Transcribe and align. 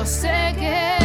yo 0.00 0.06
sé 0.06 0.54
que 0.58 0.99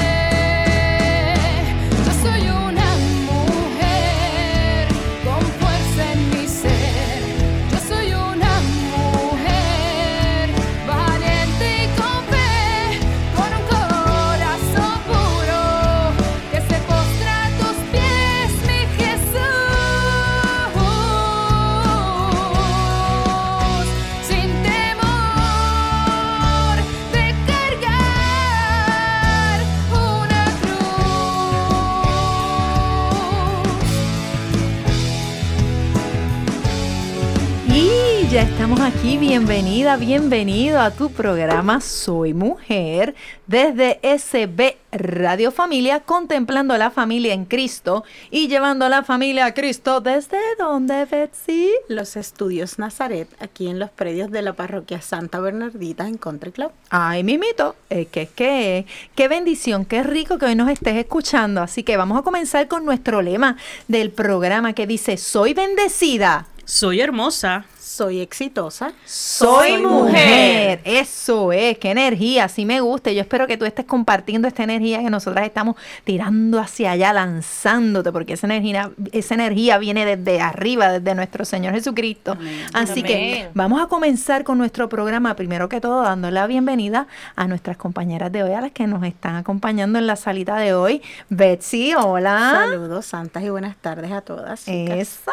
estamos 38.66 38.96
aquí, 38.96 39.20
bienvenida, 39.20 39.96
bienvenido 39.96 40.80
a 40.80 40.90
tu 40.90 41.12
programa 41.12 41.80
Soy 41.82 42.34
Mujer 42.34 43.14
desde 43.46 44.00
SB 44.02 44.78
Radio 44.92 45.52
Familia, 45.52 46.00
contemplando 46.00 46.76
la 46.76 46.90
familia 46.90 47.36
en 47.36 47.46
Cristo 47.46 48.04
y 48.32 48.48
llevando 48.48 48.86
a 48.86 48.90
la 48.90 49.04
familia 49.04 49.46
a 49.46 49.54
Cristo 49.54 50.02
desde 50.02 50.40
donde, 50.58 51.06
Betsy. 51.06 51.70
Los 51.90 52.16
estudios 52.16 52.80
Nazaret, 52.80 53.28
aquí 53.40 53.68
en 53.68 53.78
los 53.78 53.92
predios 53.92 54.32
de 54.32 54.42
la 54.42 54.54
parroquia 54.54 55.00
Santa 55.00 55.40
Bernardita 55.40 56.08
en 56.08 56.18
Country 56.18 56.52
Club. 56.52 56.72
Ay, 56.90 57.24
mimito, 57.24 57.76
es 57.92 58.08
que, 58.08 58.26
que, 58.26 58.88
qué 59.14 59.28
bendición, 59.28 59.86
qué 59.86 60.02
rico 60.02 60.40
que 60.40 60.46
hoy 60.48 60.56
nos 60.56 60.72
estés 60.72 60.96
escuchando. 60.96 61.62
Así 61.62 61.84
que 61.84 61.98
vamos 61.98 62.18
a 62.18 62.24
comenzar 62.24 62.68
con 62.68 62.84
nuestro 62.84 63.22
lema 63.22 63.58
del 63.88 64.10
programa 64.10 64.74
que 64.74 64.88
dice, 64.88 65.18
soy 65.18 65.54
bendecida. 65.54 66.48
Soy 66.66 67.00
hermosa. 67.00 67.68
Soy 67.96 68.20
exitosa. 68.20 68.92
Soy 69.06 69.78
mujer. 69.78 70.82
Eso 70.84 71.54
es, 71.54 71.78
qué 71.78 71.92
energía, 71.92 72.50
sí 72.50 72.66
me 72.66 72.82
gusta. 72.82 73.10
Yo 73.14 73.22
espero 73.22 73.48
que 73.48 73.56
tú 73.56 73.64
estés 73.64 73.86
compartiendo 73.86 74.50
esta 74.50 74.64
energía 74.64 75.00
que 75.00 75.10
nosotras 75.10 75.46
estamos 75.46 75.78
tirando 76.04 76.60
hacia 76.60 76.92
allá, 76.92 77.14
lanzándote, 77.14 78.12
porque 78.12 78.34
esa 78.34 78.48
energía, 78.48 78.92
esa 79.14 79.36
energía 79.36 79.78
viene 79.78 80.06
desde 80.06 80.42
arriba, 80.42 80.92
desde 80.92 81.16
nuestro 81.16 81.46
Señor 81.46 81.74
Jesucristo. 81.74 82.38
Así 82.74 83.02
que 83.02 83.48
vamos 83.54 83.82
a 83.82 83.88
comenzar 83.88 84.44
con 84.44 84.58
nuestro 84.58 84.90
programa, 84.90 85.34
primero 85.38 85.70
que 85.70 85.80
todo, 85.80 86.02
dando 86.02 86.30
la 86.32 86.48
bienvenida 86.48 87.08
a 87.38 87.48
nuestras 87.48 87.78
compañeras 87.78 88.30
de 88.30 88.44
hoy, 88.44 88.52
a 88.52 88.60
las 88.60 88.74
que 88.74 88.88
nos 88.88 89.06
están 89.06 89.38
acompañando 89.38 90.00
en 90.00 90.06
la 90.06 90.18
salita 90.18 90.58
de 90.58 90.74
hoy. 90.74 91.02
Betsy, 91.30 91.94
hola. 91.94 92.66
Saludos, 92.68 93.06
santas 93.06 93.42
y 93.42 93.50
buenas 93.50 93.78
tardes 93.78 94.12
a 94.12 94.20
todas. 94.20 94.66
chicas. 94.66 94.98
Eso, 94.98 95.32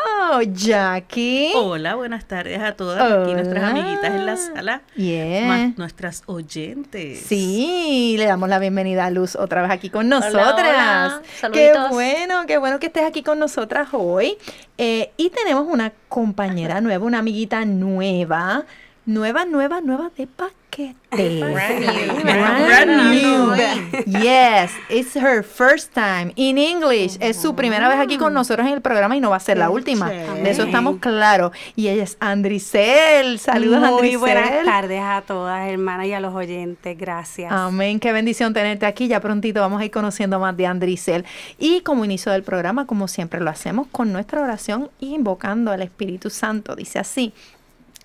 Jackie. 0.52 1.50
Hola, 1.56 1.96
buenas 1.96 2.24
tardes 2.26 2.51
a 2.60 2.76
todas. 2.76 3.00
Aquí 3.00 3.32
nuestras 3.34 3.62
Hola. 3.62 3.70
amiguitas 3.70 4.10
en 4.10 4.26
la 4.26 4.36
sala. 4.36 4.82
Yeah. 4.96 5.46
Más 5.46 5.78
nuestras 5.78 6.22
oyentes. 6.26 7.20
Sí, 7.26 8.16
le 8.18 8.26
damos 8.26 8.48
la 8.48 8.58
bienvenida 8.58 9.06
a 9.06 9.10
Luz 9.10 9.36
otra 9.36 9.62
vez 9.62 9.70
aquí 9.70 9.88
con 9.90 10.08
nosotras. 10.08 10.58
hola. 10.58 11.22
Qué 11.22 11.38
Saluditos. 11.72 11.90
bueno, 11.90 12.42
qué 12.46 12.58
bueno 12.58 12.78
que 12.78 12.86
estés 12.86 13.04
aquí 13.04 13.22
con 13.22 13.38
nosotras 13.38 13.88
hoy. 13.92 14.36
Eh, 14.78 15.12
y 15.16 15.30
tenemos 15.30 15.66
una 15.68 15.92
compañera 16.08 16.80
nueva, 16.82 17.04
una 17.04 17.18
amiguita 17.20 17.64
nueva, 17.64 18.64
nueva, 19.06 19.44
nueva, 19.44 19.80
nueva 19.80 20.10
de 20.16 20.26
paquete. 20.72 20.94
Brand 21.12 21.80
new. 21.80 22.22
Brand 22.22 23.12
new. 23.12 23.54
Yes, 24.06 24.72
it's 24.88 25.14
her 25.14 25.42
first 25.42 25.92
time 25.92 26.32
in 26.36 26.56
English. 26.56 27.18
Es 27.20 27.36
su 27.36 27.54
primera 27.54 27.88
vez 27.88 27.98
aquí 27.98 28.16
con 28.16 28.32
nosotros 28.32 28.66
en 28.66 28.72
el 28.74 28.80
programa 28.80 29.16
y 29.16 29.20
no 29.20 29.30
va 29.30 29.36
a 29.36 29.40
ser 29.40 29.58
la 29.58 29.70
última. 29.70 30.08
De 30.08 30.50
eso 30.50 30.62
estamos 30.64 30.98
claros. 30.98 31.52
Y 31.76 31.88
ella 31.88 32.02
es 32.02 32.16
Andricel. 32.20 33.38
Saludos, 33.38 33.80
Muy 33.80 33.88
Andricel. 33.88 34.18
buenas 34.18 34.64
tardes 34.64 35.02
a 35.02 35.22
todas, 35.26 35.68
hermanas, 35.68 36.06
y 36.06 36.12
a 36.14 36.20
los 36.20 36.34
oyentes. 36.34 36.96
Gracias. 36.96 37.52
Amén, 37.52 38.00
qué 38.00 38.12
bendición 38.12 38.54
tenerte 38.54 38.86
aquí. 38.86 39.08
Ya 39.08 39.20
prontito 39.20 39.60
vamos 39.60 39.80
a 39.80 39.84
ir 39.84 39.90
conociendo 39.90 40.38
más 40.38 40.56
de 40.56 40.66
Andricel. 40.66 41.24
Y 41.58 41.82
como 41.82 42.04
inicio 42.04 42.32
del 42.32 42.42
programa, 42.42 42.86
como 42.86 43.08
siempre 43.08 43.40
lo 43.40 43.50
hacemos 43.50 43.86
con 43.88 44.12
nuestra 44.12 44.40
oración 44.40 44.90
y 44.98 45.14
invocando 45.14 45.70
al 45.70 45.82
Espíritu 45.82 46.30
Santo. 46.30 46.74
Dice 46.74 46.98
así. 46.98 47.32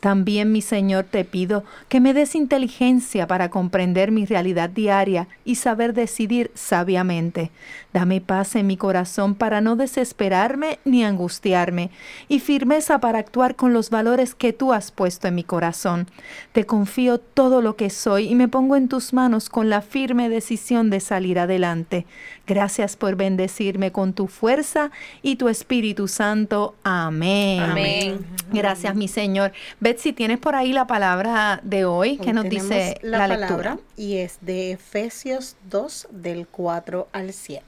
También, 0.00 0.50
mi 0.50 0.62
Señor, 0.62 1.04
te 1.04 1.24
pido 1.24 1.62
que 1.90 2.00
me 2.00 2.14
des 2.14 2.34
inteligencia 2.34 3.26
para 3.26 3.50
comprender 3.50 4.10
mi 4.10 4.24
realidad 4.24 4.70
diaria 4.70 5.28
y 5.44 5.56
saber 5.56 5.92
decidir 5.92 6.50
sabiamente. 6.54 7.50
Dame 7.92 8.22
paz 8.22 8.56
en 8.56 8.66
mi 8.66 8.78
corazón 8.78 9.34
para 9.34 9.60
no 9.60 9.76
desesperarme 9.76 10.78
ni 10.86 11.04
angustiarme 11.04 11.90
y 12.28 12.40
firmeza 12.40 12.98
para 13.00 13.18
actuar 13.18 13.56
con 13.56 13.74
los 13.74 13.90
valores 13.90 14.34
que 14.34 14.54
tú 14.54 14.72
has 14.72 14.90
puesto 14.90 15.28
en 15.28 15.34
mi 15.34 15.44
corazón. 15.44 16.06
Te 16.52 16.64
confío 16.64 17.18
todo 17.18 17.60
lo 17.60 17.76
que 17.76 17.90
soy 17.90 18.28
y 18.28 18.34
me 18.34 18.48
pongo 18.48 18.76
en 18.76 18.88
tus 18.88 19.12
manos 19.12 19.50
con 19.50 19.68
la 19.68 19.82
firme 19.82 20.30
decisión 20.30 20.88
de 20.88 21.00
salir 21.00 21.38
adelante. 21.38 22.06
Gracias 22.46 22.96
por 22.96 23.16
bendecirme 23.16 23.92
con 23.92 24.12
tu 24.12 24.26
fuerza 24.26 24.90
y 25.22 25.36
tu 25.36 25.48
Espíritu 25.48 26.08
Santo. 26.08 26.74
Amén. 26.82 27.60
Amén. 27.60 28.26
Gracias, 28.52 28.94
mi 28.96 29.06
Señor. 29.08 29.52
Betsy, 29.78 30.12
¿tienes 30.12 30.38
por 30.38 30.56
ahí 30.56 30.72
la 30.72 30.86
palabra 30.86 31.60
de 31.62 31.84
hoy? 31.84 32.16
¿Qué 32.16 32.28
Hoy 32.28 32.32
nos 32.32 32.48
dice 32.48 32.98
la, 33.02 33.18
la, 33.18 33.36
lectura? 33.36 33.56
palabra 33.56 33.78
y 33.96 34.16
es 34.16 34.38
de 34.40 34.72
Efesios 34.72 35.56
2 35.70 36.08
del 36.10 36.48
4 36.48 37.08
al 37.12 37.32
7. 37.32 37.62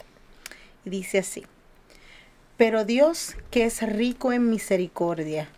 Y 0.85 0.91
dice 0.91 1.19
así: 1.19 1.45
Pero 2.57 2.85
Dios, 2.85 3.37
que 3.51 3.65
es 3.65 3.83
rico 3.83 4.33
en 4.33 4.51
misericordia, 4.51 5.49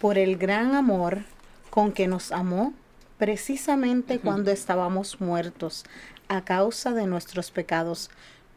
por 0.00 0.16
el 0.16 0.36
gran 0.36 0.74
amor 0.74 1.24
con 1.68 1.92
que 1.92 2.08
nos 2.08 2.32
amó, 2.32 2.72
precisamente 3.18 4.18
cuando 4.18 4.50
estábamos 4.50 5.20
muertos 5.20 5.84
a 6.28 6.42
causa 6.42 6.92
de 6.92 7.06
nuestros 7.06 7.50
pecados, 7.50 8.08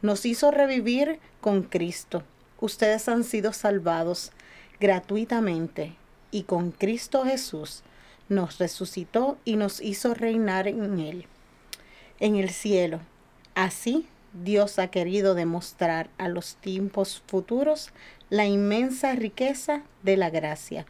nos 0.04 0.26
hizo 0.26 0.50
revivir 0.50 1.18
con 1.40 1.62
Cristo. 1.62 2.24
Ustedes 2.60 3.08
han 3.08 3.24
sido 3.24 3.54
salvados 3.54 4.32
gratuitamente 4.78 5.94
y 6.30 6.42
con 6.42 6.72
Cristo 6.72 7.24
Jesús 7.24 7.82
nos 8.28 8.58
resucitó 8.58 9.38
y 9.46 9.56
nos 9.56 9.80
hizo 9.80 10.12
reinar 10.12 10.68
en 10.68 10.98
Él, 11.00 11.24
en 12.20 12.36
el 12.36 12.50
cielo. 12.50 13.00
Así 13.54 14.06
Dios 14.34 14.78
ha 14.78 14.88
querido 14.88 15.34
demostrar 15.34 16.10
a 16.18 16.28
los 16.28 16.56
tiempos 16.56 17.22
futuros 17.26 17.88
la 18.28 18.44
inmensa 18.44 19.14
riqueza 19.14 19.84
de 20.02 20.18
la 20.18 20.28
gracia 20.28 20.84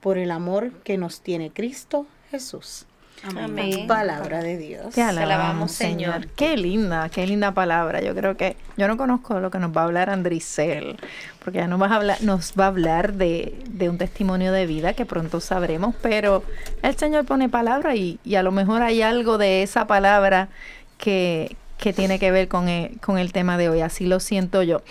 por 0.00 0.16
el 0.16 0.30
amor 0.30 0.72
que 0.84 0.96
nos 0.96 1.22
tiene 1.22 1.50
Cristo 1.50 2.06
Jesús. 2.30 2.86
Amén. 3.22 3.86
Palabra 3.86 4.42
de 4.42 4.56
Dios. 4.56 4.94
Te 4.94 5.02
alabamos, 5.02 5.34
alabamos, 5.34 5.72
Señor. 5.72 6.14
Señor. 6.14 6.28
Qué 6.34 6.56
linda, 6.56 7.08
qué 7.10 7.26
linda 7.26 7.52
palabra. 7.52 8.00
Yo 8.00 8.14
creo 8.14 8.36
que 8.36 8.56
yo 8.76 8.88
no 8.88 8.96
conozco 8.96 9.40
lo 9.40 9.50
que 9.50 9.58
nos 9.58 9.76
va 9.76 9.82
a 9.82 9.84
hablar 9.84 10.08
Andricel, 10.08 10.96
porque 11.44 11.58
ya 11.58 11.66
nos, 11.66 11.78
vas 11.78 11.92
a 11.92 11.96
hablar, 11.96 12.22
nos 12.22 12.54
va 12.58 12.64
a 12.64 12.68
hablar 12.68 13.14
de, 13.14 13.58
de 13.68 13.88
un 13.90 13.98
testimonio 13.98 14.52
de 14.52 14.66
vida 14.66 14.94
que 14.94 15.04
pronto 15.04 15.40
sabremos, 15.40 15.94
pero 16.00 16.42
el 16.82 16.96
Señor 16.96 17.26
pone 17.26 17.48
palabra 17.48 17.94
y, 17.94 18.18
y 18.24 18.36
a 18.36 18.42
lo 18.42 18.52
mejor 18.52 18.82
hay 18.82 19.02
algo 19.02 19.36
de 19.36 19.62
esa 19.62 19.86
palabra 19.86 20.48
que, 20.96 21.56
que 21.76 21.92
tiene 21.92 22.18
que 22.18 22.30
ver 22.30 22.48
con 22.48 22.68
el, 22.68 22.98
con 23.00 23.18
el 23.18 23.32
tema 23.32 23.58
de 23.58 23.68
hoy, 23.68 23.80
así 23.80 24.06
lo 24.06 24.20
siento 24.20 24.62
yo. 24.62 24.82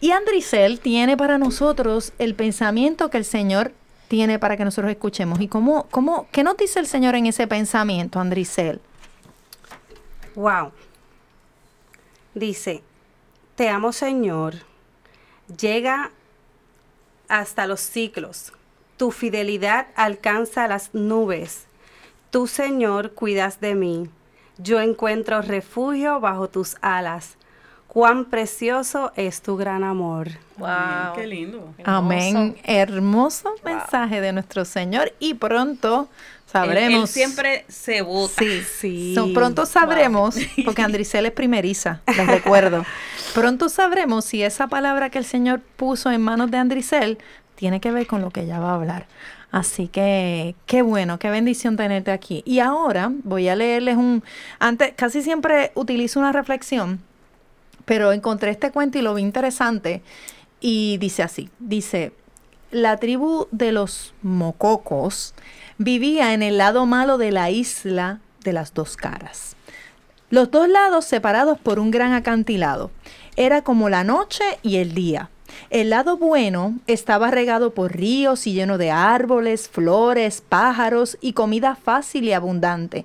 Y 0.00 0.10
Andricel 0.10 0.80
tiene 0.80 1.16
para 1.16 1.38
nosotros 1.38 2.12
el 2.18 2.34
pensamiento 2.34 3.08
que 3.08 3.18
el 3.18 3.24
Señor 3.24 3.72
tiene 4.12 4.38
para 4.38 4.58
que 4.58 4.64
nosotros 4.66 4.90
escuchemos. 4.90 5.40
¿Y 5.40 5.48
cómo, 5.48 5.86
cómo, 5.90 6.26
qué 6.32 6.42
nos 6.44 6.58
dice 6.58 6.78
el 6.78 6.86
Señor 6.86 7.14
en 7.14 7.24
ese 7.24 7.46
pensamiento, 7.46 8.20
Andricel? 8.20 8.78
Wow. 10.34 10.70
Dice, 12.34 12.82
te 13.56 13.70
amo 13.70 13.90
Señor, 13.90 14.56
llega 15.58 16.10
hasta 17.26 17.66
los 17.66 17.80
ciclos, 17.80 18.52
tu 18.98 19.12
fidelidad 19.12 19.86
alcanza 19.96 20.68
las 20.68 20.92
nubes, 20.92 21.64
tú 22.30 22.46
Señor 22.46 23.14
cuidas 23.14 23.60
de 23.60 23.74
mí, 23.74 24.10
Yo 24.58 24.82
encuentro 24.82 25.40
refugio 25.40 26.20
bajo 26.20 26.50
tus 26.50 26.76
alas. 26.82 27.38
Cuán 27.92 28.24
precioso 28.24 29.12
es 29.16 29.42
tu 29.42 29.58
gran 29.58 29.84
amor. 29.84 30.30
Wow. 30.56 31.14
Qué 31.14 31.26
lindo. 31.26 31.74
Amén. 31.84 32.56
Hermoso 32.64 33.52
mensaje 33.62 34.22
de 34.22 34.32
nuestro 34.32 34.64
Señor 34.64 35.12
y 35.18 35.34
pronto 35.34 36.08
sabremos. 36.50 36.86
Él, 36.86 37.00
él 37.02 37.06
siempre 37.06 37.66
se 37.68 38.00
vota. 38.00 38.32
Sí, 38.38 38.62
Sí. 38.62 39.14
So, 39.14 39.34
pronto 39.34 39.66
sabremos, 39.66 40.36
porque 40.64 40.80
Andricel 40.80 41.26
es 41.26 41.32
primeriza, 41.32 42.00
les 42.16 42.26
recuerdo. 42.26 42.86
Pronto 43.34 43.68
sabremos 43.68 44.24
si 44.24 44.42
esa 44.42 44.68
palabra 44.68 45.10
que 45.10 45.18
el 45.18 45.26
Señor 45.26 45.60
puso 45.60 46.10
en 46.10 46.22
manos 46.22 46.50
de 46.50 46.56
Andricel 46.56 47.18
tiene 47.56 47.78
que 47.78 47.90
ver 47.90 48.06
con 48.06 48.22
lo 48.22 48.30
que 48.30 48.40
ella 48.40 48.58
va 48.58 48.70
a 48.70 48.74
hablar. 48.76 49.06
Así 49.50 49.88
que 49.88 50.54
qué 50.64 50.80
bueno, 50.80 51.18
qué 51.18 51.28
bendición 51.28 51.76
tenerte 51.76 52.10
aquí. 52.10 52.42
Y 52.46 52.60
ahora 52.60 53.12
voy 53.22 53.48
a 53.50 53.54
leerles 53.54 53.98
un... 53.98 54.24
Antes, 54.58 54.94
casi 54.96 55.20
siempre 55.20 55.72
utilizo 55.74 56.18
una 56.18 56.32
reflexión, 56.32 57.02
pero 57.84 58.12
encontré 58.12 58.50
este 58.50 58.70
cuento 58.70 58.98
y 58.98 59.02
lo 59.02 59.14
vi 59.14 59.22
interesante. 59.22 60.02
Y 60.60 60.98
dice 60.98 61.22
así, 61.22 61.50
dice, 61.58 62.12
la 62.70 62.96
tribu 62.96 63.48
de 63.50 63.72
los 63.72 64.14
mococos 64.22 65.34
vivía 65.78 66.34
en 66.34 66.42
el 66.42 66.58
lado 66.58 66.86
malo 66.86 67.18
de 67.18 67.32
la 67.32 67.50
isla 67.50 68.20
de 68.44 68.52
las 68.52 68.74
dos 68.74 68.96
caras. 68.96 69.56
Los 70.30 70.50
dos 70.50 70.68
lados 70.68 71.04
separados 71.04 71.58
por 71.58 71.78
un 71.78 71.90
gran 71.90 72.14
acantilado. 72.14 72.90
Era 73.36 73.62
como 73.62 73.88
la 73.88 74.04
noche 74.04 74.44
y 74.62 74.76
el 74.76 74.94
día. 74.94 75.28
El 75.68 75.90
lado 75.90 76.16
bueno 76.16 76.78
estaba 76.86 77.30
regado 77.30 77.74
por 77.74 77.94
ríos 77.94 78.46
y 78.46 78.54
lleno 78.54 78.78
de 78.78 78.90
árboles, 78.90 79.68
flores, 79.68 80.42
pájaros 80.46 81.18
y 81.20 81.34
comida 81.34 81.76
fácil 81.76 82.24
y 82.24 82.32
abundante. 82.32 83.04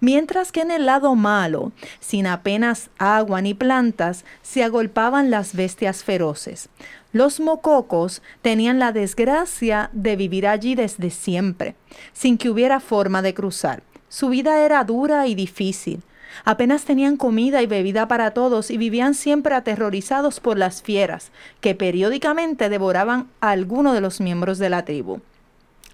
Mientras 0.00 0.52
que 0.52 0.60
en 0.60 0.70
el 0.70 0.86
lado 0.86 1.14
malo, 1.16 1.72
sin 1.98 2.26
apenas 2.26 2.90
agua 2.98 3.40
ni 3.40 3.54
plantas, 3.54 4.24
se 4.42 4.62
agolpaban 4.62 5.30
las 5.30 5.54
bestias 5.54 6.04
feroces. 6.04 6.68
Los 7.12 7.40
mococos 7.40 8.22
tenían 8.42 8.78
la 8.78 8.92
desgracia 8.92 9.90
de 9.92 10.14
vivir 10.14 10.46
allí 10.46 10.74
desde 10.74 11.10
siempre, 11.10 11.74
sin 12.12 12.38
que 12.38 12.50
hubiera 12.50 12.78
forma 12.80 13.22
de 13.22 13.34
cruzar. 13.34 13.82
Su 14.08 14.28
vida 14.28 14.60
era 14.60 14.84
dura 14.84 15.26
y 15.26 15.34
difícil. 15.34 16.02
Apenas 16.44 16.84
tenían 16.84 17.16
comida 17.16 17.62
y 17.62 17.66
bebida 17.66 18.06
para 18.06 18.32
todos 18.32 18.70
y 18.70 18.76
vivían 18.76 19.14
siempre 19.14 19.54
aterrorizados 19.54 20.38
por 20.38 20.58
las 20.58 20.82
fieras, 20.82 21.32
que 21.60 21.74
periódicamente 21.74 22.68
devoraban 22.68 23.28
a 23.40 23.50
alguno 23.50 23.94
de 23.94 24.00
los 24.00 24.20
miembros 24.20 24.58
de 24.58 24.70
la 24.70 24.84
tribu. 24.84 25.20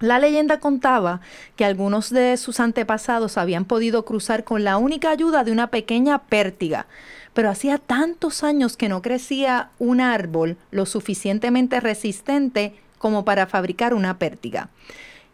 La 0.04 0.18
leyenda 0.18 0.60
contaba 0.60 1.22
que 1.56 1.64
algunos 1.64 2.10
de 2.10 2.36
sus 2.36 2.60
antepasados 2.60 3.38
habían 3.38 3.64
podido 3.64 4.04
cruzar 4.04 4.44
con 4.44 4.62
la 4.62 4.76
única 4.76 5.08
ayuda 5.08 5.44
de 5.44 5.50
una 5.50 5.68
pequeña 5.68 6.18
pértiga, 6.24 6.86
pero 7.32 7.48
hacía 7.48 7.78
tantos 7.78 8.44
años 8.44 8.76
que 8.76 8.90
no 8.90 9.00
crecía 9.00 9.70
un 9.78 10.02
árbol 10.02 10.58
lo 10.70 10.84
suficientemente 10.84 11.80
resistente 11.80 12.74
como 12.98 13.24
para 13.24 13.46
fabricar 13.46 13.94
una 13.94 14.18
pértiga, 14.18 14.68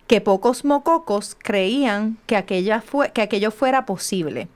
que 0.07 0.21
pocos 0.21 0.65
mococos 0.65 1.37
creían 1.37 2.19
que, 2.27 2.37
aquello 2.37 3.51
fuera 3.51 3.87
posible 3.87 4.47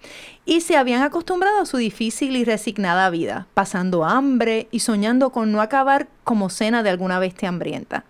y 0.45 0.61
se 0.61 0.77
habían 0.77 1.03
acostumbrado 1.03 1.61
a 1.61 1.67
su 1.67 1.77
difícil 1.77 2.37
y 2.37 2.45
resignada 2.45 3.11
vida, 3.11 3.49
pasando 3.55 4.05
hambre 4.05 4.69
y 4.71 4.79
soñando 4.79 5.31
con 5.31 5.51
no 5.51 5.61
acabar 5.61 6.07
como 6.23 6.51
cena 6.51 6.85
de 6.85 6.91
alguna 6.91 7.19
bestia 7.19 7.49
hambrienta. 7.49 8.05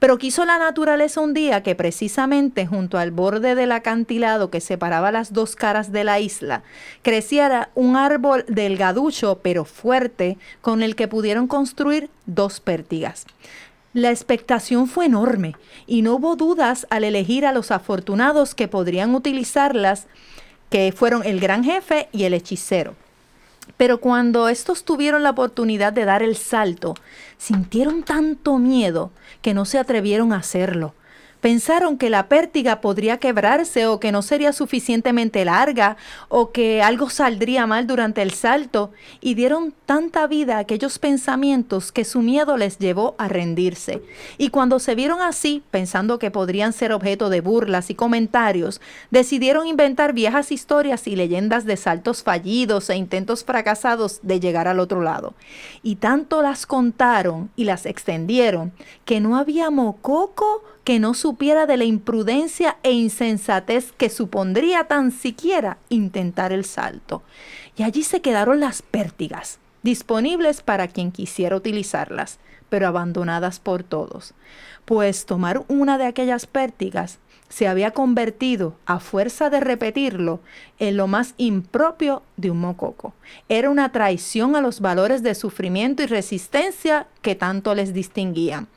Pero 0.00 0.16
quiso 0.16 0.46
la 0.46 0.58
naturaleza 0.58 1.20
un 1.20 1.34
día 1.34 1.62
que 1.62 1.74
precisamente 1.74 2.66
junto 2.66 2.96
al 2.96 3.10
borde 3.10 3.54
del 3.54 3.70
acantilado 3.70 4.50
que 4.50 4.62
separaba 4.62 5.12
las 5.12 5.34
dos 5.34 5.56
caras 5.56 5.92
de 5.92 6.04
la 6.04 6.18
isla, 6.18 6.62
creciera 7.02 7.68
un 7.74 7.96
árbol 7.96 8.46
delgaducho 8.48 9.40
pero 9.42 9.66
fuerte 9.66 10.38
con 10.62 10.82
el 10.82 10.96
que 10.96 11.06
pudieron 11.06 11.46
construir 11.46 12.08
dos 12.24 12.60
pértigas. 12.60 13.26
La 13.92 14.10
expectación 14.10 14.86
fue 14.86 15.04
enorme 15.04 15.54
y 15.86 16.00
no 16.00 16.14
hubo 16.14 16.34
dudas 16.34 16.86
al 16.88 17.04
elegir 17.04 17.44
a 17.44 17.52
los 17.52 17.70
afortunados 17.70 18.54
que 18.54 18.68
podrían 18.68 19.14
utilizarlas, 19.14 20.06
que 20.70 20.94
fueron 20.96 21.26
el 21.26 21.40
gran 21.40 21.62
jefe 21.62 22.08
y 22.10 22.24
el 22.24 22.32
hechicero. 22.32 22.94
Pero 23.76 24.00
cuando 24.00 24.48
estos 24.48 24.84
tuvieron 24.84 25.22
la 25.22 25.30
oportunidad 25.30 25.92
de 25.92 26.04
dar 26.04 26.22
el 26.22 26.36
salto, 26.36 26.94
sintieron 27.38 28.02
tanto 28.02 28.58
miedo 28.58 29.10
que 29.42 29.54
no 29.54 29.64
se 29.64 29.78
atrevieron 29.78 30.32
a 30.32 30.38
hacerlo. 30.38 30.94
Pensaron 31.40 31.96
que 31.96 32.10
la 32.10 32.28
pértiga 32.28 32.80
podría 32.80 33.18
quebrarse 33.18 33.86
o 33.86 33.98
que 33.98 34.12
no 34.12 34.22
sería 34.22 34.52
suficientemente 34.52 35.44
larga 35.44 35.96
o 36.28 36.50
que 36.50 36.82
algo 36.82 37.08
saldría 37.08 37.66
mal 37.66 37.86
durante 37.86 38.20
el 38.20 38.32
salto 38.32 38.92
y 39.20 39.34
dieron 39.34 39.72
tanta 39.86 40.26
vida 40.26 40.56
a 40.56 40.60
aquellos 40.60 40.98
pensamientos 40.98 41.92
que 41.92 42.04
su 42.04 42.20
miedo 42.20 42.56
les 42.56 42.78
llevó 42.78 43.14
a 43.18 43.28
rendirse. 43.28 44.02
Y 44.36 44.50
cuando 44.50 44.78
se 44.78 44.94
vieron 44.94 45.22
así, 45.22 45.62
pensando 45.70 46.18
que 46.18 46.30
podrían 46.30 46.72
ser 46.72 46.92
objeto 46.92 47.30
de 47.30 47.40
burlas 47.40 47.90
y 47.90 47.94
comentarios, 47.94 48.80
decidieron 49.10 49.66
inventar 49.66 50.12
viejas 50.12 50.52
historias 50.52 51.06
y 51.06 51.16
leyendas 51.16 51.64
de 51.64 51.76
saltos 51.76 52.22
fallidos 52.22 52.90
e 52.90 52.96
intentos 52.96 53.44
fracasados 53.44 54.20
de 54.22 54.40
llegar 54.40 54.68
al 54.68 54.78
otro 54.78 55.00
lado. 55.00 55.34
Y 55.82 55.96
tanto 55.96 56.42
las 56.42 56.66
contaron 56.66 57.50
y 57.56 57.64
las 57.64 57.86
extendieron 57.86 58.72
que 59.04 59.20
no 59.20 59.36
había 59.36 59.70
mococo 59.70 60.62
que 60.84 60.98
no 60.98 61.14
supiera 61.14 61.66
de 61.66 61.76
la 61.76 61.84
imprudencia 61.84 62.78
e 62.82 62.92
insensatez 62.92 63.92
que 63.92 64.08
supondría 64.08 64.84
tan 64.84 65.12
siquiera 65.12 65.78
intentar 65.88 66.52
el 66.52 66.64
salto. 66.64 67.22
Y 67.76 67.82
allí 67.82 68.02
se 68.02 68.20
quedaron 68.20 68.60
las 68.60 68.82
pértigas, 68.82 69.58
disponibles 69.82 70.62
para 70.62 70.88
quien 70.88 71.12
quisiera 71.12 71.56
utilizarlas, 71.56 72.38
pero 72.68 72.86
abandonadas 72.86 73.60
por 73.60 73.82
todos. 73.82 74.34
Pues 74.84 75.26
tomar 75.26 75.64
una 75.68 75.98
de 75.98 76.06
aquellas 76.06 76.46
pértigas 76.46 77.18
se 77.50 77.66
había 77.66 77.90
convertido, 77.90 78.76
a 78.86 79.00
fuerza 79.00 79.50
de 79.50 79.60
repetirlo, 79.60 80.40
en 80.78 80.96
lo 80.96 81.08
más 81.08 81.34
impropio 81.36 82.22
de 82.36 82.52
un 82.52 82.60
mococo. 82.60 83.12
Era 83.48 83.70
una 83.70 83.90
traición 83.90 84.54
a 84.54 84.60
los 84.60 84.80
valores 84.80 85.22
de 85.22 85.34
sufrimiento 85.34 86.04
y 86.04 86.06
resistencia 86.06 87.08
que 87.22 87.34
tanto 87.34 87.74
les 87.74 87.92
distinguían. 87.92 88.68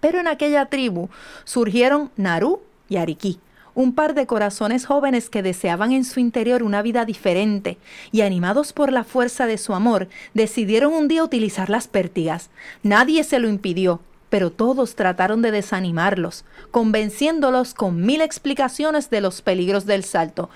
Pero 0.00 0.20
en 0.20 0.28
aquella 0.28 0.66
tribu 0.66 1.08
surgieron 1.44 2.10
Narú 2.16 2.60
y 2.88 2.96
Ariquí, 2.96 3.40
un 3.74 3.94
par 3.94 4.14
de 4.14 4.26
corazones 4.26 4.86
jóvenes 4.86 5.30
que 5.30 5.42
deseaban 5.42 5.92
en 5.92 6.04
su 6.04 6.20
interior 6.20 6.62
una 6.62 6.82
vida 6.82 7.04
diferente 7.04 7.78
y 8.10 8.22
animados 8.22 8.72
por 8.72 8.92
la 8.92 9.04
fuerza 9.04 9.46
de 9.46 9.58
su 9.58 9.74
amor, 9.74 10.08
decidieron 10.34 10.92
un 10.92 11.08
día 11.08 11.22
utilizar 11.22 11.70
las 11.70 11.86
pértigas. 11.86 12.50
Nadie 12.82 13.22
se 13.22 13.38
lo 13.38 13.48
impidió, 13.48 14.00
pero 14.30 14.50
todos 14.50 14.94
trataron 14.94 15.42
de 15.42 15.50
desanimarlos, 15.50 16.44
convenciéndolos 16.70 17.74
con 17.74 18.04
mil 18.04 18.20
explicaciones 18.20 19.10
de 19.10 19.20
los 19.20 19.42
peligros 19.42 19.86
del 19.86 20.04
salto. 20.04 20.50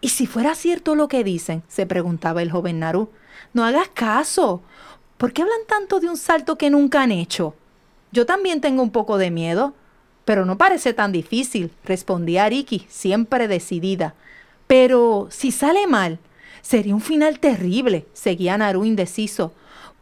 ¿Y 0.00 0.10
si 0.10 0.26
fuera 0.26 0.54
cierto 0.54 0.94
lo 0.94 1.08
que 1.08 1.24
dicen? 1.24 1.62
se 1.68 1.86
preguntaba 1.86 2.42
el 2.42 2.50
joven 2.50 2.80
Narú. 2.80 3.10
No 3.52 3.64
hagas 3.64 3.88
caso. 3.88 4.62
¿Por 5.16 5.32
qué 5.32 5.42
hablan 5.42 5.66
tanto 5.68 6.00
de 6.00 6.08
un 6.08 6.16
salto 6.16 6.56
que 6.56 6.70
nunca 6.70 7.02
han 7.02 7.12
hecho? 7.12 7.54
Yo 8.14 8.26
también 8.26 8.60
tengo 8.60 8.80
un 8.80 8.92
poco 8.92 9.18
de 9.18 9.32
miedo. 9.32 9.74
Pero 10.24 10.46
no 10.46 10.56
parece 10.56 10.94
tan 10.94 11.12
difícil, 11.12 11.70
respondía 11.84 12.44
Ariki, 12.44 12.86
siempre 12.88 13.48
decidida. 13.48 14.14
Pero 14.66 15.26
si 15.30 15.50
sale 15.50 15.86
mal, 15.86 16.18
sería 16.62 16.94
un 16.94 17.02
final 17.02 17.40
terrible, 17.40 18.06
seguía 18.14 18.56
Naru 18.56 18.84
indeciso. 18.84 19.52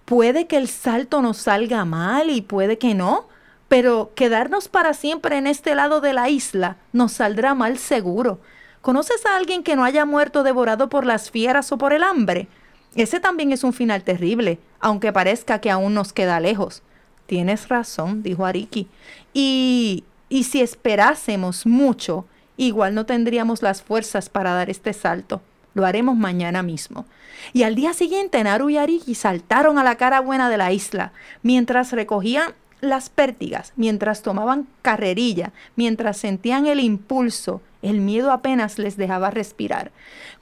Puede 0.04 0.46
que 0.46 0.58
el 0.58 0.68
salto 0.68 1.22
nos 1.22 1.38
salga 1.38 1.84
mal 1.84 2.30
y 2.30 2.40
puede 2.40 2.78
que 2.78 2.94
no, 2.94 3.26
pero 3.66 4.12
quedarnos 4.14 4.68
para 4.68 4.94
siempre 4.94 5.38
en 5.38 5.48
este 5.48 5.74
lado 5.74 6.00
de 6.00 6.12
la 6.12 6.28
isla 6.28 6.76
nos 6.92 7.12
saldrá 7.12 7.54
mal 7.54 7.78
seguro. 7.78 8.38
¿Conoces 8.80 9.26
a 9.26 9.36
alguien 9.36 9.64
que 9.64 9.74
no 9.74 9.84
haya 9.84 10.04
muerto 10.04 10.44
devorado 10.44 10.88
por 10.88 11.04
las 11.04 11.30
fieras 11.30 11.72
o 11.72 11.78
por 11.78 11.92
el 11.92 12.04
hambre? 12.04 12.46
Ese 12.94 13.18
también 13.18 13.52
es 13.52 13.64
un 13.64 13.72
final 13.72 14.04
terrible, 14.04 14.60
aunque 14.78 15.12
parezca 15.12 15.60
que 15.60 15.70
aún 15.70 15.94
nos 15.94 16.12
queda 16.12 16.38
lejos. 16.38 16.82
Tienes 17.26 17.68
razón, 17.68 18.22
dijo 18.22 18.44
Ariki. 18.44 18.88
Y, 19.32 20.04
y 20.28 20.44
si 20.44 20.60
esperásemos 20.60 21.66
mucho, 21.66 22.26
igual 22.56 22.94
no 22.94 23.06
tendríamos 23.06 23.62
las 23.62 23.82
fuerzas 23.82 24.28
para 24.28 24.52
dar 24.52 24.70
este 24.70 24.92
salto. 24.92 25.40
Lo 25.74 25.86
haremos 25.86 26.16
mañana 26.16 26.62
mismo. 26.62 27.06
Y 27.52 27.62
al 27.62 27.74
día 27.74 27.94
siguiente, 27.94 28.42
Naru 28.44 28.70
y 28.70 28.76
Ariki 28.76 29.14
saltaron 29.14 29.78
a 29.78 29.84
la 29.84 29.96
cara 29.96 30.20
buena 30.20 30.50
de 30.50 30.58
la 30.58 30.72
isla, 30.72 31.12
mientras 31.42 31.92
recogían 31.92 32.54
las 32.82 33.10
pértigas, 33.10 33.72
mientras 33.76 34.22
tomaban 34.22 34.66
carrerilla, 34.82 35.52
mientras 35.76 36.16
sentían 36.16 36.66
el 36.66 36.80
impulso, 36.80 37.62
el 37.80 38.00
miedo 38.00 38.32
apenas 38.32 38.78
les 38.78 38.96
dejaba 38.96 39.30
respirar. 39.30 39.92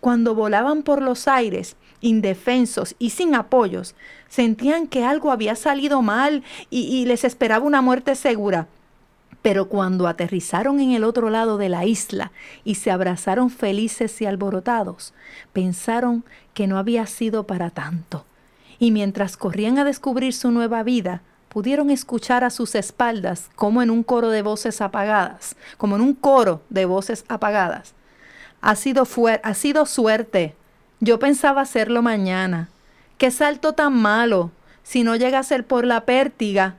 Cuando 0.00 0.34
volaban 0.34 0.82
por 0.82 1.02
los 1.02 1.28
aires, 1.28 1.76
indefensos 2.00 2.95
y 2.99 3.11
sin 3.11 3.35
apoyos, 3.35 3.95
sentían 4.28 4.87
que 4.87 5.04
algo 5.04 5.30
había 5.30 5.57
salido 5.57 6.02
mal 6.02 6.42
y, 6.71 7.04
les 7.07 7.25
esperaba 7.25 7.64
una 7.64 7.83
muerte 7.83 8.14
segura. 8.14 8.69
Pero 9.42 9.69
cuando 9.69 10.07
aterrizaron 10.07 10.80
en 10.80 10.92
el 10.92 11.04
otro 11.04 11.30
lado 11.30 11.57
de 11.57 11.69
la 11.71 11.87
isla 11.87 12.30
y 12.62 12.75
se 12.75 12.90
abrazaron 12.90 13.50
felices 13.50 14.21
y 14.21 14.26
alborotados, 14.26 15.14
pensaron 15.52 16.25
que 16.52 16.66
no 16.66 16.78
había 16.78 17.07
sido 17.07 17.47
para 17.47 17.71
tanto. 17.71 18.25
Y 18.78 18.90
mientras 18.90 19.37
corrían 19.37 19.78
a 19.78 19.85
descubrir 19.85 20.35
su 20.35 20.50
nueva 20.50 20.83
vida, 20.83 21.23
pudieron 21.49 21.90
escuchar 21.90 22.45
a 22.45 22.50
sus 22.50 22.75
espaldas 22.75 23.50
como 23.57 23.83
en 23.83 23.90
un 23.90 24.02
coro 24.02 24.30
de 24.30 24.42
voces 24.42 24.80
apagadas, 24.80 25.57
como 25.76 25.97
en 25.97 26.02
un 26.02 26.14
coro 26.14 26.62
de 26.71 26.85
voces 26.85 27.25
apagadas. 27.28 27.95
Ha 28.62 28.76
sido, 28.76 29.07
ha 29.42 29.54
sido 29.54 29.87
suerte. 29.87 30.54
Yo 31.00 31.19
pensaba 31.19 31.62
hacerlo 31.62 32.02
mañana. 32.02 32.69
Qué 33.19 33.30
salto 33.30 33.73
tan 33.73 33.95
malo. 33.95 34.50
Si 34.83 35.02
no 35.02 35.16
llega 35.16 35.38
a 35.38 35.42
ser 35.42 35.66
por 35.66 35.87
la 35.87 36.04
pértiga, 36.04 36.76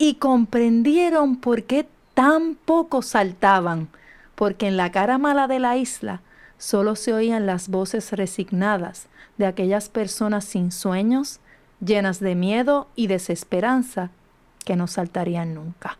y 0.00 0.14
comprendieron 0.14 1.36
por 1.36 1.64
qué 1.64 1.86
tan 2.14 2.54
poco 2.54 3.02
saltaban, 3.02 3.88
porque 4.34 4.66
en 4.66 4.78
la 4.78 4.90
cara 4.90 5.18
mala 5.18 5.46
de 5.46 5.58
la 5.58 5.76
isla 5.76 6.22
solo 6.56 6.96
se 6.96 7.12
oían 7.12 7.44
las 7.44 7.68
voces 7.68 8.10
resignadas 8.12 9.08
de 9.36 9.44
aquellas 9.44 9.90
personas 9.90 10.46
sin 10.46 10.72
sueños, 10.72 11.40
llenas 11.84 12.18
de 12.18 12.34
miedo 12.34 12.88
y 12.96 13.08
desesperanza, 13.08 14.08
que 14.64 14.74
no 14.74 14.86
saltarían 14.86 15.52
nunca. 15.52 15.98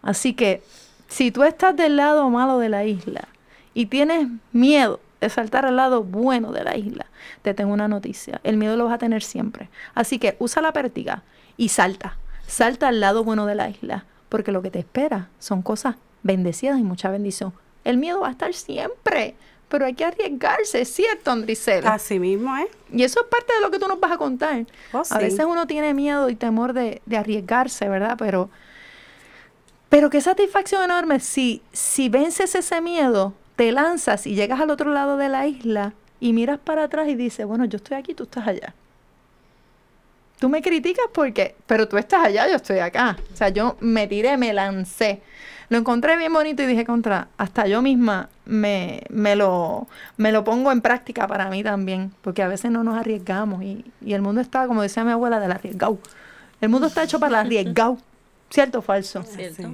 Así 0.00 0.34
que, 0.34 0.62
si 1.08 1.32
tú 1.32 1.42
estás 1.42 1.74
del 1.74 1.96
lado 1.96 2.30
malo 2.30 2.60
de 2.60 2.68
la 2.68 2.84
isla 2.84 3.26
y 3.74 3.86
tienes 3.86 4.28
miedo 4.52 5.00
saltar 5.30 5.66
al 5.66 5.76
lado 5.76 6.02
bueno 6.02 6.52
de 6.52 6.64
la 6.64 6.76
isla, 6.76 7.06
te 7.42 7.54
tengo 7.54 7.72
una 7.72 7.88
noticia. 7.88 8.40
El 8.44 8.56
miedo 8.56 8.76
lo 8.76 8.84
vas 8.86 8.94
a 8.94 8.98
tener 8.98 9.22
siempre. 9.22 9.68
Así 9.94 10.18
que 10.18 10.36
usa 10.38 10.62
la 10.62 10.72
pértiga 10.72 11.22
y 11.56 11.68
salta. 11.68 12.16
Salta 12.46 12.88
al 12.88 13.00
lado 13.00 13.24
bueno 13.24 13.46
de 13.46 13.54
la 13.54 13.68
isla, 13.70 14.04
porque 14.28 14.52
lo 14.52 14.62
que 14.62 14.70
te 14.70 14.78
espera 14.78 15.28
son 15.38 15.62
cosas 15.62 15.96
bendecidas 16.22 16.78
y 16.78 16.82
mucha 16.82 17.10
bendición. 17.10 17.52
El 17.84 17.98
miedo 17.98 18.20
va 18.20 18.28
a 18.28 18.32
estar 18.32 18.52
siempre, 18.54 19.34
pero 19.68 19.86
hay 19.86 19.94
que 19.94 20.04
arriesgarse, 20.04 20.84
¿cierto, 20.84 21.30
Andricel? 21.30 21.86
Así 21.86 22.18
mismo, 22.18 22.56
¿eh? 22.56 22.68
Y 22.92 23.02
eso 23.02 23.20
es 23.20 23.26
parte 23.26 23.52
de 23.54 23.60
lo 23.60 23.70
que 23.70 23.78
tú 23.78 23.88
nos 23.88 24.00
vas 24.00 24.12
a 24.12 24.18
contar. 24.18 24.66
Oh, 24.92 25.02
A 25.10 25.18
veces 25.18 25.44
uno 25.46 25.66
tiene 25.66 25.94
miedo 25.94 26.28
y 26.30 26.36
temor 26.36 26.72
de, 26.72 27.02
de 27.06 27.16
arriesgarse, 27.16 27.88
¿verdad? 27.88 28.16
Pero, 28.18 28.50
pero 29.88 30.10
qué 30.10 30.20
satisfacción 30.20 30.82
enorme 30.82 31.20
si, 31.20 31.62
si 31.72 32.08
vences 32.08 32.54
ese 32.54 32.80
miedo, 32.80 33.34
te 33.56 33.72
lanzas 33.72 34.26
y 34.26 34.34
llegas 34.34 34.60
al 34.60 34.70
otro 34.70 34.92
lado 34.92 35.16
de 35.16 35.28
la 35.28 35.46
isla 35.46 35.92
y 36.20 36.32
miras 36.32 36.58
para 36.58 36.84
atrás 36.84 37.08
y 37.08 37.14
dices, 37.14 37.46
bueno, 37.46 37.64
yo 37.64 37.76
estoy 37.76 37.96
aquí, 37.96 38.14
tú 38.14 38.24
estás 38.24 38.46
allá. 38.46 38.74
Tú 40.38 40.48
me 40.48 40.62
criticas 40.62 41.06
porque, 41.12 41.54
pero 41.66 41.88
tú 41.88 41.96
estás 41.96 42.26
allá, 42.26 42.48
yo 42.48 42.56
estoy 42.56 42.78
acá. 42.78 43.16
O 43.32 43.36
sea, 43.36 43.48
yo 43.50 43.76
me 43.80 44.06
tiré, 44.06 44.36
me 44.36 44.52
lancé. 44.52 45.22
Lo 45.68 45.78
encontré 45.78 46.16
bien 46.16 46.32
bonito 46.32 46.62
y 46.62 46.66
dije, 46.66 46.84
contra, 46.84 47.28
hasta 47.38 47.66
yo 47.66 47.80
misma 47.80 48.28
me, 48.44 49.02
me, 49.08 49.36
lo, 49.36 49.86
me 50.16 50.32
lo 50.32 50.44
pongo 50.44 50.70
en 50.72 50.80
práctica 50.80 51.26
para 51.26 51.48
mí 51.48 51.62
también, 51.62 52.12
porque 52.20 52.42
a 52.42 52.48
veces 52.48 52.70
no 52.70 52.84
nos 52.84 52.96
arriesgamos 52.96 53.62
y, 53.62 53.84
y 54.04 54.12
el 54.12 54.22
mundo 54.22 54.40
está, 54.40 54.66
como 54.66 54.82
decía 54.82 55.04
mi 55.04 55.12
abuela, 55.12 55.40
del 55.40 55.52
arriesgado. 55.52 55.98
El 56.60 56.68
mundo 56.68 56.88
está 56.88 57.04
hecho 57.04 57.18
para 57.18 57.40
el 57.40 57.46
arriesgado. 57.46 57.98
¿Cierto 58.50 58.78
o 58.78 58.82
falso? 58.82 59.22
¿Cierto? 59.24 59.68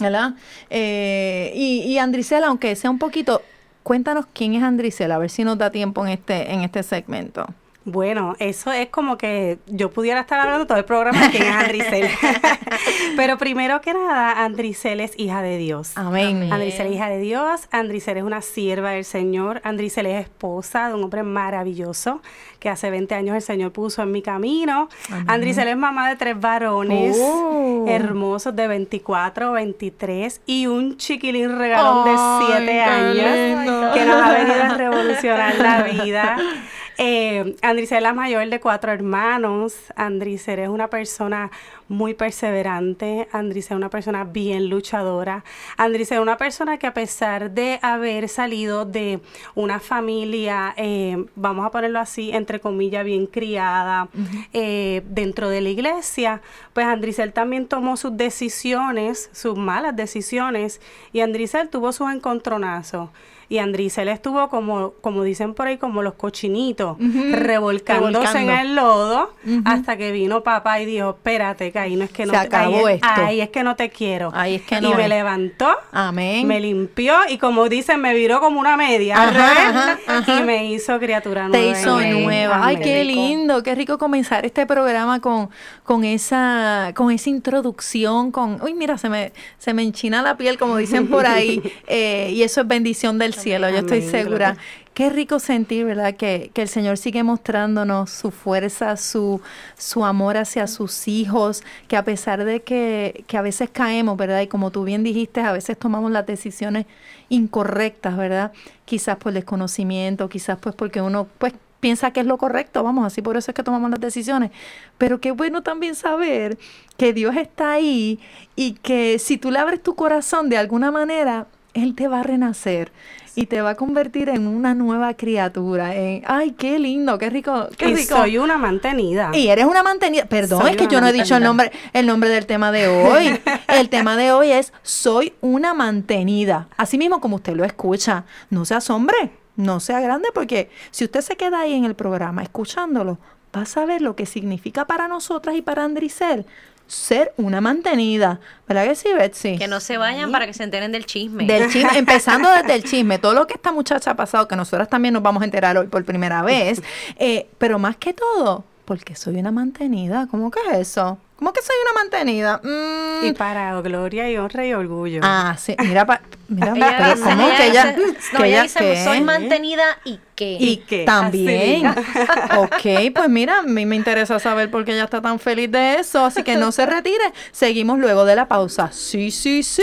¿Verdad? 0.00 0.34
Eh, 0.70 1.52
y, 1.54 1.82
y 1.82 1.98
Andricela, 1.98 2.48
aunque 2.48 2.74
sea 2.74 2.90
un 2.90 2.98
poquito, 2.98 3.42
cuéntanos 3.82 4.26
quién 4.32 4.54
es 4.54 4.62
Andricela, 4.62 5.14
a 5.14 5.18
ver 5.18 5.30
si 5.30 5.44
nos 5.44 5.56
da 5.58 5.70
tiempo 5.70 6.04
en 6.04 6.12
este, 6.12 6.52
en 6.52 6.62
este 6.62 6.82
segmento. 6.82 7.46
Bueno, 7.86 8.34
eso 8.38 8.72
es 8.72 8.88
como 8.88 9.18
que 9.18 9.58
yo 9.66 9.90
pudiera 9.90 10.20
estar 10.20 10.40
hablando 10.40 10.66
todo 10.66 10.78
el 10.78 10.84
programa 10.86 11.24
de 11.24 11.30
quién 11.30 11.42
es 11.44 11.54
Andricel. 11.54 12.08
Pero 13.16 13.36
primero 13.38 13.80
que 13.80 13.92
nada, 13.92 14.42
Andricel 14.44 15.00
es 15.00 15.12
hija 15.18 15.42
de 15.42 15.58
Dios. 15.58 15.92
Amén. 15.96 16.50
Andricel 16.52 16.86
es 16.86 16.94
hija 16.94 17.08
de 17.08 17.18
Dios, 17.18 17.68
Andricel 17.70 18.16
es 18.16 18.24
una 18.24 18.40
sierva 18.40 18.90
del 18.92 19.04
Señor, 19.04 19.60
Andricel 19.64 20.06
es 20.06 20.22
esposa 20.22 20.88
de 20.88 20.94
un 20.94 21.04
hombre 21.04 21.22
maravilloso 21.22 22.22
que 22.58 22.70
hace 22.70 22.88
20 22.90 23.14
años 23.14 23.36
el 23.36 23.42
Señor 23.42 23.72
puso 23.72 24.02
en 24.02 24.12
mi 24.12 24.22
camino. 24.22 24.88
Andricel 25.26 25.68
es 25.68 25.76
mamá 25.76 26.08
de 26.08 26.16
tres 26.16 26.40
varones 26.40 27.16
Oh. 27.20 27.84
hermosos 27.86 28.56
de 28.56 28.66
24, 28.66 29.52
23 29.52 30.40
y 30.46 30.66
un 30.66 30.96
chiquilín 30.96 31.58
regalón 31.58 32.04
de 32.04 32.46
7 32.54 32.66
qué 32.66 32.80
años 32.80 33.66
lindo. 33.66 33.92
que 33.92 34.04
nos 34.06 34.22
ha 34.22 34.32
venido 34.32 34.62
a 34.62 34.68
revolucionar 34.74 35.54
la 35.58 35.82
vida. 35.82 36.36
Eh, 36.96 37.56
Andricel 37.62 37.98
es 37.98 38.02
la 38.02 38.14
mayor 38.14 38.48
de 38.48 38.60
cuatro 38.60 38.92
hermanos. 38.92 39.74
Andricel 39.96 40.60
es 40.60 40.68
una 40.68 40.88
persona 40.88 41.50
muy 41.88 42.14
perseverante. 42.14 43.28
Andricel 43.32 43.76
es 43.76 43.78
una 43.78 43.90
persona 43.90 44.24
bien 44.24 44.68
luchadora. 44.68 45.44
Andricel 45.76 46.18
es 46.18 46.22
una 46.22 46.36
persona 46.36 46.78
que 46.78 46.86
a 46.86 46.94
pesar 46.94 47.50
de 47.50 47.78
haber 47.82 48.28
salido 48.28 48.84
de 48.84 49.20
una 49.54 49.80
familia, 49.80 50.74
eh, 50.76 51.24
vamos 51.34 51.66
a 51.66 51.70
ponerlo 51.70 51.98
así, 51.98 52.30
entre 52.30 52.60
comillas, 52.60 53.04
bien 53.04 53.26
criada 53.26 54.08
eh, 54.52 55.02
dentro 55.06 55.48
de 55.48 55.60
la 55.60 55.68
iglesia, 55.68 56.42
pues 56.72 56.86
Andricel 56.86 57.32
también 57.32 57.66
tomó 57.66 57.96
sus 57.96 58.16
decisiones, 58.16 59.30
sus 59.32 59.56
malas 59.56 59.96
decisiones, 59.96 60.80
y 61.12 61.20
Andricel 61.20 61.68
tuvo 61.68 61.92
sus 61.92 62.10
encontronazos. 62.12 63.10
Y 63.54 63.58
Andricel 63.58 64.08
estuvo 64.08 64.48
como, 64.48 64.94
como 65.00 65.22
dicen 65.22 65.54
por 65.54 65.68
ahí, 65.68 65.76
como 65.78 66.02
los 66.02 66.14
cochinitos, 66.14 66.96
revolcándose 67.30 68.38
en 68.40 68.50
el 68.50 68.74
lodo, 68.74 69.30
hasta 69.64 69.96
que 69.96 70.10
vino 70.10 70.42
papá 70.42 70.80
y 70.80 70.86
dijo, 70.86 71.10
espérate, 71.10 71.70
que 71.70 71.78
ahí 71.78 71.94
no 71.94 72.02
es 72.04 72.10
que 72.10 72.26
no 72.26 72.34
Se 72.34 72.48
te- 72.48 72.56
ahí, 72.56 72.74
es- 72.74 72.88
esto. 72.96 73.06
ahí 73.14 73.40
es 73.40 73.48
que 73.50 73.62
no 73.62 73.76
te 73.76 73.90
quiero. 73.90 74.30
Ahí 74.34 74.56
es 74.56 74.62
que 74.62 74.76
y 74.78 74.80
no 74.80 74.94
me 74.94 75.04
es. 75.04 75.08
levantó, 75.08 75.68
Amén. 75.92 76.46
me 76.48 76.58
limpió 76.60 77.14
y 77.28 77.38
como 77.38 77.68
dicen, 77.68 78.00
me 78.00 78.12
viró 78.14 78.40
como 78.40 78.58
una 78.58 78.76
media 78.76 79.22
al 79.22 79.28
Ajá, 79.36 79.48
revés, 79.54 79.64
ajá, 79.76 79.98
ajá. 80.18 80.40
y 80.40 80.44
me 80.44 80.66
hizo 80.72 80.98
criatura 80.98 81.48
Te 81.52 81.58
nueva. 81.58 81.78
hizo 81.78 82.00
en 82.00 82.16
mí. 82.16 82.24
nueva. 82.24 82.60
Ay, 82.66 82.74
Amén. 82.76 82.88
qué 82.88 83.04
lindo, 83.04 83.62
qué 83.62 83.74
rico 83.76 83.98
comenzar 83.98 84.44
este 84.44 84.66
programa 84.66 85.20
con, 85.20 85.48
con 85.84 86.04
esa, 86.04 86.90
con 86.94 87.12
esa 87.12 87.30
introducción, 87.30 88.32
con, 88.32 88.60
uy, 88.62 88.74
mira, 88.74 88.98
se 88.98 89.08
me, 89.08 89.32
se 89.58 89.72
me 89.74 89.82
enchina 89.82 90.22
la 90.22 90.36
piel, 90.36 90.58
como 90.58 90.76
dicen 90.76 91.06
por 91.08 91.26
ahí, 91.26 91.62
eh, 91.86 92.30
y 92.32 92.42
eso 92.42 92.62
es 92.62 92.66
bendición 92.68 93.18
del 93.18 93.34
cielo, 93.44 93.68
yo 93.70 93.78
estoy 93.78 94.02
segura. 94.02 94.56
Qué 94.94 95.10
rico 95.10 95.38
sentir, 95.38 95.84
¿verdad? 95.84 96.14
Que, 96.14 96.50
que 96.54 96.62
el 96.62 96.68
Señor 96.68 96.98
sigue 96.98 97.22
mostrándonos 97.22 98.10
su 98.10 98.30
fuerza, 98.30 98.96
su, 98.96 99.40
su 99.76 100.04
amor 100.04 100.36
hacia 100.36 100.66
sus 100.66 101.08
hijos, 101.08 101.62
que 101.88 101.96
a 101.96 102.04
pesar 102.04 102.44
de 102.44 102.62
que, 102.62 103.24
que 103.26 103.36
a 103.36 103.42
veces 103.42 103.68
caemos, 103.70 104.16
¿verdad? 104.16 104.40
Y 104.40 104.46
como 104.46 104.70
tú 104.70 104.84
bien 104.84 105.02
dijiste, 105.02 105.40
a 105.40 105.52
veces 105.52 105.78
tomamos 105.78 106.10
las 106.10 106.26
decisiones 106.26 106.86
incorrectas, 107.28 108.16
¿verdad? 108.16 108.52
Quizás 108.84 109.16
por 109.16 109.32
desconocimiento, 109.32 110.28
quizás 110.28 110.58
pues 110.60 110.74
porque 110.74 111.00
uno 111.00 111.26
pues 111.38 111.52
piensa 111.84 112.12
que 112.12 112.20
es 112.20 112.26
lo 112.26 112.38
correcto, 112.38 112.82
vamos, 112.82 113.04
así 113.04 113.20
por 113.20 113.36
eso 113.36 113.50
es 113.50 113.54
que 113.54 113.62
tomamos 113.62 113.90
las 113.90 114.00
decisiones. 114.00 114.52
Pero 114.96 115.20
qué 115.20 115.32
bueno 115.32 115.62
también 115.62 115.94
saber 115.94 116.56
que 116.96 117.12
Dios 117.12 117.36
está 117.36 117.72
ahí 117.72 118.18
y 118.56 118.72
que 118.72 119.18
si 119.18 119.36
tú 119.36 119.50
le 119.50 119.58
abres 119.58 119.82
tu 119.82 119.94
corazón 119.94 120.48
de 120.48 120.56
alguna 120.56 120.90
manera, 120.90 121.46
Él 121.74 121.94
te 121.94 122.08
va 122.08 122.20
a 122.20 122.22
renacer 122.22 122.90
y 123.36 123.46
te 123.46 123.60
va 123.62 123.70
a 123.70 123.74
convertir 123.74 124.28
en 124.28 124.46
una 124.46 124.74
nueva 124.74 125.14
criatura. 125.14 125.94
en- 125.94 126.22
ay, 126.26 126.52
qué 126.52 126.78
lindo, 126.78 127.18
qué 127.18 127.30
rico, 127.30 127.68
qué 127.76 127.88
Y 127.90 127.94
rico. 127.96 128.16
soy 128.16 128.38
una 128.38 128.56
mantenida. 128.58 129.30
Y 129.34 129.48
eres 129.48 129.64
una 129.66 129.82
mantenida. 129.82 130.26
Perdón, 130.26 130.62
Soy 130.62 130.70
es 130.72 130.76
que 130.76 130.86
yo 130.86 131.00
no 131.00 131.08
he 131.08 131.12
dicho 131.12 131.36
el 131.36 131.42
nombre, 131.42 131.72
el 131.92 132.06
nombre 132.06 132.28
del 132.30 132.46
tema 132.46 132.70
de 132.72 132.88
hoy. 132.88 133.40
El 133.68 133.88
tema 133.88 134.16
de 134.16 134.30
hoy 134.32 134.50
es 134.52 134.72
soy 134.82 135.32
una 135.40 135.74
mantenida. 135.74 136.68
Así 136.76 136.96
mismo 136.98 137.20
como 137.20 137.36
usted 137.36 137.54
lo 137.56 137.64
escucha. 137.64 138.24
No 138.50 138.64
se 138.64 138.74
asombre, 138.74 139.30
no 139.56 139.80
sea 139.80 140.00
grande, 140.00 140.28
porque 140.32 140.70
si 140.90 141.04
usted 141.04 141.20
se 141.22 141.36
queda 141.36 141.60
ahí 141.60 141.72
en 141.74 141.84
el 141.84 141.94
programa 141.94 142.42
escuchándolo, 142.42 143.18
va 143.56 143.62
a 143.62 143.66
saber 143.66 144.00
lo 144.02 144.14
que 144.16 144.26
significa 144.26 144.84
para 144.86 145.08
nosotras 145.08 145.56
y 145.56 145.62
para 145.62 145.84
Andricel 145.84 146.46
ser 146.86 147.32
una 147.36 147.60
mantenida. 147.60 148.40
¿Verdad 148.68 148.84
que 148.84 148.94
sí, 148.94 149.08
Betsy? 149.12 149.58
Que 149.58 149.68
no 149.68 149.80
se 149.80 149.96
vayan 149.96 150.30
para 150.32 150.46
que 150.46 150.52
se 150.52 150.64
enteren 150.64 150.92
del 150.92 151.06
chisme. 151.06 151.46
Del 151.46 151.68
chisme, 151.72 151.98
empezando 151.98 152.50
desde 152.50 152.74
el 152.74 152.84
chisme, 152.84 153.18
todo 153.18 153.34
lo 153.34 153.46
que 153.46 153.54
esta 153.54 153.72
muchacha 153.72 154.12
ha 154.12 154.16
pasado, 154.16 154.48
que 154.48 154.56
nosotras 154.56 154.88
también 154.88 155.14
nos 155.14 155.22
vamos 155.22 155.42
a 155.42 155.44
enterar 155.44 155.76
hoy 155.76 155.86
por 155.86 156.04
primera 156.04 156.42
vez, 156.42 156.82
eh, 157.18 157.48
pero 157.58 157.78
más 157.78 157.96
que 157.96 158.12
todo, 158.12 158.64
porque 158.84 159.14
soy 159.16 159.36
una 159.36 159.50
mantenida. 159.50 160.26
¿Cómo 160.30 160.50
que 160.50 160.60
es 160.72 160.78
eso? 160.78 161.18
¿Cómo 161.36 161.52
que 161.52 161.60
soy 161.62 161.74
una 161.82 162.00
mantenida? 162.00 162.60
Mm, 162.62 163.26
Y 163.26 163.32
para 163.32 163.80
gloria 163.80 164.30
y 164.30 164.36
honra 164.36 164.64
y 164.66 164.72
orgullo. 164.72 165.20
ah, 165.24 165.56
sí, 165.58 165.74
mira, 165.80 166.06
pa- 166.06 166.20
mira, 166.48 166.72
Ella 166.76 166.94
pero 166.98 167.14
dice- 167.16 167.24
¿cómo 167.24 167.46
ella 167.48 167.56
que 167.56 167.66
ella, 167.66 167.96
no, 168.32 168.38
que 168.38 168.46
ella 168.46 168.62
dice, 168.62 168.78
qué? 168.78 169.04
soy 169.04 169.20
mantenida 169.20 169.82
y 170.04 170.20
qué. 170.36 170.56
Y 170.60 170.76
qué? 170.86 171.04
también. 171.04 171.86
Así 171.86 172.00
ok, 172.56 173.12
pues 173.14 173.28
mira, 173.28 173.58
a 173.58 173.62
mí 173.62 173.84
me 173.84 173.96
interesa 173.96 174.38
saber 174.38 174.70
por 174.70 174.84
qué 174.84 174.92
ella 174.92 175.04
está 175.04 175.20
tan 175.20 175.40
feliz 175.40 175.70
de 175.72 175.96
eso, 175.96 176.24
así 176.24 176.44
que 176.44 176.54
no 176.56 176.70
se 176.70 176.86
retire. 176.86 177.32
Seguimos 177.50 177.98
luego 177.98 178.24
de 178.24 178.36
la 178.36 178.46
pausa. 178.46 178.90
Sí, 178.92 179.30
sí, 179.32 179.62
sí. 179.64 179.82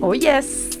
Oh, 0.00 0.12
yes. 0.14 0.80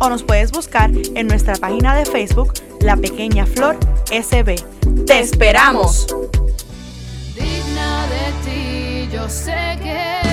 o 0.00 0.08
nos 0.08 0.22
puedes 0.22 0.50
buscar 0.50 0.90
en 1.14 1.26
nuestra 1.26 1.54
página 1.54 1.94
de 1.94 2.04
Facebook 2.04 2.54
La 2.80 2.96
Pequeña 2.96 3.46
Flor 3.46 3.78
SB. 4.10 4.56
¡Te 5.06 5.20
esperamos! 5.20 6.06
digna 7.34 8.06
de 8.06 9.06
ti, 9.06 9.08
yo 9.12 9.28
sé 9.28 9.78
que 9.82 10.29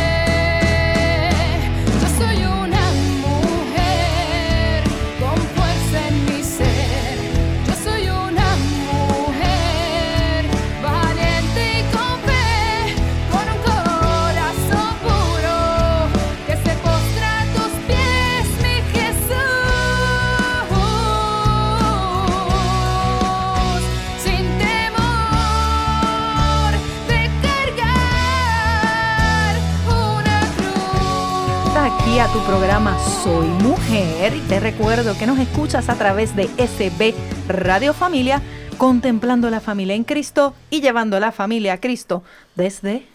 a 32.20 32.34
tu 32.34 32.40
programa 32.48 32.98
Soy 33.22 33.46
Mujer 33.46 34.34
te 34.50 34.60
recuerdo 34.60 35.16
que 35.20 35.28
nos 35.28 35.38
escuchas 35.38 35.88
a 35.88 35.96
través 35.96 36.36
de 36.36 36.46
SB 36.48 37.14
Radio 37.48 37.94
Familia, 37.94 38.42
contemplando 38.80 39.52
la 39.52 39.60
familia 39.60 39.94
en 39.94 40.04
Cristo 40.04 40.56
y 40.72 40.82
llevando 40.82 41.20
la 41.20 41.32
familia 41.32 41.74
a 41.74 41.80
Cristo 41.80 42.24
desde... 42.56 43.06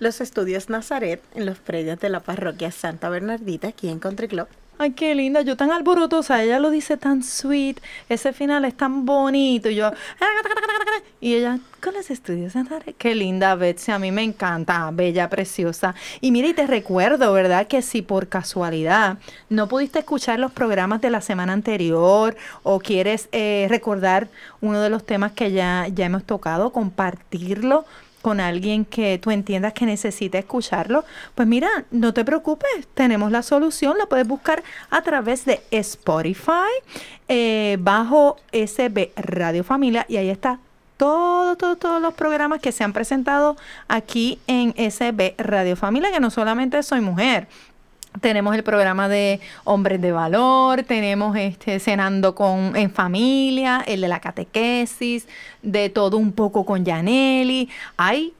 Los 0.00 0.20
estudios 0.20 0.68
Nazaret 0.68 1.22
en 1.36 1.46
los 1.46 1.58
predios 1.58 2.00
de 2.00 2.08
la 2.08 2.18
parroquia 2.18 2.72
Santa 2.72 3.08
Bernardita 3.08 3.68
aquí 3.68 3.88
en 3.88 4.00
Country 4.00 4.26
Club. 4.26 4.48
Ay, 4.82 4.90
qué 4.94 5.14
linda, 5.14 5.42
yo 5.42 5.56
tan 5.56 5.70
alborotosa, 5.70 6.42
ella 6.42 6.58
lo 6.58 6.68
dice 6.68 6.96
tan 6.96 7.22
sweet, 7.22 7.80
ese 8.08 8.32
final 8.32 8.64
es 8.64 8.76
tan 8.76 9.06
bonito, 9.06 9.70
y 9.70 9.76
yo, 9.76 9.92
y 11.20 11.34
ella, 11.34 11.60
con 11.80 11.94
los 11.94 12.10
estudios 12.10 12.54
qué 12.98 13.14
linda 13.14 13.54
Betsy, 13.54 13.92
a 13.92 14.00
mí 14.00 14.10
me 14.10 14.24
encanta, 14.24 14.90
bella, 14.92 15.30
preciosa. 15.30 15.94
Y 16.20 16.32
mira, 16.32 16.48
y 16.48 16.54
te 16.54 16.66
recuerdo, 16.66 17.32
¿verdad? 17.32 17.68
Que 17.68 17.80
si 17.80 18.02
por 18.02 18.26
casualidad 18.26 19.18
no 19.48 19.68
pudiste 19.68 20.00
escuchar 20.00 20.40
los 20.40 20.50
programas 20.50 21.00
de 21.00 21.10
la 21.10 21.20
semana 21.20 21.52
anterior 21.52 22.36
o 22.64 22.80
quieres 22.80 23.28
eh, 23.30 23.68
recordar 23.70 24.30
uno 24.60 24.80
de 24.80 24.90
los 24.90 25.06
temas 25.06 25.30
que 25.30 25.52
ya, 25.52 25.86
ya 25.94 26.06
hemos 26.06 26.24
tocado, 26.24 26.72
compartirlo 26.72 27.84
con 28.22 28.40
alguien 28.40 28.84
que 28.84 29.18
tú 29.18 29.30
entiendas 29.30 29.72
que 29.74 29.84
necesita 29.84 30.38
escucharlo, 30.38 31.04
pues 31.34 31.46
mira, 31.46 31.68
no 31.90 32.14
te 32.14 32.24
preocupes, 32.24 32.70
tenemos 32.94 33.30
la 33.30 33.42
solución, 33.42 33.98
lo 33.98 34.08
puedes 34.08 34.26
buscar 34.26 34.62
a 34.90 35.02
través 35.02 35.44
de 35.44 35.60
Spotify, 35.70 36.70
eh, 37.28 37.76
bajo 37.80 38.36
SB 38.52 39.12
Radio 39.16 39.64
Familia, 39.64 40.06
y 40.08 40.16
ahí 40.16 40.30
está 40.30 40.60
todo, 40.96 41.56
todo, 41.56 41.76
todos 41.76 42.00
los 42.00 42.14
programas 42.14 42.60
que 42.60 42.70
se 42.70 42.84
han 42.84 42.92
presentado 42.92 43.56
aquí 43.88 44.38
en 44.46 44.72
SB 44.76 45.34
Radio 45.36 45.74
Familia, 45.74 46.12
que 46.12 46.20
no 46.20 46.30
solamente 46.30 46.82
soy 46.82 47.00
mujer, 47.00 47.48
tenemos 48.20 48.54
el 48.54 48.62
programa 48.62 49.08
de 49.08 49.40
Hombres 49.64 50.00
de 50.00 50.12
Valor, 50.12 50.82
tenemos 50.82 51.36
este 51.36 51.80
Cenando 51.80 52.34
con 52.34 52.76
en 52.76 52.90
familia, 52.90 53.82
el 53.86 54.00
de 54.00 54.08
la 54.08 54.20
catequesis, 54.20 55.26
de 55.62 55.88
todo 55.88 56.18
un 56.18 56.32
poco 56.32 56.64
con 56.64 56.84
Yaneli. 56.84 57.68
Hay 57.96 58.34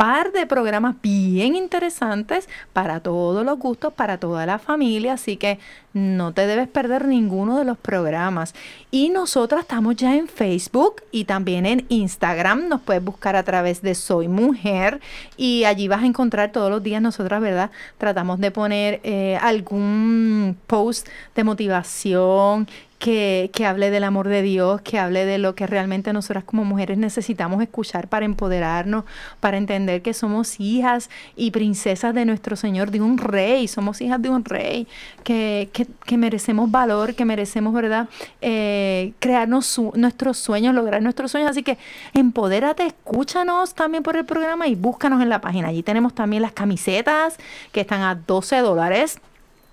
par 0.00 0.32
de 0.32 0.46
programas 0.46 0.94
bien 1.02 1.54
interesantes 1.54 2.48
para 2.72 3.00
todos 3.00 3.44
los 3.44 3.58
gustos, 3.58 3.92
para 3.92 4.16
toda 4.16 4.46
la 4.46 4.58
familia, 4.58 5.12
así 5.12 5.36
que 5.36 5.58
no 5.92 6.32
te 6.32 6.46
debes 6.46 6.68
perder 6.68 7.06
ninguno 7.06 7.58
de 7.58 7.64
los 7.64 7.78
programas. 7.78 8.54
Y 8.90 9.08
nosotras 9.08 9.62
estamos 9.62 9.96
ya 9.96 10.16
en 10.16 10.28
Facebook 10.28 11.02
y 11.10 11.24
también 11.24 11.66
en 11.66 11.86
Instagram, 11.88 12.68
nos 12.68 12.80
puedes 12.80 13.04
buscar 13.04 13.36
a 13.36 13.42
través 13.42 13.82
de 13.82 13.94
Soy 13.94 14.28
Mujer 14.28 15.00
y 15.36 15.64
allí 15.64 15.88
vas 15.88 16.02
a 16.02 16.06
encontrar 16.06 16.52
todos 16.52 16.70
los 16.70 16.82
días 16.82 17.02
nosotras, 17.02 17.40
¿verdad? 17.40 17.70
Tratamos 17.98 18.40
de 18.40 18.50
poner 18.50 19.00
eh, 19.02 19.38
algún 19.40 20.56
post 20.66 21.08
de 21.34 21.44
motivación 21.44 22.66
que, 23.00 23.50
que 23.54 23.64
hable 23.64 23.90
del 23.90 24.04
amor 24.04 24.28
de 24.28 24.42
Dios, 24.42 24.82
que 24.82 24.98
hable 24.98 25.24
de 25.24 25.38
lo 25.38 25.54
que 25.54 25.66
realmente 25.66 26.12
nosotras 26.12 26.44
como 26.44 26.66
mujeres 26.66 26.98
necesitamos 26.98 27.62
escuchar 27.62 28.08
para 28.08 28.26
empoderarnos, 28.26 29.04
para 29.40 29.56
entender 29.56 30.02
que 30.02 30.12
somos 30.12 30.60
hijas 30.60 31.08
y 31.34 31.50
princesas 31.50 32.14
de 32.14 32.26
nuestro 32.26 32.56
Señor, 32.56 32.90
de 32.90 33.00
un 33.00 33.16
rey, 33.16 33.66
somos 33.68 34.02
hijas 34.02 34.20
de 34.20 34.28
un 34.28 34.44
rey, 34.44 34.86
que, 35.24 35.70
que, 35.72 35.79
que 36.04 36.16
merecemos 36.16 36.70
valor, 36.70 37.14
que 37.14 37.24
merecemos, 37.24 37.72
¿verdad? 37.72 38.08
Eh, 38.40 39.12
crearnos 39.18 39.66
su- 39.66 39.92
nuestros 39.96 40.38
sueños, 40.38 40.74
lograr 40.74 41.02
nuestros 41.02 41.30
sueños. 41.30 41.50
Así 41.50 41.62
que 41.62 41.78
empodérate, 42.14 42.86
escúchanos 42.86 43.74
también 43.74 44.02
por 44.02 44.16
el 44.16 44.24
programa 44.24 44.66
y 44.68 44.74
búscanos 44.74 45.22
en 45.22 45.28
la 45.28 45.40
página. 45.40 45.68
Allí 45.68 45.82
tenemos 45.82 46.14
también 46.14 46.42
las 46.42 46.52
camisetas 46.52 47.36
que 47.72 47.80
están 47.82 48.02
a 48.02 48.14
12 48.14 48.58
dólares. 48.58 49.18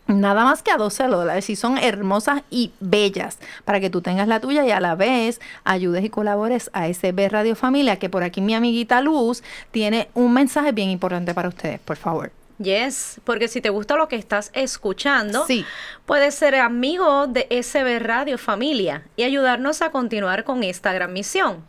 Nada 0.10 0.46
más 0.46 0.63
que 0.63 0.72
a 0.72 0.78
12 0.78 1.04
dólares 1.08 1.50
y 1.50 1.58
son 1.58 1.78
hermosas 1.78 2.41
y 2.50 2.72
bellas 2.80 3.39
para 3.65 3.82
que 3.82 3.89
tú 3.89 4.00
tengas 4.02 4.26
la 4.30 4.39
tuya 4.39 4.65
y 4.65 4.72
a 4.72 4.80
la 4.80 4.96
vez 4.96 5.41
ayudes 5.65 6.06
y 6.06 6.10
colabores 6.10 6.70
a 6.72 6.88
SB 6.88 7.28
Radio 7.28 7.58
Familia, 7.58 8.00
que 8.00 8.10
por 8.10 8.24
aquí 8.24 8.39
mi 8.39 8.56
amiguita 8.56 9.02
Luz 9.02 9.43
tiene 9.72 10.08
un 10.13 10.32
mensaje 10.32 10.72
bien 10.72 10.89
importante 10.89 11.34
para 11.34 11.50
ustedes, 11.50 11.82
por 11.82 11.98
favor. 11.98 12.32
Yes, 12.60 13.22
porque 13.24 13.48
si 13.48 13.62
te 13.62 13.70
gusta 13.70 13.96
lo 13.96 14.08
que 14.08 14.15
estás 14.15 14.50
escuchando, 14.54 15.46
Sí. 15.46 15.63
puedes 16.08 16.34
ser 16.34 16.56
amigo 16.56 17.28
de 17.28 17.46
SB 17.52 18.00
Radio 18.00 18.39
Familia 18.39 19.04
y 19.15 19.22
ayudarnos 19.24 19.84
a 19.84 19.91
continuar 19.91 20.43
con 20.43 20.63
esta 20.63 20.91
gran 20.91 21.13
misión. 21.13 21.63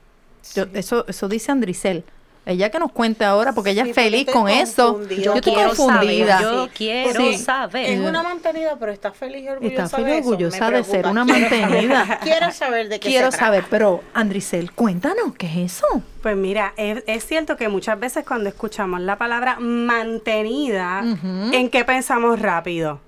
Yo- 0.56 0.68
eso, 0.74 1.04
eso 1.10 1.28
dice 1.28 1.52
Andricel. 1.52 2.06
Ella 2.48 2.70
que 2.72 2.80
nos 2.80 2.92
cuente 2.94 3.26
ahora, 3.26 3.52
porque 3.52 3.72
ella 3.72 3.84
Sí, 3.84 3.90
es 3.90 3.96
feliz 3.96 4.26
con 4.32 4.48
eso. 4.48 5.02
Yo 5.10 5.36
estoy 5.36 5.54
quiero 5.54 5.70
confundida. 5.76 6.40
saber, 6.40 6.56
yo 6.56 6.70
quiero 6.74 7.20
Sí. 7.22 7.38
saber. 7.38 7.90
Es 7.90 8.00
una 8.00 8.24
mantenida, 8.24 8.78
pero 8.80 8.92
está 8.94 9.12
feliz 9.12 9.44
y 9.44 9.50
orgullosa 9.50 9.84
Está 9.84 9.98
feliz 9.98 10.10
de 10.12 10.16
y 10.16 10.20
orgullosa 10.22 10.72
de 10.72 10.84
ser 10.86 11.08
una 11.08 11.26
Quiero- 11.26 11.40
mantenida. 11.50 12.20
Quiero 12.24 12.52
saber 12.54 12.88
de 12.88 13.00
qué 13.02 13.10
Quiero 13.10 13.28
se 13.32 13.38
trata. 13.38 13.46
saber, 13.46 13.66
pero 13.70 14.02
Andricel, 14.14 14.72
cuéntanos, 14.72 15.36
¿qué 15.38 15.48
es 15.66 15.74
eso? 15.74 15.86
Pues 16.24 16.38
mira, 16.38 16.74
es, 16.78 17.04
es 17.06 17.26
cierto 17.26 17.58
que 17.58 17.68
muchas 17.68 18.00
veces 18.00 18.26
cuando 18.26 18.48
escuchamos 18.48 19.02
la 19.02 19.18
palabra 19.18 19.58
mantenida, 19.60 21.04
¿en 21.52 21.70
qué 21.70 21.84
pensamos 21.84 22.40
rápido? 22.40 23.00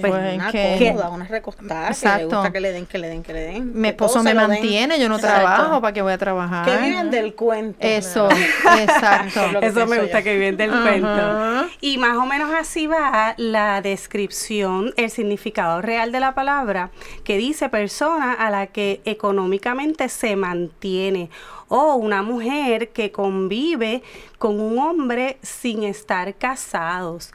Pues 0.00 0.12
Pues 0.12 0.34
una 0.34 0.50
que- 0.52 0.76
cómoda, 0.88 1.08
una 1.10 1.24
recostada, 1.26 1.80
que 1.82 1.86
le 1.86 1.90
Exacto. 1.90 2.24
gusta 2.36 2.52
que 2.52 2.60
le 2.60 2.72
den, 2.72 2.86
que 2.86 2.98
le 2.98 3.08
den, 3.08 3.22
que 3.22 3.32
le 3.32 3.40
den. 3.40 3.72
Mi 3.80 3.88
esposo 3.88 4.22
me 4.22 4.34
den. 4.34 4.36
mantiene, 4.48 4.98
yo 5.00 5.08
no 5.08 5.16
Exacto. 5.16 5.40
trabajo, 5.40 5.80
¿para 5.80 5.92
qué 5.94 6.02
voy 6.02 6.12
a 6.12 6.18
trabajar? 6.18 6.64
Que 6.66 6.76
viven 6.78 7.10
del 7.10 7.34
cuento. 7.34 7.78
Eso, 7.80 8.28
exacto. 8.80 9.60
Eso 9.60 9.86
me 9.86 10.00
gusta 10.00 10.18
yo. 10.20 10.24
que 10.24 10.36
viene 10.38 10.56
del 10.56 10.70
cuento. 10.70 11.66
Y 11.80 11.98
más 11.98 12.16
o 12.16 12.26
menos 12.26 12.50
así 12.54 12.86
va 12.86 13.34
la 13.36 13.80
descripción, 13.82 14.92
el 14.96 15.10
significado 15.10 15.82
real 15.82 16.12
de 16.12 16.20
la 16.20 16.34
palabra, 16.34 16.90
que 17.24 17.36
dice 17.36 17.68
persona 17.68 18.32
a 18.32 18.50
la 18.50 18.66
que 18.68 19.00
económicamente 19.04 20.08
se 20.08 20.36
mantiene 20.36 21.30
o 21.68 21.94
una 21.96 22.22
mujer 22.22 22.90
que 22.90 23.10
convive 23.10 24.02
con 24.38 24.60
un 24.60 24.78
hombre 24.78 25.38
sin 25.42 25.82
estar 25.82 26.34
casados. 26.36 27.32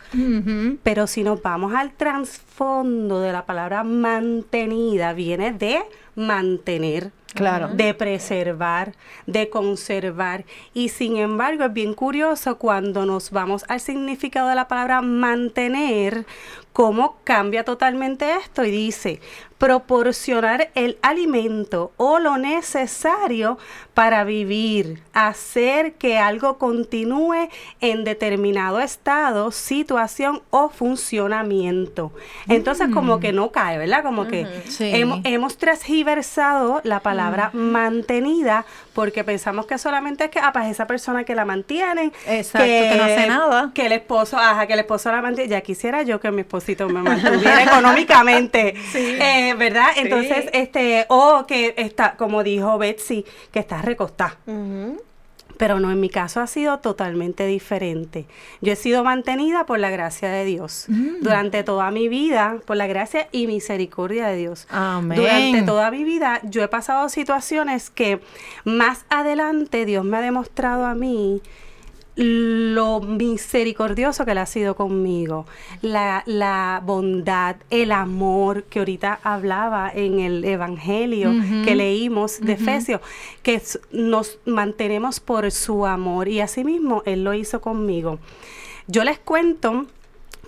Pero 0.83 1.07
si 1.07 1.23
nos 1.23 1.41
vamos 1.41 1.73
al 1.73 1.93
trasfondo 1.93 3.21
de 3.21 3.31
la 3.31 3.45
palabra 3.45 3.83
mantenida, 3.83 5.13
viene 5.13 5.51
de 5.51 5.79
mantener. 6.15 7.11
Claro. 7.33 7.69
De 7.69 7.93
preservar, 7.93 8.93
de 9.25 9.49
conservar. 9.49 10.43
Y 10.73 10.89
sin 10.89 11.15
embargo, 11.15 11.63
es 11.63 11.71
bien 11.71 11.93
curioso 11.93 12.57
cuando 12.57 13.05
nos 13.05 13.31
vamos 13.31 13.63
al 13.69 13.79
significado 13.79 14.49
de 14.49 14.55
la 14.55 14.67
palabra 14.67 15.01
mantener, 15.01 16.25
cómo 16.73 17.17
cambia 17.23 17.63
totalmente 17.63 18.33
esto 18.35 18.63
y 18.65 18.71
dice 18.71 19.19
proporcionar 19.57 20.71
el 20.73 20.97
alimento 21.03 21.91
o 21.97 22.17
lo 22.17 22.37
necesario 22.39 23.59
para 23.93 24.23
vivir, 24.23 25.03
hacer 25.13 25.93
que 25.93 26.17
algo 26.17 26.57
continúe 26.57 27.47
en 27.79 28.03
determinado 28.03 28.79
estado, 28.79 29.51
situación 29.51 30.41
o 30.49 30.69
funcionamiento. 30.69 32.11
Entonces 32.47 32.89
como 32.91 33.19
que 33.19 33.33
no 33.33 33.51
cae, 33.51 33.77
¿verdad? 33.77 34.01
Como 34.01 34.27
que 34.27 34.47
Sí. 34.67 34.89
hemos, 34.95 35.19
hemos 35.25 35.57
transgiversado 36.01 36.81
la 36.83 37.01
palabra 37.01 37.51
mantenida 37.53 38.65
porque 38.93 39.23
pensamos 39.23 39.65
que 39.65 39.77
solamente 39.77 40.25
es 40.25 40.29
que, 40.31 40.39
ah, 40.39 40.51
pues 40.51 40.67
esa 40.67 40.87
persona 40.87 41.23
que 41.23 41.35
la 41.35 41.45
mantiene. 41.45 42.11
Exacto, 42.27 42.65
que 42.65 42.95
no 42.97 43.03
hace 43.03 43.27
nada. 43.27 43.71
Que 43.73 43.85
el 43.85 43.91
esposo, 43.91 44.37
ajá, 44.37 44.65
que 44.67 44.73
el 44.73 44.79
esposo 44.79 45.11
la 45.11 45.21
mantiene. 45.21 45.49
Ya 45.49 45.61
quisiera 45.61 46.01
yo 46.03 46.19
que 46.19 46.31
mi 46.31 46.41
esposito 46.41 46.89
me 46.89 47.01
mantuviera 47.01 47.63
económicamente. 47.71 48.75
Eh, 48.95 49.53
¿Verdad? 49.57 49.89
Entonces, 49.95 50.49
este, 50.53 51.05
o 51.09 51.45
que 51.47 51.73
está, 51.77 52.15
como 52.15 52.43
dijo 52.43 52.77
Betsy, 52.77 53.25
que 53.51 53.59
está 53.59 53.81
recostada. 53.81 54.37
Pero 55.61 55.79
no, 55.79 55.91
en 55.91 55.99
mi 55.99 56.09
caso 56.09 56.41
ha 56.41 56.47
sido 56.47 56.79
totalmente 56.79 57.45
diferente. 57.45 58.25
Yo 58.61 58.73
he 58.73 58.75
sido 58.75 59.03
mantenida 59.03 59.67
por 59.67 59.77
la 59.77 59.91
gracia 59.91 60.27
de 60.27 60.43
Dios. 60.43 60.87
Durante 61.21 61.61
toda 61.61 61.91
mi 61.91 62.07
vida, 62.07 62.57
por 62.65 62.77
la 62.77 62.87
gracia 62.87 63.27
y 63.31 63.45
misericordia 63.45 64.25
de 64.25 64.37
Dios. 64.37 64.65
Amén. 64.71 65.19
Durante 65.19 65.61
toda 65.61 65.91
mi 65.91 66.03
vida, 66.03 66.41
yo 66.45 66.63
he 66.63 66.67
pasado 66.67 67.09
situaciones 67.09 67.91
que 67.91 68.21
más 68.65 69.05
adelante 69.09 69.85
Dios 69.85 70.03
me 70.03 70.17
ha 70.17 70.21
demostrado 70.21 70.87
a 70.87 70.95
mí 70.95 71.43
lo 72.15 72.99
misericordioso 72.99 74.25
que 74.25 74.31
Él 74.31 74.37
ha 74.39 74.45
sido 74.45 74.75
conmigo, 74.75 75.45
la, 75.81 76.23
la 76.25 76.81
bondad, 76.85 77.55
el 77.69 77.91
amor 77.91 78.63
que 78.63 78.79
ahorita 78.79 79.19
hablaba 79.23 79.91
en 79.93 80.19
el 80.19 80.43
Evangelio 80.43 81.31
que 81.63 81.75
leímos 81.75 82.39
de 82.41 82.53
Efesios, 82.53 83.01
que 83.43 83.61
nos 83.91 84.39
mantenemos 84.45 85.19
por 85.19 85.49
su 85.51 85.85
amor. 85.85 86.27
Y 86.27 86.41
asimismo 86.41 87.03
Él 87.05 87.23
lo 87.23 87.33
hizo 87.33 87.61
conmigo. 87.61 88.19
Yo 88.87 89.03
les 89.03 89.19
cuento 89.19 89.85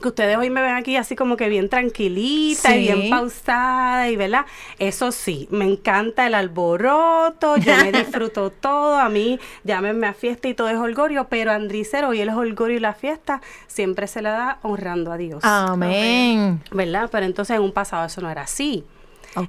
que 0.04 0.10
ustedes 0.10 0.38
hoy 0.38 0.50
me 0.50 0.62
ven 0.62 0.76
aquí 0.76 0.98
así 0.98 1.16
como 1.16 1.38
que 1.38 1.48
bien 1.48 1.70
tranquilita 1.70 2.76
y 2.76 2.82
bien 2.82 3.10
pausada 3.10 4.10
y 4.10 4.18
verdad, 4.18 4.46
eso 4.78 5.14
sí, 5.14 5.48
me 5.50 5.64
encanta 5.66 6.28
el 6.28 6.36
alboroto, 6.36 7.56
yo 7.56 7.74
me 7.78 7.92
disfruto 7.98 8.50
todo, 8.52 9.00
a 9.00 9.08
mí 9.08 9.40
llámenme 9.64 10.06
a 10.08 10.14
fiesta 10.14 10.50
y 10.50 10.54
todo 10.54 10.68
es 10.68 10.78
holgorio, 10.78 11.28
pero 11.30 11.54
Andricero 11.54 12.10
hoy 12.10 12.20
el 12.20 12.30
holgorio 12.30 12.78
y 12.78 12.82
la 12.82 12.94
fiesta 12.94 13.42
siempre 13.68 14.08
se 14.08 14.22
le 14.22 14.30
da 14.30 14.60
honrando 14.62 15.14
a 15.14 15.18
Dios. 15.18 15.42
Amén. 15.44 16.62
¿Verdad? 16.72 17.10
Pero 17.10 17.26
entonces 17.26 17.56
en 17.56 17.64
un 17.64 17.72
pasado 17.72 18.06
eso 18.06 18.20
no 18.20 18.30
era 18.30 18.42
así. 18.42 18.84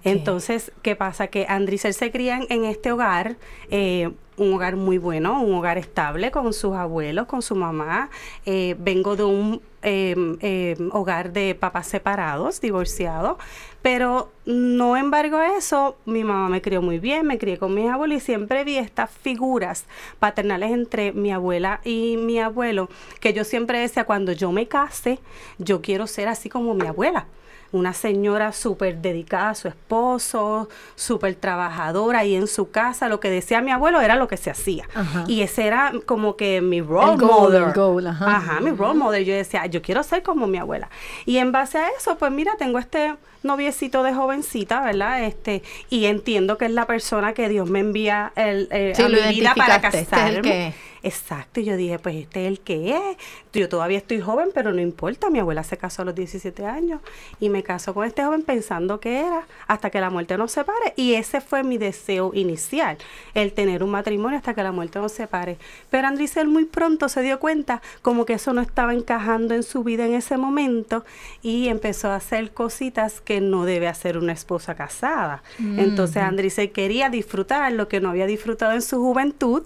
Entonces, 0.03 0.73
¿qué 0.83 0.97
pasa? 0.97 1.27
Que 1.29 1.47
Andricel 1.49 1.94
se 1.94 2.11
cría 2.11 2.40
en, 2.49 2.64
este 2.64 2.92
hogar, 2.92 3.37
eh, 3.70 4.11
un 4.37 4.53
hogar 4.53 4.77
muy 4.77 4.99
bueno, 4.99 5.42
un 5.42 5.55
hogar 5.55 5.79
estable 5.79 6.31
con 6.31 6.53
sus 6.53 6.75
abuelos, 6.75 7.27
con 7.27 7.42
su 7.42 7.55
mamá. 7.55 8.11
Eh, 8.47 8.75
vengo 8.79 9.16
de 9.16 9.25
un 9.25 9.62
eh, 9.83 10.16
eh, 10.40 10.77
hogar 10.92 11.33
de 11.33 11.55
papás 11.55 11.87
separados, 11.87 12.61
divorciados, 12.61 13.37
pero 13.83 14.33
no 14.47 14.97
embargo 14.97 15.37
a 15.37 15.59
eso, 15.59 15.97
mi 16.07 16.25
mamá 16.25 16.49
me 16.49 16.62
crió 16.62 16.81
muy 16.81 16.99
bien, 16.99 17.27
me 17.27 17.38
crié 17.38 17.59
con 17.59 17.75
mis 17.75 17.90
abuelos 17.90 18.18
y 18.18 18.20
siempre 18.25 18.64
vi 18.64 18.79
estas 18.79 19.11
figuras 19.11 19.85
paternales 20.18 20.73
entre 20.73 21.12
mi 21.12 21.33
abuela 21.33 21.81
y 21.85 22.16
mi 22.16 22.38
abuelo, 22.40 22.88
que 23.20 23.35
yo 23.35 23.44
siempre 23.44 23.79
decía, 23.79 24.05
cuando 24.05 24.33
yo 24.33 24.53
me 24.53 24.66
case, 24.68 25.18
yo 25.59 25.83
quiero 25.83 26.07
ser 26.07 26.29
así 26.29 26.49
como 26.49 26.75
mi 26.75 26.87
abuela 26.87 27.27
una 27.74 27.92
señora 27.92 28.52
súper 28.52 28.98
dedicada 28.98 29.50
a 29.50 29.54
su 29.56 29.66
esposo, 29.66 30.68
súper 30.94 31.34
trabajadora 31.34 32.24
y 32.24 32.37
en 32.37 32.46
su 32.46 32.70
casa 32.70 33.08
lo 33.08 33.18
que 33.18 33.30
decía 33.30 33.60
mi 33.60 33.72
abuelo 33.72 34.00
era 34.00 34.14
lo 34.14 34.28
que 34.28 34.37
se 34.37 34.48
hacía. 34.48 34.84
Ajá. 34.94 35.24
Y 35.26 35.42
ese 35.42 35.66
era 35.66 35.92
como 36.06 36.37
que 36.37 36.60
mi 36.60 36.80
role 36.80 37.16
goal, 37.16 37.52
model. 37.52 37.62
el 37.64 37.72
goal, 37.72 38.06
ajá. 38.06 38.37
Ajá, 38.37 38.60
mi 38.60 38.70
role 38.70 38.94
model. 38.94 39.24
Yo 39.24 39.34
decía, 39.34 39.66
yo 39.66 39.82
quiero 39.82 40.04
ser 40.04 40.22
como 40.22 40.46
mi 40.46 40.58
abuela. 40.58 40.88
Y 41.26 41.38
en 41.38 41.50
base 41.50 41.78
a 41.78 41.88
eso, 41.98 42.16
pues 42.16 42.30
mira, 42.30 42.52
tengo 42.56 42.78
este 42.78 43.16
noviecito 43.44 44.02
de 44.02 44.14
jovencita, 44.14 44.80
¿verdad? 44.83 45.24
Este, 45.24 45.62
y 45.90 46.07
entiendo 46.07 46.59
que 46.59 46.66
es 46.66 46.70
la 46.70 46.87
persona 46.87 47.35
que 47.35 47.48
Dios 47.48 47.68
me 47.70 47.80
envía 47.80 48.33
el, 48.37 48.68
eh, 48.70 48.92
Sí, 48.96 49.02
a 49.02 49.09
mi 49.09 49.20
vida 49.35 49.54
para 49.54 49.76
este 49.76 50.07
casarme. 50.07 50.68
es. 50.68 50.74
Exacto, 51.04 51.61
y 51.61 51.64
yo 51.64 51.76
dije, 51.76 51.98
pues 51.98 52.16
este 52.16 52.44
es 52.44 52.48
el 52.48 52.61
que 52.61 52.96
es. 52.96 53.16
Yo 53.52 53.68
todavía 53.68 53.98
estoy 53.98 54.22
joven, 54.22 54.48
pero 54.54 54.72
no 54.72 54.80
importa. 54.80 55.28
Mi 55.28 55.38
abuela 55.38 55.62
se 55.62 55.76
casó 55.76 56.00
a 56.00 56.07
los 56.07 56.14
17 56.14 56.64
años 56.64 57.02
y 57.40 57.50
me 57.50 57.62
casó 57.62 57.92
con 57.92 58.07
este 58.07 58.24
joven 58.24 58.40
pensando 58.40 59.00
que 59.00 59.20
era 59.20 59.46
hasta 59.66 59.90
que 59.90 60.00
la 60.00 60.09
muerte 60.09 60.38
nos 60.38 60.52
separe. 60.52 60.94
Y 60.96 61.12
ese 61.12 61.42
fue 61.42 61.62
mi 61.62 61.76
deseo 61.76 62.30
inicial, 62.33 62.96
el 63.35 63.52
tener 63.52 63.83
un 63.83 63.90
matrimonio 63.90 64.38
hasta 64.38 64.54
que 64.54 64.62
la 64.62 64.72
muerte 64.72 64.98
nos 64.98 65.12
separe. 65.12 65.59
Pero 65.90 66.09
Andricel 66.09 66.48
muy 66.48 66.64
pronto 66.64 67.11
se 67.11 67.20
dio 67.20 67.38
cuenta 67.38 67.83
como 68.00 68.24
que 68.24 68.33
eso 68.33 68.54
no 68.54 68.62
estaba 68.62 68.94
encajando 68.94 69.54
en 69.54 69.62
su 69.62 69.85
vida 69.85 70.07
en 70.07 70.14
ese 70.14 70.38
momento 70.38 71.04
y 71.42 71.68
empezó 71.68 72.09
a 72.09 72.16
hacer 72.16 72.52
cositas 72.52 73.20
que 73.20 73.34
no 73.40 73.64
debe 73.64 73.88
hacer 73.88 74.18
una 74.18 74.33
esposa 74.33 74.75
casada. 74.75 75.42
Entonces 75.59 76.18
Andricel 76.23 76.70
quería 76.73 77.09
disfrutar 77.11 77.73
lo 77.73 77.88
que 77.88 78.01
no 78.01 78.11
había 78.11 78.27
disfrutado 78.27 78.73
en 78.73 78.83
su 78.83 78.99
juventud 79.01 79.62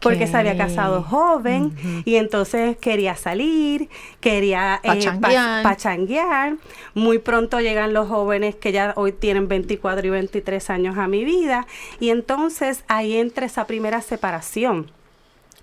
porque 0.00 0.26
se 0.26 0.36
había 0.36 0.56
casado 0.56 1.02
joven 1.02 1.72
y 2.04 2.16
entonces 2.16 2.76
quería 2.78 3.14
salir, 3.16 3.88
quería 4.20 4.80
eh, 4.82 4.88
Pachanguear. 4.88 5.62
pa- 5.62 5.68
pachanguear. 5.70 6.56
Muy 6.94 7.18
pronto 7.18 7.60
llegan 7.60 7.92
los 7.92 8.08
jóvenes 8.08 8.54
que 8.56 8.72
ya 8.72 8.92
hoy 8.96 9.12
tienen 9.12 9.48
24 9.48 10.06
y 10.06 10.10
23 10.10 10.70
años 10.70 10.98
a 10.98 11.06
mi 11.08 11.24
vida 11.24 11.66
y 12.00 12.10
entonces 12.10 12.84
ahí 12.88 13.16
entra 13.16 13.46
esa 13.46 13.66
primera 13.66 14.00
separación. 14.02 14.90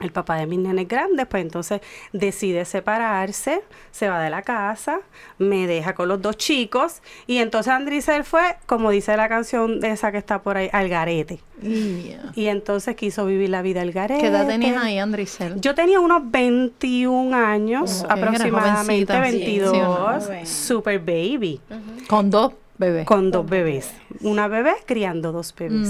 El 0.02 0.12
papá 0.12 0.36
de 0.36 0.46
mis 0.46 0.60
nenes 0.60 0.90
grandes, 0.90 1.26
pues 1.26 1.42
entonces 1.42 1.80
decide 2.12 2.66
separarse, 2.66 3.62
se 3.92 4.10
va 4.10 4.22
de 4.22 4.30
la 4.30 4.42
casa, 4.42 5.00
me 5.38 5.68
deja 5.68 5.96
con 5.96 6.10
los 6.10 6.22
dos 6.22 6.36
chicos 6.36 7.02
y 7.28 7.38
entonces 7.38 7.72
Andricel 7.72 8.26
fue, 8.26 8.58
como 8.66 8.92
dice 8.92 9.16
la 9.16 9.30
canción 9.30 9.80
de 9.80 9.92
esa 9.92 10.12
que 10.12 10.18
está 10.18 10.42
por 10.42 10.58
ahí, 10.58 10.70
al 10.74 10.90
garete. 10.90 11.40
Yeah. 11.62 12.34
Y 12.36 12.48
entonces 12.48 12.98
quiso 12.98 13.26
vivir 13.26 13.50
la 13.50 13.62
vida 13.62 13.82
al 13.82 13.94
garete. 13.94 14.20
¿Qué 14.20 14.28
edad 14.28 14.46
tenías 14.46 14.84
ahí, 14.84 15.00
Andricel? 15.00 15.62
Yo 15.62 15.74
tenía 15.74 16.02
unos 16.02 16.30
21 16.30 17.34
años, 17.36 18.06
aproximadamente 18.10 19.14
jovencita, 19.14 19.26
sí, 19.26 19.32
22, 19.32 19.72
sí, 19.72 19.78
¿o 19.78 19.82
no? 19.82 20.22
Joven. 20.22 20.46
super 20.46 21.00
baby, 21.00 21.62
Con 22.10 22.30
dos 22.30 22.52
con 23.06 23.32
dos 23.32 23.48
bebés. 23.48 23.94
Una 24.22 24.48
bebé 24.48 24.74
criando 24.86 25.32
dos 25.32 25.54
bebés. 25.56 25.90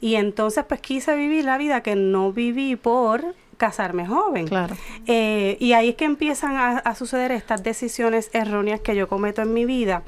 Y 0.00 0.16
entonces 0.16 0.64
pues 0.68 0.80
quise 0.80 1.16
vivir 1.16 1.44
la 1.44 1.58
vida 1.58 1.82
que 1.82 1.96
no 1.96 2.32
viví 2.32 2.76
por 2.76 3.34
casarme 3.56 4.06
joven. 4.06 4.46
Claro. 4.46 4.76
Eh, 5.06 5.56
y 5.60 5.72
ahí 5.72 5.90
es 5.90 5.94
que 5.96 6.04
empiezan 6.04 6.56
a, 6.56 6.78
a 6.78 6.94
suceder 6.94 7.32
estas 7.32 7.62
decisiones 7.62 8.30
erróneas 8.32 8.80
que 8.80 8.94
yo 8.94 9.08
cometo 9.08 9.42
en 9.42 9.52
mi 9.52 9.64
vida, 9.64 10.02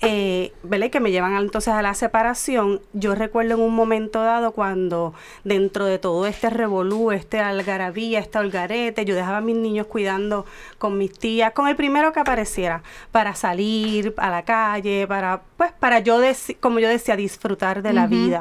eh, 0.00 0.52
¿verdad? 0.62 0.86
Y 0.86 0.90
que 0.90 1.00
me 1.00 1.10
llevan 1.10 1.36
entonces 1.36 1.74
a 1.74 1.82
la 1.82 1.94
separación. 1.94 2.80
Yo 2.92 3.14
recuerdo 3.14 3.54
en 3.54 3.60
un 3.60 3.74
momento 3.74 4.22
dado 4.22 4.52
cuando 4.52 5.14
dentro 5.44 5.86
de 5.86 5.98
todo 5.98 6.26
este 6.26 6.50
revolú, 6.50 7.12
este 7.12 7.40
algarabía, 7.40 8.18
este 8.18 8.38
holgarete, 8.38 9.04
yo 9.04 9.14
dejaba 9.14 9.38
a 9.38 9.42
mis 9.42 9.56
niños 9.56 9.86
cuidando 9.86 10.44
con 10.78 10.98
mis 10.98 11.12
tías, 11.12 11.52
con 11.52 11.68
el 11.68 11.76
primero 11.76 12.12
que 12.12 12.20
apareciera, 12.20 12.82
para 13.12 13.34
salir 13.34 14.14
a 14.16 14.30
la 14.30 14.42
calle, 14.42 15.06
para, 15.06 15.42
pues, 15.58 15.72
para 15.72 15.98
yo, 15.98 16.18
como 16.60 16.78
yo 16.78 16.88
decía, 16.88 17.16
disfrutar 17.16 17.82
de 17.82 17.92
la 17.92 18.06
vida. 18.06 18.38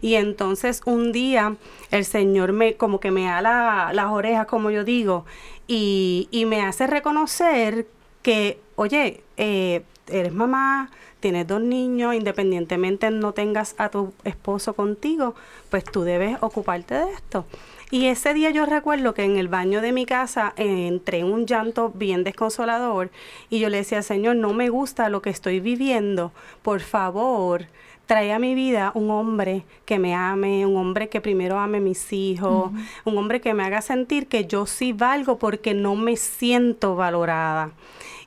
Y 0.00 0.14
entonces 0.14 0.82
un 0.84 1.10
día 1.10 1.56
el 1.90 2.04
Señor 2.04 2.52
me 2.52 2.74
como 2.74 3.00
que 3.00 3.10
me 3.10 3.24
da 3.24 3.42
la- 3.42 3.90
las 3.92 4.06
orejas, 4.12 4.46
como 4.46 4.70
yo 4.70 4.84
digo, 4.84 5.24
y, 5.66 6.28
y 6.30 6.44
me 6.44 6.62
hace 6.62 6.86
reconocer 6.86 7.86
que, 8.22 8.60
oye, 8.76 9.22
eh, 9.36 9.82
eres 10.08 10.32
mamá, 10.32 10.90
tienes 11.20 11.46
dos 11.46 11.60
niños, 11.60 12.14
independientemente 12.14 13.10
no 13.10 13.32
tengas 13.32 13.74
a 13.78 13.88
tu 13.88 14.12
esposo 14.24 14.74
contigo, 14.74 15.34
pues 15.70 15.84
tú 15.84 16.02
debes 16.02 16.36
ocuparte 16.40 16.94
de 16.94 17.10
esto. 17.12 17.44
Y 17.92 18.06
ese 18.06 18.34
día 18.34 18.50
yo 18.50 18.66
recuerdo 18.66 19.14
que 19.14 19.24
en 19.24 19.36
el 19.36 19.48
baño 19.48 19.80
de 19.80 19.90
mi 19.90 20.06
casa 20.06 20.54
eh, 20.56 20.86
entré 20.86 21.18
en 21.18 21.26
un 21.26 21.44
llanto 21.44 21.90
bien 21.92 22.22
desconsolador 22.22 23.10
y 23.48 23.58
yo 23.58 23.68
le 23.68 23.78
decía, 23.78 24.02
Señor, 24.02 24.36
no 24.36 24.52
me 24.52 24.68
gusta 24.68 25.08
lo 25.08 25.22
que 25.22 25.30
estoy 25.30 25.58
viviendo, 25.58 26.30
por 26.62 26.80
favor, 26.82 27.66
trae 28.06 28.32
a 28.32 28.38
mi 28.38 28.54
vida 28.54 28.92
un 28.94 29.10
hombre 29.10 29.64
que 29.86 29.98
me 29.98 30.14
ame, 30.14 30.66
un 30.66 30.76
hombre 30.76 31.08
que 31.08 31.20
primero 31.20 31.58
ame 31.58 31.78
a 31.78 31.80
mis 31.80 32.12
hijos, 32.12 32.70
un 33.04 33.18
hombre 33.18 33.40
que 33.40 33.54
me 33.54 33.64
haga 33.64 33.82
sentir 33.82 34.28
que 34.28 34.46
yo 34.46 34.66
sí 34.66 34.92
valgo 34.92 35.38
porque 35.38 35.74
no 35.74 35.96
me 35.96 36.16
siento 36.16 36.94
valorada. 36.94 37.72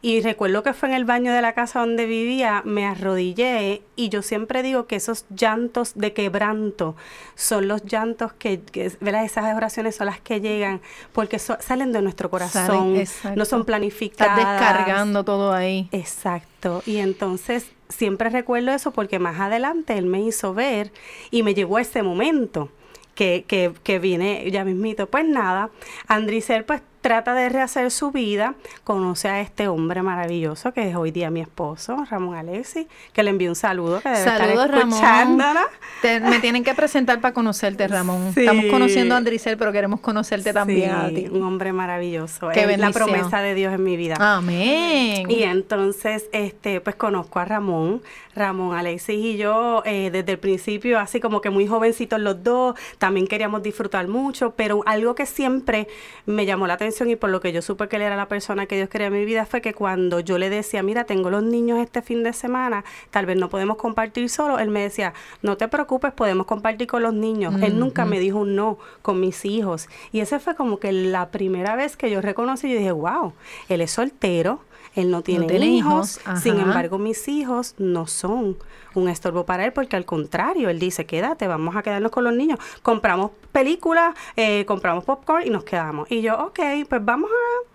Y 0.06 0.20
recuerdo 0.22 0.63
que 0.63 0.74
fue 0.74 0.89
en 0.89 0.96
el 0.96 1.06
baño 1.06 1.32
de 1.32 1.42
la 1.42 1.54
casa 1.54 1.80
donde 1.80 2.06
vivía, 2.06 2.62
me 2.66 2.86
arrodillé 2.86 3.84
y 3.96 4.10
yo 4.10 4.22
siempre 4.22 4.62
digo 4.62 4.86
que 4.86 4.98
esos 4.98 5.26
llantos 5.34 5.94
de 5.96 6.12
quebranto 6.12 6.98
son 7.36 7.70
los 7.70 7.86
llantos 7.86 8.34
que, 8.34 8.60
que 8.60 8.92
¿verdad? 9.00 9.24
esas 9.24 9.56
oraciones 9.56 9.96
son 9.96 10.08
las 10.08 10.20
que 10.20 10.42
llegan 10.42 10.82
porque 11.13 11.39
so- 11.39 11.56
salen 11.62 11.94
de 11.94 12.02
nuestro 12.02 12.30
corazón, 12.30 13.06
Salen, 13.06 13.38
no 13.38 13.46
son 13.46 13.63
planificadas. 13.63 14.38
Estás 14.39 14.60
descargando 14.60 15.24
todo 15.24 15.54
ahí. 15.54 15.88
Exacto. 15.94 16.84
Y 16.86 16.98
entonces 16.98 17.68
siempre 17.88 18.30
recuerdo 18.30 18.72
eso 18.74 18.92
porque 18.92 19.20
más 19.20 19.39
adelante 19.39 19.98
él 19.98 20.06
me 20.06 20.20
hizo 20.22 20.54
ver 20.54 20.92
y 21.32 21.44
me 21.44 21.54
llegó 21.54 21.78
a 21.78 21.82
ese 21.82 22.04
momento 22.04 22.68
que, 23.16 23.46
que, 23.48 23.72
que 23.84 24.00
viene 24.00 24.52
ya 24.52 24.66
mismito. 24.66 25.08
Pues 25.08 25.26
nada, 25.26 25.70
Andricel 26.08 26.66
pues 26.66 26.82
trata 27.04 27.34
de 27.34 27.50
rehacer 27.50 27.92
su 27.92 28.12
vida, 28.12 28.56
conoce 28.86 29.28
a 29.28 29.42
este 29.42 29.68
hombre 29.68 30.02
maravilloso 30.02 30.72
que 30.74 30.89
es 30.89 30.96
hoy 30.96 31.12
día 31.12 31.30
mi 31.30 31.42
esposo, 31.42 31.98
Ramón 32.10 32.36
Alexi, 32.38 32.88
que 33.12 33.24
le 33.24 33.30
envío 33.30 33.50
un 33.50 33.56
saludo, 33.58 34.00
que 34.00 34.08
debe 34.08 34.24
Saludos, 34.24 34.66
estar 34.66 34.80
Ramón. 35.28 35.58
Te- 36.02 36.22
me 36.22 36.39
tienen 36.39 36.63
que 36.63 36.74
presentar 36.74 37.20
para 37.20 37.34
conocerte, 37.34 37.86
Ramón. 37.89 38.32
Sí. 38.34 38.39
Estamos 38.46 38.66
conociendo 38.72 39.16
a 39.16 39.18
Andricel, 39.18 39.58
pero 39.58 39.74
queremos 39.74 40.00
conocerte 40.00 40.54
también 40.54 40.92
a 40.92 41.10
ti. 41.10 41.28
un 41.30 41.44
hombre 41.44 41.74
maravilloso. 41.74 42.48
Qué 42.54 42.62
es 42.63 42.80
la 42.80 42.92
promesa 42.92 43.42
de 43.42 43.54
Dios 43.54 43.74
en 43.74 43.84
mi 43.84 43.98
vida. 43.98 44.16
Amén. 44.18 45.30
Y 45.30 45.44
entonces, 45.44 46.30
este, 46.32 46.80
pues 46.80 46.96
conozco 46.96 47.39
a 47.39 47.44
Ramón, 47.46 48.02
Ramón, 48.34 48.78
Alexis 48.78 49.18
y 49.18 49.36
yo 49.36 49.84
eh, 49.86 50.10
desde 50.10 50.32
el 50.32 50.39
principio, 50.39 51.00
así 51.00 51.20
como 51.20 51.42
que 51.42 51.50
muy 51.50 51.68
jovencitos 51.68 52.18
los 52.22 52.42
dos, 52.46 52.76
también 52.98 53.28
queríamos 53.28 53.62
disfrutar 53.62 54.08
mucho, 54.08 54.54
pero 54.56 54.84
algo 54.86 55.16
que 55.16 55.26
siempre 55.26 55.89
me 56.26 56.46
llamó 56.46 56.66
la 56.66 56.76
atención 56.76 56.92
y 57.01 57.15
por 57.15 57.29
lo 57.29 57.41
que 57.41 57.51
yo 57.51 57.62
supe 57.62 57.88
que 57.88 57.95
él 57.95 58.03
era 58.03 58.15
la 58.15 58.27
persona 58.27 58.65
que 58.65 58.75
Dios 58.75 58.89
quería 58.89 59.08
en 59.08 59.13
mi 59.13 59.25
vida 59.25 59.45
fue 59.45 59.62
que 59.62 59.73
cuando 59.73 60.19
yo 60.19 60.38
le 60.38 60.49
decía, 60.49 60.84
mira, 60.84 61.06
tengo 61.06 61.29
los 61.29 61.43
niños 61.43 61.79
este 61.79 62.01
fin 62.01 62.23
de 62.23 62.34
semana, 62.34 62.84
tal 63.10 63.25
vez 63.25 63.38
no 63.38 63.49
podemos 63.49 63.77
compartir 63.77 64.29
solo, 64.29 64.60
él 64.60 64.69
me 64.69 64.82
decía, 64.82 65.13
no 65.41 65.58
te 65.58 65.67
preocupes, 65.67 66.13
podemos 66.13 66.45
compartir 66.45 66.88
con 66.88 67.03
los 67.03 67.13
niños. 67.13 67.56
Él 67.62 67.79
nunca 67.79 68.06
me 68.06 68.19
dijo 68.19 68.39
un 68.39 68.56
no 68.56 68.77
con 69.01 69.19
mis 69.19 69.45
hijos. 69.45 69.89
Y 70.12 70.19
esa 70.19 70.39
fue 70.39 70.56
como 70.56 70.79
que 70.79 70.91
la 70.91 71.29
primera 71.29 71.75
vez 71.75 71.97
que 71.97 72.10
yo 72.10 72.21
reconocí, 72.21 72.71
yo 72.71 72.77
dije, 72.77 72.91
wow, 72.91 73.34
él 73.69 73.82
es 73.82 73.91
soltero. 73.91 74.62
Él 74.95 75.10
no 75.10 75.21
tiene, 75.21 75.47
tiene 75.47 75.65
hijos, 75.65 76.19
hijos, 76.21 76.39
sin 76.41 76.60
embargo 76.60 76.99
mis 76.99 77.27
hijos 77.27 77.73
no 77.79 78.06
son 78.08 78.58
un 78.93 79.10
estorbo 79.10 79.43
para 79.45 79.65
él 79.65 79.73
porque 79.73 79.95
al 79.95 80.06
contrario, 80.06 80.69
él 80.69 80.77
dice, 80.79 81.06
quédate, 81.06 81.47
vamos 81.47 81.75
a 81.75 81.82
quedarnos 81.82 82.12
con 82.12 82.23
los 82.23 82.34
niños. 82.34 82.60
Compramos 82.84 83.32
películas, 83.51 84.13
eh, 84.36 84.65
compramos 84.65 85.03
popcorn 85.03 85.47
y 85.47 85.49
nos 85.49 85.63
quedamos. 85.63 86.12
Y 86.12 86.21
yo, 86.21 86.38
ok, 86.38 86.60
pues 86.88 87.03
vamos 87.03 87.29
a... 87.32 87.69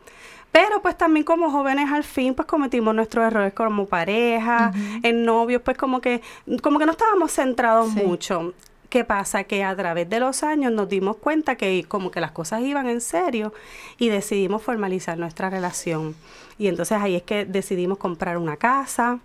Pero 0.51 0.81
pues 0.81 0.97
también 0.97 1.25
como 1.25 1.51
jóvenes 1.51 1.91
al 1.93 2.05
fin 2.05 2.35
pues 2.35 2.47
cometimos 2.49 2.95
nuestros 2.95 3.27
errores 3.27 3.53
como 3.53 3.87
pareja, 3.87 4.73
en 5.03 5.25
novios, 5.25 5.61
pues 5.63 5.77
como 5.77 6.01
que, 6.01 6.23
como 6.63 6.79
que 6.79 6.87
no 6.87 6.93
estábamos 6.93 7.33
centrados 7.33 7.91
Sí. 7.93 8.01
mucho. 8.03 8.55
¿Qué 8.89 9.05
pasa? 9.05 9.45
Que 9.45 9.65
a 9.65 9.77
través 9.77 10.09
de 10.09 10.19
los 10.19 10.43
años 10.43 10.73
nos 10.73 10.89
dimos 10.89 11.17
cuenta 11.17 11.57
que 11.57 11.85
como 11.87 12.11
que 12.11 12.21
las 12.21 12.31
cosas 12.33 12.63
iban 12.63 12.89
en 12.89 13.03
serio 13.03 13.53
y 13.99 14.09
decidimos 14.09 14.63
formalizar 14.63 15.19
nuestra 15.19 15.51
relación. 15.51 16.17
Y 16.59 16.69
entonces 16.69 16.97
ahí 16.99 17.15
es 17.15 17.23
que 17.23 17.45
decidimos 17.45 17.99
comprar 17.99 18.39
una 18.39 18.57
casa 18.57 19.21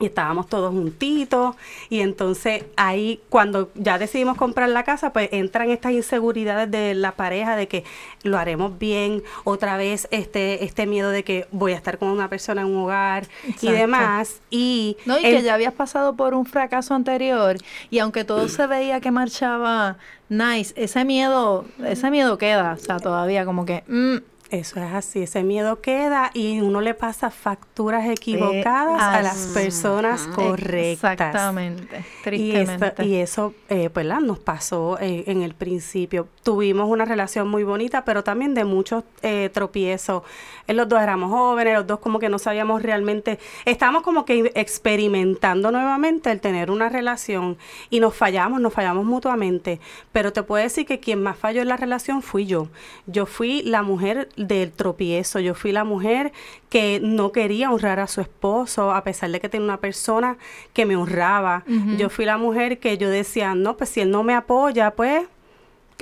y 0.00 0.06
estábamos 0.06 0.48
todos 0.48 0.72
juntitos. 0.72 1.54
Y 1.90 2.00
entonces 2.00 2.64
ahí 2.76 3.20
cuando 3.28 3.70
ya 3.74 3.98
decidimos 3.98 4.36
comprar 4.36 4.68
la 4.70 4.82
casa 4.82 5.12
pues 5.12 5.28
entran 5.32 5.70
estas 5.70 5.92
inseguridades 5.92 6.70
de 6.70 6.94
la 6.94 7.12
pareja 7.12 7.54
de 7.54 7.68
que 7.68 7.84
lo 8.22 8.38
haremos 8.38 8.78
bien 8.78 9.22
otra 9.44 9.76
vez 9.76 10.08
este 10.10 10.64
este 10.64 10.86
miedo 10.86 11.10
de 11.10 11.22
que 11.22 11.46
voy 11.52 11.72
a 11.72 11.76
estar 11.76 11.98
con 11.98 12.08
una 12.08 12.28
persona 12.28 12.62
en 12.62 12.68
un 12.68 12.76
hogar 12.84 13.28
y 13.60 13.70
demás. 13.70 14.40
Y 14.50 14.96
No, 15.04 15.18
y 15.20 15.24
el- 15.26 15.36
que 15.36 15.42
ya 15.42 15.54
habías 15.54 15.74
pasado 15.74 16.16
por 16.16 16.34
un 16.34 16.46
fracaso 16.46 16.94
anterior 16.94 17.56
y 17.90 17.98
aunque 17.98 18.24
todo 18.24 18.48
se 18.48 18.66
veía 18.66 19.00
que 19.00 19.10
marchaba 19.10 19.98
nice, 20.28 20.72
ese 20.76 21.04
miedo, 21.04 21.64
ese 21.84 22.10
miedo 22.10 22.38
queda, 22.38 22.72
o 22.72 22.82
sea, 22.82 22.98
todavía 22.98 23.44
como 23.44 23.66
que, 23.66 23.82
mm, 23.88 24.16
Eso 24.50 24.82
es 24.82 24.92
así, 24.92 25.22
ese 25.22 25.44
miedo 25.44 25.80
queda 25.80 26.32
y 26.34 26.60
uno 26.60 26.80
le 26.80 26.92
pasa 26.94 27.30
facturas 27.30 28.04
equivocadas 28.08 29.00
a 29.00 29.22
las 29.22 29.46
personas 29.54 30.26
correctas. 30.34 31.12
exactamente, 31.12 31.98
Y, 31.98 32.22
tristemente. 32.24 32.86
esto- 32.88 33.02
y 33.04 33.14
eso, 33.14 33.54
eh, 33.68 33.90
pues, 33.90 34.06
la, 34.06 34.18
nos 34.18 34.40
pasó 34.40 34.98
eh, 35.00 35.22
en 35.28 35.42
el 35.42 35.54
principio. 35.54 36.26
Tuvimos 36.42 36.88
una 36.88 37.04
relación 37.04 37.48
muy 37.48 37.62
bonita, 37.62 38.04
pero 38.04 38.24
también 38.24 38.54
de 38.54 38.64
muchos 38.64 39.04
eh, 39.22 39.50
tropiezos. 39.52 40.24
Eh, 40.70 40.74
los 40.74 40.88
dos 40.88 41.00
éramos 41.02 41.30
jóvenes, 41.30 41.74
los 41.74 41.86
dos 41.86 41.98
como 41.98 42.20
que 42.20 42.28
no 42.28 42.38
sabíamos 42.38 42.82
realmente, 42.82 43.40
estábamos 43.64 44.02
como 44.02 44.24
que 44.24 44.52
experimentando 44.54 45.72
nuevamente 45.72 46.30
el 46.30 46.40
tener 46.40 46.70
una 46.70 46.88
relación 46.88 47.58
y 47.90 47.98
nos 47.98 48.14
fallamos, 48.14 48.60
nos 48.60 48.72
fallamos 48.72 49.04
mutuamente. 49.04 49.80
Pero 50.12 50.32
te 50.32 50.44
puedo 50.44 50.62
decir 50.62 50.86
que 50.86 51.00
quien 51.00 51.22
más 51.22 51.36
falló 51.36 51.62
en 51.62 51.68
la 51.68 51.76
relación 51.76 52.22
fui 52.22 52.46
yo. 52.46 52.68
Yo 53.06 53.26
fui 53.26 53.62
la 53.62 53.82
mujer 53.82 54.28
del 54.36 54.70
tropiezo, 54.70 55.40
yo 55.40 55.54
fui 55.54 55.72
la 55.72 55.82
mujer 55.82 56.32
que 56.68 57.00
no 57.02 57.32
quería 57.32 57.72
honrar 57.72 57.98
a 57.98 58.06
su 58.06 58.20
esposo, 58.20 58.92
a 58.92 59.02
pesar 59.02 59.30
de 59.30 59.40
que 59.40 59.48
tenía 59.48 59.64
una 59.64 59.78
persona 59.78 60.38
que 60.72 60.86
me 60.86 60.94
honraba. 60.94 61.64
Yo 61.98 62.10
fui 62.10 62.24
la 62.24 62.38
mujer 62.38 62.78
que 62.78 62.96
yo 62.96 63.10
decía, 63.10 63.56
no, 63.56 63.76
pues 63.76 63.90
si 63.90 64.00
él 64.00 64.10
no 64.12 64.22
me 64.22 64.34
apoya, 64.34 64.92
pues 64.92 65.26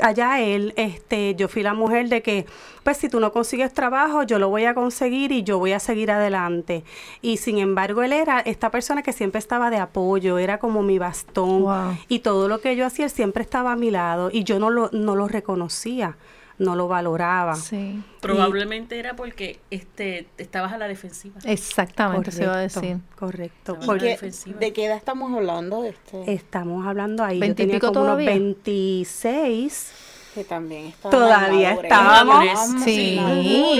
allá 0.02 0.40
él, 0.40 0.72
este, 0.76 1.34
yo 1.34 1.48
fui 1.48 1.62
la 1.62 1.74
mujer 1.74 2.08
de 2.08 2.22
que, 2.22 2.46
pues 2.82 2.96
si 2.96 3.08
tú 3.08 3.20
no 3.20 3.32
consigues 3.32 3.72
trabajo, 3.72 4.22
yo 4.22 4.38
lo 4.38 4.48
voy 4.48 4.64
a 4.64 4.74
conseguir 4.74 5.32
y 5.32 5.42
yo 5.42 5.58
voy 5.58 5.72
a 5.72 5.80
seguir 5.80 6.10
adelante. 6.10 6.84
Y 7.22 7.38
sin 7.38 7.58
embargo, 7.58 8.02
él 8.02 8.12
era 8.12 8.40
esta 8.40 8.70
persona 8.70 9.02
que 9.02 9.12
siempre 9.12 9.38
estaba 9.38 9.70
de 9.70 9.78
apoyo, 9.78 10.38
era 10.38 10.58
como 10.58 10.82
mi 10.82 10.98
bastón. 10.98 11.62
Wow. 11.62 11.96
Y 12.08 12.20
todo 12.20 12.48
lo 12.48 12.60
que 12.60 12.76
yo 12.76 12.86
hacía, 12.86 13.06
él 13.06 13.10
siempre 13.10 13.42
estaba 13.42 13.72
a 13.72 13.76
mi 13.76 13.90
lado 13.90 14.30
y 14.32 14.44
yo 14.44 14.58
no 14.58 14.70
lo, 14.70 14.90
no 14.92 15.16
lo 15.16 15.28
reconocía, 15.28 16.16
no 16.58 16.74
lo 16.76 16.88
valoraba. 16.88 17.54
sí, 17.56 18.02
Probablemente 18.20 18.98
era 18.98 19.14
porque 19.14 19.60
este 19.70 20.26
estabas 20.38 20.72
a 20.72 20.78
la 20.78 20.88
defensiva. 20.88 21.38
exactamente, 21.44 22.32
se 22.32 22.42
iba 22.42 22.52
a 22.52 22.54
Correcto, 22.56 22.80
decir. 22.80 22.96
Correcto. 23.16 23.72
Estaba 23.74 23.86
Porque 23.86 24.00
la 24.04 24.06
¿Qué- 24.06 24.10
defensiva. 24.10 24.58
¿De 24.58 24.72
qué 24.72 24.84
edad 24.86 24.96
estamos 24.96 25.32
hablando? 25.32 25.84
Este, 25.84 26.32
estamos 26.32 26.86
hablando 26.86 27.22
ahí, 27.24 27.36
yo 27.36 27.40
¿Veintipico 27.40 27.78
tenía 27.78 27.80
como 27.80 28.00
unos 28.00 28.06
todavía? 28.24 28.30
26. 28.30 29.92
que 30.34 30.44
también 30.44 30.86
está 30.86 31.10
Todavía 31.10 31.70
madurez. 31.70 31.90
estábamos- 31.90 32.82
Sí. 32.84 33.18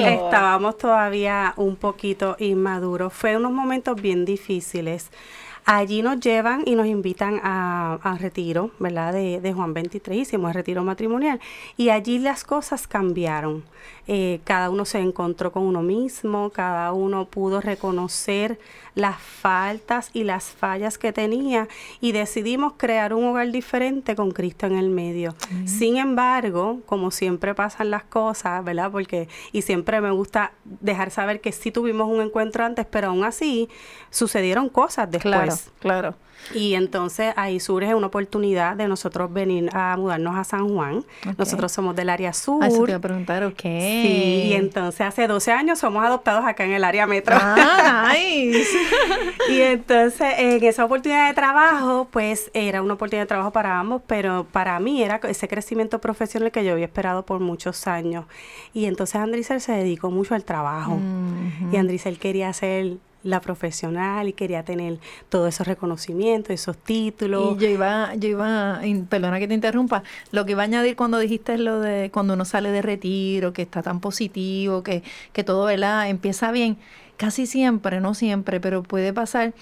Estábamos 0.05 0.79
todavía 0.79 1.53
un 1.57 1.77
poquito 1.77 2.37
inmaduros. 2.41 3.12
Fue 3.12 3.37
unos 3.37 3.53
momentos 3.53 4.01
bien 4.01 4.25
difíciles. 4.25 5.11
Allí 5.71 6.01
nos 6.01 6.19
llevan 6.21 6.63
y 6.65 6.77
nos 6.77 6.87
invitan 6.87 7.43
a, 7.43 7.99
a 8.03 8.17
retiro, 8.17 8.71
¿verdad? 8.79 9.13
De, 9.13 9.39
de 9.43 9.53
Juan 9.53 9.75
23, 9.75 10.17
hicimos 10.17 10.49
el 10.49 10.55
retiro 10.55 10.83
matrimonial. 10.83 11.41
Y 11.77 11.91
allí 11.91 12.19
las 12.19 12.43
cosas 12.43 12.87
cambiaron. 12.89 13.65
Eh, 14.11 14.40
cada 14.44 14.71
uno 14.71 14.87
se 14.87 15.01
encontró 15.01 15.53
con 15.53 15.64
uno 15.64 15.83
mismo, 15.83 16.49
cada 16.49 16.92
uno 16.92 17.27
pudo 17.27 17.61
reconocer 17.61 18.59
las 18.94 19.21
faltas 19.21 20.09
y 20.14 20.25
las 20.25 20.44
fallas 20.44 20.97
que 20.97 21.12
tenía 21.12 21.68
y 22.01 22.12
decidimos 22.12 22.73
crear 22.79 23.12
un 23.12 23.25
hogar 23.27 23.53
diferente 23.53 24.16
con 24.16 24.31
Cristo 24.31 24.66
en 24.66 24.77
el 24.77 24.88
medio. 24.88 25.35
Sin 25.66 25.99
embargo, 25.99 26.81
como 26.87 27.11
siempre 27.11 27.55
pasan 27.55 27.90
las 27.90 28.05
cosas, 28.05 28.64
¿verdad? 28.64 28.90
Porque, 28.90 29.29
y 29.53 29.61
siempre 29.61 30.01
me 30.01 30.11
gusta 30.11 30.53
dejar 30.64 31.11
saber 31.11 31.42
que 31.42 31.53
sí 31.53 31.71
tuvimos 31.71 32.09
un 32.09 32.23
encuentro 32.23 32.64
antes, 32.64 32.87
pero 32.87 33.09
aún 33.09 33.25
así 33.25 33.68
sucedieron 34.11 34.71
cosas 34.71 35.11
después. 35.11 35.33
Claro, 35.33 35.55
claro. 35.81 36.28
Y 36.55 36.74
entonces 36.74 37.33
ahí 37.37 37.61
surge 37.61 37.94
una 37.94 38.07
oportunidad 38.07 38.77
de 38.77 38.88
nosotros 38.88 39.33
venir 39.33 39.70
a 39.72 39.96
mudarnos 39.96 40.37
a 40.37 40.44
San 40.44 40.68
Juan. 40.68 41.05
Nosotros 41.37 41.72
somos 41.72 41.94
del 41.96 42.09
área 42.09 42.33
sur. 42.33 42.62
Ah, 42.62 42.68
eso 42.68 42.85
te 42.85 42.90
iba 42.92 42.98
a 42.98 43.01
preguntar, 43.01 43.44
ok. 43.44 43.61
Sí, 43.61 44.44
y 44.48 44.53
entonces 44.55 45.03
hace 45.03 45.27
12 45.27 45.53
años 45.53 45.79
somos 45.79 46.05
adoptados 46.05 46.44
acá 46.46 46.64
en 46.64 46.72
el 46.72 46.85
área 46.85 47.07
metro. 47.07 47.37
Ah, 47.38 48.12
nice. 48.12 48.68
y 49.51 49.61
entonces 49.61 50.35
en 50.38 50.64
esa 50.64 50.85
oportunidad 50.85 51.29
de 51.29 51.35
trabajo, 51.35 52.09
pues 52.11 52.51
era 52.55 52.83
una 52.83 52.94
oportunidad 52.94 53.24
de 53.24 53.29
trabajo 53.29 53.53
para 53.53 53.79
ambos, 53.79 54.03
pero 54.07 54.46
para 54.51 54.79
mí 54.81 55.03
era 55.03 55.20
ese 55.29 55.48
crecimiento 55.48 56.01
profesional 56.01 56.51
que 56.51 56.64
yo 56.64 56.72
había 56.72 56.87
esperado 56.87 57.24
por 57.24 57.40
muchos 57.40 57.87
años. 57.87 58.24
Y 58.72 58.87
entonces 58.87 59.16
Andrisel 59.16 59.61
se 59.61 59.72
dedicó 59.72 60.11
mucho 60.11 60.35
al 60.35 60.44
trabajo. 60.44 60.98
Y 61.72 61.77
Andrisel 61.77 62.18
quería 62.18 62.53
ser 62.53 62.96
la 63.23 63.41
profesional 63.41 64.29
y 64.29 64.33
quería 64.33 64.63
tener 64.63 64.99
todos 65.29 65.49
esos 65.55 65.67
reconocimientos, 65.67 66.51
esos 66.51 66.77
títulos. 66.77 67.57
Y 67.57 67.65
yo 67.65 67.69
iba, 67.69 68.15
yo 68.15 68.29
iba, 68.29 68.81
perdona 69.09 69.39
que 69.39 69.49
te 69.49 69.55
interrumpa, 69.55 70.03
lo 70.33 70.45
que 70.45 70.53
iba 70.53 70.63
a 70.63 70.65
añadir 70.65 70.97
cuando 70.97 71.19
dijiste 71.19 71.59
lo 71.59 71.81
de 71.81 72.11
cuando 72.11 72.35
uno 72.35 72.45
sale 72.45 72.71
de 72.71 72.83
retiro, 72.83 73.53
que 73.53 73.63
está 73.63 73.83
tan 73.83 74.01
positivo, 74.01 74.83
que, 74.83 75.03
que 75.33 75.45
todo 75.45 75.67
¿verdad? 75.67 76.09
empieza 76.09 76.53
bien, 76.53 76.79
casi 77.17 77.47
siempre, 77.47 78.01
no 78.01 78.15
siempre, 78.15 78.61
pero 78.61 78.83
puede 78.83 79.13
pasar 79.13 79.53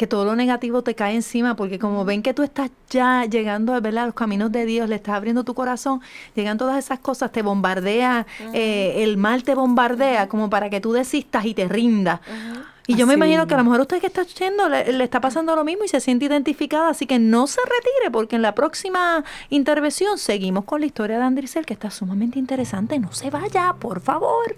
que 0.00 0.06
todo 0.06 0.24
lo 0.24 0.34
negativo 0.34 0.80
te 0.80 0.94
cae 0.94 1.14
encima, 1.14 1.56
porque 1.56 1.78
como 1.78 2.06
ven 2.06 2.22
que 2.22 2.32
tú 2.32 2.42
estás 2.42 2.70
ya 2.88 3.26
llegando 3.26 3.74
a 3.74 3.80
los 3.80 4.14
caminos 4.14 4.50
de 4.50 4.64
Dios, 4.64 4.88
le 4.88 4.94
estás 4.94 5.14
abriendo 5.14 5.44
tu 5.44 5.52
corazón, 5.52 6.00
llegan 6.34 6.56
todas 6.56 6.82
esas 6.82 7.00
cosas, 7.00 7.30
te 7.32 7.42
bombardea, 7.42 8.26
eh, 8.54 8.94
el 9.02 9.18
mal 9.18 9.42
te 9.42 9.54
bombardea 9.54 10.26
como 10.26 10.48
para 10.48 10.70
que 10.70 10.80
tú 10.80 10.92
desistas 10.92 11.44
y 11.44 11.52
te 11.52 11.68
rindas. 11.68 12.20
Y 12.90 12.96
yo 12.96 13.06
me 13.06 13.14
imagino 13.14 13.46
que 13.46 13.54
a 13.54 13.56
lo 13.56 13.62
mejor 13.62 13.82
usted 13.82 14.00
que 14.00 14.08
está 14.08 14.24
yendo 14.24 14.68
le, 14.68 14.92
le 14.92 15.04
está 15.04 15.20
pasando 15.20 15.54
lo 15.54 15.62
mismo 15.62 15.84
y 15.84 15.88
se 15.88 16.00
siente 16.00 16.24
identificada, 16.24 16.88
así 16.88 17.06
que 17.06 17.20
no 17.20 17.46
se 17.46 17.60
retire 17.60 18.10
porque 18.10 18.34
en 18.34 18.42
la 18.42 18.52
próxima 18.56 19.22
intervención 19.48 20.18
seguimos 20.18 20.64
con 20.64 20.80
la 20.80 20.86
historia 20.86 21.16
de 21.18 21.22
Andricel 21.22 21.64
que 21.64 21.72
está 21.72 21.88
sumamente 21.92 22.40
interesante. 22.40 22.98
No 22.98 23.12
se 23.12 23.30
vaya, 23.30 23.76
por 23.78 24.00
favor. 24.00 24.56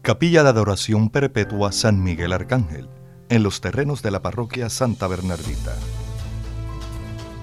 Capilla 0.00 0.42
de 0.42 0.48
Adoración 0.48 1.10
Perpetua 1.10 1.70
San 1.70 2.02
Miguel 2.02 2.32
Arcángel, 2.32 2.88
en 3.28 3.42
los 3.42 3.60
terrenos 3.60 4.00
de 4.00 4.10
la 4.10 4.22
parroquia 4.22 4.70
Santa 4.70 5.06
Bernardita. 5.06 5.76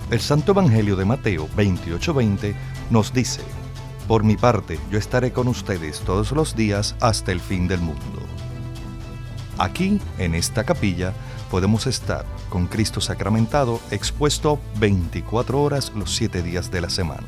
El 0.10 0.20
Santo 0.20 0.54
Evangelio 0.54 0.96
de 0.96 1.06
Mateo 1.06 1.48
28:20 1.56 2.56
nos 2.90 3.14
dice, 3.14 3.42
Por 4.08 4.24
mi 4.24 4.36
parte, 4.36 4.80
yo 4.90 4.98
estaré 4.98 5.32
con 5.32 5.48
ustedes 5.48 6.00
todos 6.00 6.32
los 6.32 6.56
días 6.56 6.96
hasta 7.02 7.32
el 7.32 7.40
fin 7.40 7.68
del 7.68 7.82
mundo. 7.82 8.33
Aquí, 9.58 10.00
en 10.18 10.34
esta 10.36 10.64
capilla, 10.64 11.14
podemos 11.52 11.86
estar 11.86 12.26
con 12.50 12.68
Cristo 12.68 13.02
sacramentado 13.02 13.80
expuesto 13.92 14.60
24 14.80 15.62
horas 15.62 15.92
los 15.96 16.16
7 16.16 16.42
días 16.42 16.72
de 16.72 16.82
la 16.82 16.90
semana. 16.90 17.28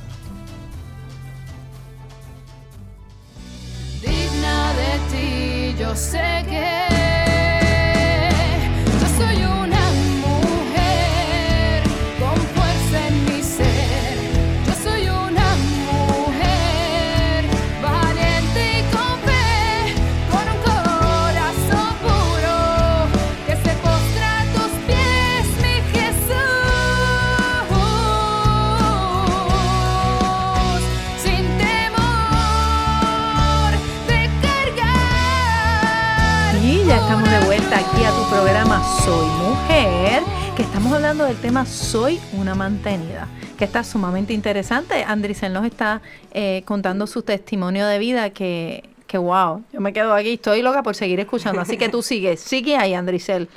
Soy 41.66 42.20
una 42.34 42.54
mantenida, 42.54 43.28
que 43.58 43.66
está 43.66 43.84
sumamente 43.84 44.34
interesante. 44.34 45.04
Andricel 45.04 45.52
nos 45.52 45.66
está 45.66 46.02
eh, 46.32 46.62
contando 46.66 47.08
su 47.08 47.24
testimonio 47.24 47.88
de 47.88 47.98
vida 47.98 48.30
que, 48.30 48.90
que 49.08 49.18
wow, 49.18 49.64
yo 49.74 49.82
me 49.82 49.92
quedo 49.92 50.14
aquí, 50.14 50.34
estoy 50.34 50.62
loca 50.62 50.84
por 50.84 50.96
seguir 50.96 51.20
escuchando, 51.20 51.62
así 51.62 51.78
que 51.78 51.90
tú 51.90 52.02
sigues, 52.04 52.40
sigue 52.40 52.78
ahí 52.78 52.94
Andricel. 52.94 53.50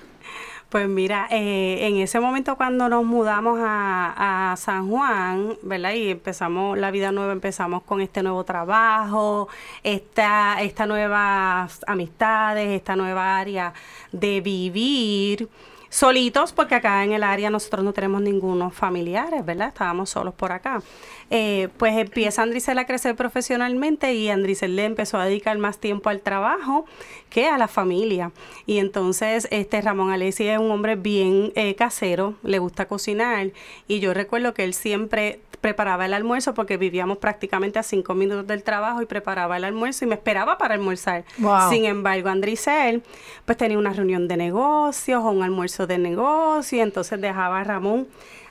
Pues 0.70 0.88
mira, 0.88 1.28
eh, 1.30 1.86
en 1.86 1.96
ese 1.96 2.20
momento 2.20 2.56
cuando 2.56 2.88
nos 2.88 3.04
mudamos 3.04 3.58
a, 3.62 4.52
a 4.52 4.56
San 4.56 4.90
Juan, 4.90 5.56
¿verdad? 5.62 5.94
Y 5.94 6.10
empezamos 6.10 6.76
la 6.78 6.90
vida 6.90 7.10
nueva, 7.10 7.32
empezamos 7.32 7.82
con 7.82 8.00
este 8.00 8.22
nuevo 8.22 8.44
trabajo, 8.44 9.48
esta, 9.82 10.60
esta 10.60 10.86
nuevas 10.86 11.80
amistades, 11.86 12.68
esta 12.68 12.96
nueva 12.96 13.38
área 13.38 13.72
de 14.12 14.40
vivir 14.42 15.48
solitos, 15.90 16.52
porque 16.52 16.74
acá 16.74 17.02
en 17.04 17.12
el 17.12 17.22
área 17.22 17.50
nosotros 17.50 17.84
no 17.84 17.92
tenemos 17.92 18.20
ningunos 18.20 18.74
familiares, 18.74 19.44
¿verdad? 19.44 19.68
Estábamos 19.68 20.10
solos 20.10 20.34
por 20.34 20.52
acá. 20.52 20.82
Eh, 21.30 21.68
pues 21.76 21.96
empieza 21.96 22.42
Andricel 22.42 22.78
a 22.78 22.86
crecer 22.86 23.14
profesionalmente 23.14 24.14
y 24.14 24.30
Andricel 24.30 24.76
le 24.76 24.84
empezó 24.84 25.18
a 25.18 25.26
dedicar 25.26 25.58
más 25.58 25.78
tiempo 25.78 26.08
al 26.08 26.20
trabajo 26.20 26.86
que 27.30 27.46
a 27.46 27.58
la 27.58 27.68
familia. 27.68 28.32
Y 28.66 28.78
entonces 28.78 29.48
este 29.50 29.80
Ramón 29.80 30.10
Alessi 30.10 30.48
es 30.48 30.58
un 30.58 30.70
hombre 30.70 30.96
bien 30.96 31.52
eh, 31.54 31.74
casero, 31.74 32.34
le 32.42 32.58
gusta 32.58 32.86
cocinar 32.86 33.50
y 33.86 34.00
yo 34.00 34.14
recuerdo 34.14 34.54
que 34.54 34.64
él 34.64 34.74
siempre 34.74 35.40
preparaba 35.60 36.06
el 36.06 36.14
almuerzo 36.14 36.54
porque 36.54 36.76
vivíamos 36.76 37.18
prácticamente 37.18 37.78
a 37.78 37.82
cinco 37.82 38.14
minutos 38.14 38.46
del 38.46 38.62
trabajo 38.62 39.02
y 39.02 39.06
preparaba 39.06 39.56
el 39.56 39.64
almuerzo 39.64 40.04
y 40.04 40.08
me 40.08 40.14
esperaba 40.14 40.58
para 40.58 40.74
almorzar. 40.74 41.24
Wow. 41.38 41.70
Sin 41.70 41.84
embargo, 41.84 42.28
Andricel 42.28 43.02
pues 43.44 43.58
tenía 43.58 43.78
una 43.78 43.92
reunión 43.92 44.28
de 44.28 44.36
negocios 44.36 45.22
o 45.22 45.30
un 45.30 45.42
almuerzo 45.42 45.86
de 45.86 45.98
negocios 45.98 46.72
y 46.72 46.80
entonces 46.80 47.20
dejaba 47.20 47.60
a 47.60 47.64
Ramón 47.64 48.08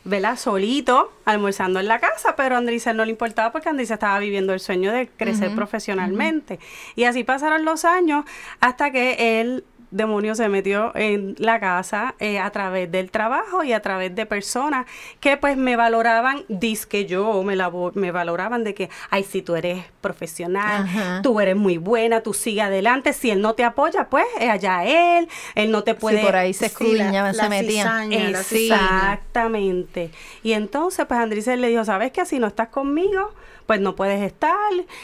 ¿verdad? 0.08 0.38
Solito, 0.38 1.12
almorzando 1.26 1.82
en 1.82 1.88
la 1.90 2.00
casa, 2.00 2.36
pero 2.38 2.56
a 2.56 2.60
Andricel 2.60 2.96
no 2.96 3.04
le 3.04 3.12
importaba 3.12 3.52
porque 3.52 3.68
Andricel 3.68 3.96
estaba 3.96 4.18
viviendo 4.20 4.54
el 4.54 4.62
sueño 4.62 4.94
de 4.94 5.10
crecer 5.10 5.54
profesionalmente. 5.54 6.60
Y 6.96 7.04
así 7.04 7.26
pasaron 7.26 7.66
los 7.66 7.84
años 7.84 8.24
hasta 8.62 8.92
que 8.92 9.42
él 9.42 9.66
demonio 9.92 10.36
se 10.36 10.50
metió 10.50 10.92
en 10.96 11.36
la 11.38 11.60
casa 11.60 12.16
eh, 12.20 12.40
a 12.40 12.50
través 12.52 12.92
del 12.92 13.12
trabajo 13.12 13.64
y 13.64 13.74
a 13.74 13.82
través 13.82 14.14
de 14.16 14.26
personas 14.26 14.86
que 15.20 15.38
pues 15.38 15.58
me 15.58 15.76
valoraban, 15.76 16.44
que 16.90 17.06
yo 17.06 17.44
me, 17.44 17.56
la, 17.56 17.72
me 17.94 18.12
valoraban 18.12 18.64
de 18.64 18.74
que, 18.74 18.90
ay, 19.10 19.24
si 19.24 19.42
tú 19.42 19.56
eres 19.56 19.86
profesional, 20.02 20.84
Ajá. 20.84 21.22
tú 21.22 21.40
eres 21.40 21.56
muy 21.56 21.78
buena, 21.78 22.22
tú 22.22 22.34
sigue 22.34 22.62
adelante, 22.62 23.14
si 23.14 23.32
él 23.32 23.42
no 23.42 23.54
te 23.54 23.64
apoya, 23.64 24.08
pues 24.10 24.26
eh, 24.40 24.50
allá 24.50 24.86
él, 24.86 25.28
él 25.56 25.72
no 25.72 25.84
te 25.84 25.96
puede... 25.96 26.20
Sí, 26.20 26.26
por 26.26 26.36
ahí 26.36 26.54
se 26.54 26.66
Sí, 26.66 26.66
escudriñaban, 26.66 27.34
se 27.34 27.50
metían. 27.50 28.12
Exactamente. 28.12 30.12
Y 30.44 30.54
entonces, 30.54 31.06
pues 31.06 31.20
Andricel 31.20 31.62
le 31.62 31.70
dijo, 31.70 31.86
¿sabes 31.86 32.12
qué? 32.12 32.26
Si 32.26 32.40
no 32.40 32.48
estás 32.48 32.70
conmigo, 32.70 33.32
pues 33.68 33.80
no 33.80 33.96
puedes 33.96 34.22
estar. 34.24 34.56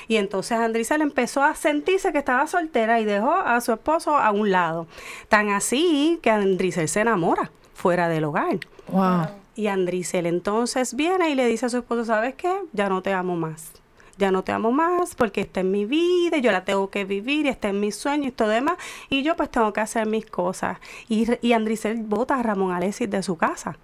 Y 0.08 0.16
entonces 0.16 0.58
Andricel 0.58 1.02
empezó 1.02 1.44
a 1.44 1.54
sentirse 1.54 2.12
que 2.12 2.18
estaba 2.18 2.48
soltera 2.48 3.00
y 3.00 3.06
dejó 3.06 3.32
a 3.34 3.62
su 3.62 3.74
esposo 3.74 4.18
a 4.18 4.32
un 4.32 4.50
lado. 4.50 4.88
Tan 5.30 5.50
así 5.50 6.20
que 6.24 6.32
Andricel 6.32 6.88
se 6.90 7.02
enamora 7.02 7.52
fuera 7.76 8.08
del 8.08 8.24
hogar. 8.24 8.58
Wow. 8.88 9.28
Y 9.56 9.68
Andricel 9.68 10.26
entonces 10.26 10.96
viene 10.96 11.30
y 11.30 11.36
le 11.36 11.46
dice 11.46 11.68
a 11.68 11.70
su 11.70 11.78
esposo, 11.78 12.06
¿sabes 12.06 12.34
qué? 12.34 12.52
Ya 12.72 12.90
no 12.90 13.04
te 13.04 13.14
amo 13.14 13.36
más. 13.36 13.72
Ya 14.18 14.32
no 14.32 14.44
te 14.44 14.52
amo 14.52 14.72
más 14.72 15.16
porque 15.16 15.42
está 15.42 15.60
en 15.62 15.72
mi 15.72 15.86
vida, 15.86 16.38
yo 16.38 16.52
la 16.52 16.64
tengo 16.66 16.90
que 16.92 17.04
vivir, 17.04 17.48
y 17.48 17.50
está 17.50 17.70
en 17.70 17.80
mis 17.80 17.96
sueños 17.96 18.28
y 18.28 18.32
todo 18.32 18.50
demás. 18.50 18.76
Y 19.10 19.24
yo 19.24 19.36
pues 19.36 19.50
tengo 19.50 19.74
que 19.74 19.82
hacer 19.82 20.06
mis 20.08 20.26
cosas. 20.28 20.78
Y, 21.10 21.26
y 21.46 21.54
Andricel 21.54 21.98
bota 22.04 22.36
a 22.40 22.44
Ramón 22.44 22.72
Alexis 22.74 23.10
de 23.10 23.24
su 23.24 23.38
casa. 23.38 23.78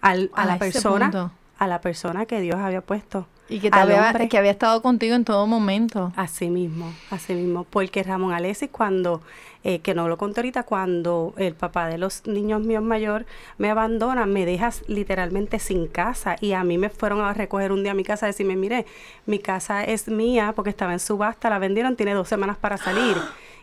Al- 0.00 0.30
a 0.34 0.42
A 0.42 0.46
la 0.46 0.58
persona, 0.58 1.06
punto. 1.10 1.30
a 1.58 1.66
la 1.68 1.80
persona 1.80 2.26
que 2.26 2.40
Dios 2.40 2.56
había 2.58 2.80
puesto. 2.80 3.26
Y 3.50 3.58
que, 3.58 3.70
te 3.70 4.28
que 4.28 4.38
había 4.38 4.52
estado 4.52 4.80
contigo 4.80 5.16
en 5.16 5.24
todo 5.24 5.44
momento. 5.48 6.12
Así 6.14 6.48
mismo, 6.48 6.92
así 7.10 7.34
mismo. 7.34 7.64
Porque 7.64 8.04
Ramón 8.04 8.32
Alexis, 8.32 8.70
cuando, 8.70 9.22
eh, 9.64 9.80
que 9.80 9.92
no 9.92 10.08
lo 10.08 10.16
conté 10.18 10.40
ahorita, 10.40 10.62
cuando 10.62 11.34
el 11.36 11.54
papá 11.54 11.88
de 11.88 11.98
los 11.98 12.28
niños 12.28 12.60
míos 12.60 12.84
mayor 12.84 13.26
me 13.58 13.68
abandona, 13.68 14.24
me 14.24 14.46
dejas 14.46 14.84
literalmente 14.86 15.58
sin 15.58 15.88
casa. 15.88 16.36
Y 16.40 16.52
a 16.52 16.62
mí 16.62 16.78
me 16.78 16.90
fueron 16.90 17.22
a 17.22 17.34
recoger 17.34 17.72
un 17.72 17.82
día 17.82 17.90
a 17.90 17.96
mi 17.96 18.04
casa 18.04 18.26
y 18.26 18.30
decirme, 18.30 18.54
mire, 18.54 18.86
mi 19.26 19.40
casa 19.40 19.82
es 19.82 20.06
mía 20.06 20.52
porque 20.54 20.70
estaba 20.70 20.92
en 20.92 21.00
subasta, 21.00 21.50
la 21.50 21.58
vendieron, 21.58 21.96
tiene 21.96 22.14
dos 22.14 22.28
semanas 22.28 22.56
para 22.56 22.76
salir. 22.76 23.16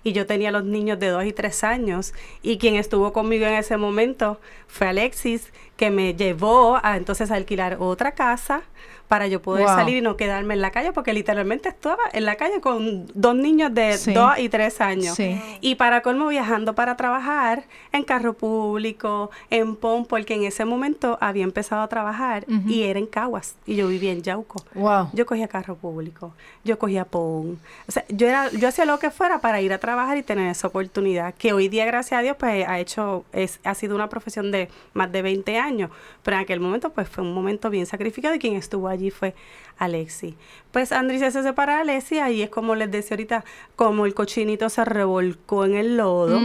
Y 0.04 0.12
yo 0.12 0.26
tenía 0.26 0.52
los 0.52 0.66
niños 0.66 1.00
de 1.00 1.08
dos 1.08 1.24
y 1.24 1.32
tres 1.32 1.64
años. 1.64 2.14
Y 2.42 2.58
quien 2.58 2.76
estuvo 2.76 3.14
conmigo 3.14 3.46
en 3.46 3.54
ese 3.54 3.78
momento 3.78 4.40
fue 4.68 4.88
Alexis, 4.88 5.52
que 5.78 5.92
me 5.92 6.14
llevó 6.14 6.78
a 6.84 6.98
entonces 6.98 7.32
a 7.32 7.36
alquilar 7.36 7.78
otra 7.80 8.12
casa 8.12 8.64
para 9.08 9.28
yo 9.28 9.42
poder 9.42 9.66
Wow. 9.66 9.76
salir 9.76 9.98
y 9.98 10.02
no 10.02 10.18
quedarme 10.18 10.54
en 10.54 10.62
la 10.62 10.72
calle, 10.72 10.92
porque 10.92 11.14
literalmente 11.14 11.70
estaba 11.70 12.04
en 12.14 12.26
la 12.26 12.36
calle 12.36 12.60
con 12.62 13.08
dos 13.14 13.36
niños 13.36 13.74
de 13.74 13.98
Sí. 13.98 14.14
dos 14.14 14.38
y 14.38 14.50
tres 14.50 14.82
años. 14.82 15.16
Sí. 15.16 15.42
Y 15.62 15.76
para 15.76 16.02
colmo 16.02 16.28
viajando 16.28 16.76
para 16.76 16.98
trabajar 16.98 17.64
en 17.94 18.04
carro 18.04 18.34
público, 18.34 19.32
en 19.50 19.76
PON, 19.76 20.06
porque 20.06 20.34
en 20.36 20.44
ese 20.44 20.66
momento 20.66 21.18
había 21.22 21.44
empezado 21.44 21.82
a 21.82 21.88
trabajar 21.88 22.46
y 22.68 22.84
era 22.84 23.00
en 23.00 23.06
Caguas 23.08 23.56
y 23.66 23.76
yo 23.76 23.88
vivía 23.88 24.12
en 24.12 24.22
Yauco. 24.22 24.64
Wow. 24.76 25.10
Yo 25.14 25.26
cogía 25.26 25.48
carro 25.48 25.76
público, 25.76 26.34
yo 26.66 26.78
cogía 26.78 27.06
PON. 27.06 27.60
O 27.88 27.92
sea, 27.92 28.04
yo 28.10 28.28
era, 28.28 28.50
yo 28.52 28.68
hacía 28.68 28.86
lo 28.86 29.00
que 29.00 29.10
fuera 29.10 29.40
para 29.40 29.62
ir 29.62 29.72
a 29.74 29.78
trabajar 29.78 30.18
y 30.18 30.24
tener 30.24 30.50
esa 30.50 30.68
oportunidad, 30.68 31.34
que 31.36 31.54
hoy 31.54 31.70
día, 31.70 31.86
gracias 31.86 32.20
a 32.20 32.24
Dios, 32.24 32.36
pues 32.38 32.68
ha 32.68 32.80
hecho, 32.80 33.24
es, 33.32 33.60
ha 33.64 33.74
sido 33.74 33.96
una 33.96 34.10
profesión 34.10 34.52
de 34.52 34.70
más 34.94 35.12
de 35.12 35.22
20 35.22 35.58
años, 35.58 35.92
pero 36.24 36.36
en 36.38 36.44
aquel 36.44 36.60
momento, 36.60 36.90
pues 36.92 37.08
fue 37.08 37.24
un 37.24 37.34
momento 37.34 37.70
bien 37.70 37.86
sacrificado 37.86 38.36
y 38.36 38.40
quien 38.40 38.56
estuvo 38.56 38.88
allí 38.88 38.97
allí 38.98 39.12
fue 39.12 39.34
Alexi. 39.78 40.36
Pues 40.72 40.92
Andrés 40.92 41.22
se 41.34 41.44
separa 41.44 41.76
de 41.76 41.82
Alexi, 41.82 42.20
ahí 42.20 42.42
es 42.42 42.50
como 42.50 42.76
les 42.76 42.92
decía 42.92 43.16
ahorita, 43.16 43.46
como 43.76 44.06
el 44.06 44.14
cochinito 44.14 44.70
se 44.70 44.84
revolcó 44.86 45.66
en 45.66 45.76
el 45.76 45.98
lodo, 45.98 46.40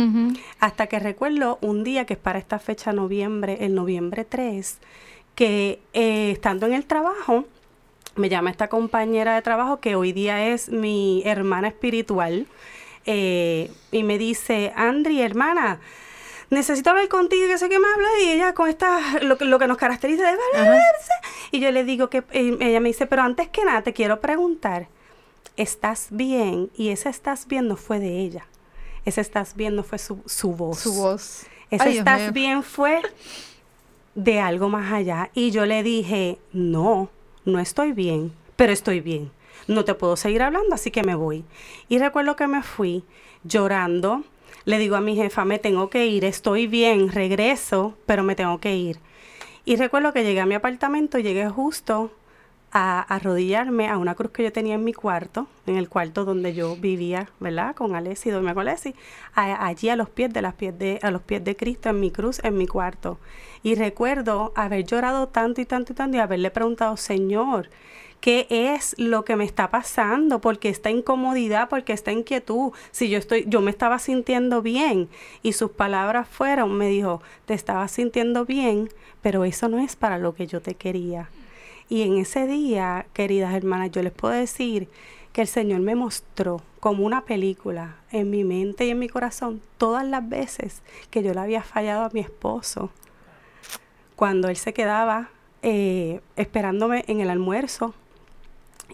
hasta 0.61 0.87
que 0.87 0.99
recuerdo 0.99 1.59
un 1.61 1.85
día 1.85 2.05
que 2.05 2.14
es 2.14 2.20
para 2.20 2.39
esta 2.39 2.59
fecha 2.59 2.93
noviembre, 2.93 3.59
el 3.61 3.74
noviembre 3.74 4.24
3, 4.24 4.79
que 5.35 5.81
eh, 5.93 6.31
estando 6.31 6.66
en 6.66 6.74
el 6.74 6.85
trabajo, 6.85 7.45
me 8.16 8.29
llama 8.29 8.51
esta 8.51 8.68
compañera 8.68 9.35
de 9.35 9.43
trabajo 9.43 9.81
que 9.81 9.97
hoy 9.97 10.12
día 10.12 10.49
es 10.49 10.68
mi 10.68 11.22
hermana 11.24 11.68
espiritual 11.68 12.47
eh, 13.07 13.70
y 13.91 14.03
me 14.03 14.18
dice, 14.18 14.72
Andri, 14.77 15.22
hermana, 15.22 15.81
necesito 16.53 16.91
hablar 16.91 17.09
contigo, 17.09 17.47
que 17.49 17.59
sé 17.59 17.69
que 17.69 17.79
me 17.79 17.87
habla 17.89 18.09
y 18.23 18.31
ella 18.31 18.53
con 18.55 18.69
esta, 18.69 19.01
lo, 19.23 19.37
que- 19.39 19.45
lo 19.47 19.59
que 19.59 19.67
nos 19.67 19.77
caracteriza 19.79 20.31
de 20.31 20.39
y 21.51 21.61
yo 21.61 21.71
le 21.71 21.85
digo 21.85 22.09
que, 22.11 22.23
ella 22.33 22.81
me 22.81 22.89
dice, 22.89 23.07
pero 23.07 23.23
antes 23.23 23.49
que 23.49 23.65
nada 23.65 23.83
te 23.83 23.93
quiero 23.93 24.21
preguntar, 24.21 24.89
¿estás 25.57 26.09
bien? 26.11 26.71
Y 26.77 26.91
ese 26.91 27.09
estás 27.09 27.47
bien 27.47 27.69
no 27.69 27.77
fue 27.77 27.99
de 27.99 28.21
ella, 28.21 28.47
ese 29.05 29.21
estás 29.21 29.55
bien 29.57 29.75
no 29.77 29.83
fue 29.83 29.99
su, 29.99 30.23
su 30.27 30.53
voz. 30.53 30.79
Su 30.79 30.93
voz. 30.95 31.43
Ese 31.71 31.85
Ay, 31.89 31.99
estás 31.99 32.33
bien 32.33 32.63
fue 32.63 33.01
de 34.15 34.41
algo 34.41 34.69
más 34.69 34.93
allá. 34.93 35.31
Y 35.35 35.51
yo 35.53 35.65
le 35.67 35.83
dije, 35.83 36.39
no, 36.53 37.09
no 37.47 37.59
estoy 37.59 37.93
bien, 37.93 38.33
pero 38.57 38.73
estoy 38.73 39.01
bien. 39.01 39.31
No 39.69 39.85
te 39.85 39.95
puedo 39.95 40.17
seguir 40.17 40.43
hablando, 40.43 40.75
así 40.75 40.91
que 40.91 41.03
me 41.03 41.15
voy. 41.15 41.45
Y 41.89 41.99
recuerdo 41.99 42.37
que 42.37 42.47
me 42.47 42.63
fui 42.63 43.05
llorando. 43.45 44.25
Le 44.65 44.79
digo 44.79 44.95
a 44.95 45.01
mi 45.01 45.17
jefa, 45.17 45.45
me 45.45 45.59
tengo 45.59 45.91
que 45.91 46.07
ir, 46.07 46.25
estoy 46.25 46.69
bien, 46.69 47.11
regreso, 47.11 47.95
pero 48.07 48.23
me 48.23 48.37
tengo 48.37 48.59
que 48.61 48.77
ir. 48.77 48.99
Y 49.65 49.77
recuerdo 49.77 50.13
que 50.13 50.23
llegué 50.23 50.41
a 50.41 50.47
mi 50.47 50.55
apartamento 50.55 51.19
llegué 51.19 51.49
justo 51.49 52.13
a 52.71 53.01
arrodillarme 53.03 53.89
a 53.89 53.99
una 53.99 54.15
cruz 54.15 54.31
que 54.31 54.45
yo 54.45 54.53
tenía 54.53 54.77
en 54.77 54.85
mi 54.85 54.93
cuarto, 54.93 55.47
en 55.67 55.77
el 55.77 55.89
cuarto 55.89 56.25
donde 56.25 56.55
yo 56.55 56.77
vivía, 56.77 57.29
¿verdad? 57.41 57.75
Con 57.75 57.95
Alessi, 57.97 58.31
dormía 58.31 58.55
con 58.55 58.67
Alessi, 58.67 58.95
allí 59.35 59.89
a 59.89 59.97
los 59.97 60.09
pies 60.09 60.33
de 60.33 60.43
las 60.43 60.55
pies 60.55 60.79
de 60.79 60.99
a 61.03 61.11
los 61.11 61.23
pies 61.23 61.45
de 61.45 61.57
Cristo 61.57 61.91
en 61.91 62.01
mi 62.01 62.11
cruz 62.11 62.41
en 62.45 62.57
mi 62.57 62.67
cuarto. 62.67 63.19
Y 63.63 63.75
recuerdo 63.75 64.53
haber 64.55 64.85
llorado 64.85 65.29
tanto 65.29 65.61
y 65.61 65.67
tanto 65.67 65.93
y 65.93 65.97
tanto 65.97 66.17
y 66.17 66.21
haberle 66.21 66.51
preguntado, 66.51 66.97
"Señor, 66.97 67.69
¿qué 68.23 68.47
es 68.49 68.95
lo 68.99 69.25
que 69.27 69.37
me 69.37 69.45
está 69.45 69.70
pasando? 69.70 70.41
Porque 70.41 70.70
esta 70.70 70.91
incomodidad, 70.91 71.68
porque 71.68 71.93
esta 71.93 72.12
inquietud, 72.12 72.73
si 72.93 73.11
yo 73.11 73.18
estoy 73.18 73.45
yo 73.47 73.61
me 73.61 73.70
estaba 73.70 73.99
sintiendo 73.99 74.62
bien." 74.62 75.11
Y 75.43 75.53
sus 75.53 75.73
palabras 75.73 76.29
fueron, 76.29 76.73
me 76.79 76.87
dijo, 76.89 77.20
"Te 77.45 77.53
estabas 77.53 77.91
sintiendo 77.91 78.47
bien, 78.47 78.89
pero 79.20 79.45
eso 79.45 79.68
no 79.68 79.79
es 79.81 79.97
para 79.97 80.18
lo 80.18 80.35
que 80.35 80.47
yo 80.47 80.62
te 80.62 80.75
quería." 80.75 81.29
Y 81.91 82.03
en 82.03 82.16
ese 82.16 82.47
día, 82.47 83.07
queridas 83.12 83.55
hermanas, 83.55 83.91
yo 83.91 84.03
les 84.03 84.12
puedo 84.12 84.33
decir 84.33 84.89
que 85.33 85.43
el 85.43 85.49
Señor 85.49 85.81
me 85.81 85.97
mostró 85.97 86.62
como 86.79 87.05
una 87.05 87.25
película 87.25 87.97
en 88.12 88.31
mi 88.31 88.45
mente 88.45 88.87
y 88.87 88.91
en 88.91 88.99
mi 89.01 89.09
corazón 89.09 89.61
todas 89.79 90.07
las 90.07 90.27
veces 90.29 90.83
que 91.11 91.23
yo 91.23 91.35
le 91.35 91.41
había 91.41 91.62
fallado 91.62 92.05
a 92.05 92.11
mi 92.12 92.20
esposo. 92.20 92.91
Cuando 94.14 94.49
él 94.49 94.57
se 94.57 94.73
quedaba 94.73 95.31
eh, 95.62 96.20
esperándome 96.37 97.05
en 97.09 97.20
el 97.20 97.31
almuerzo 97.31 97.95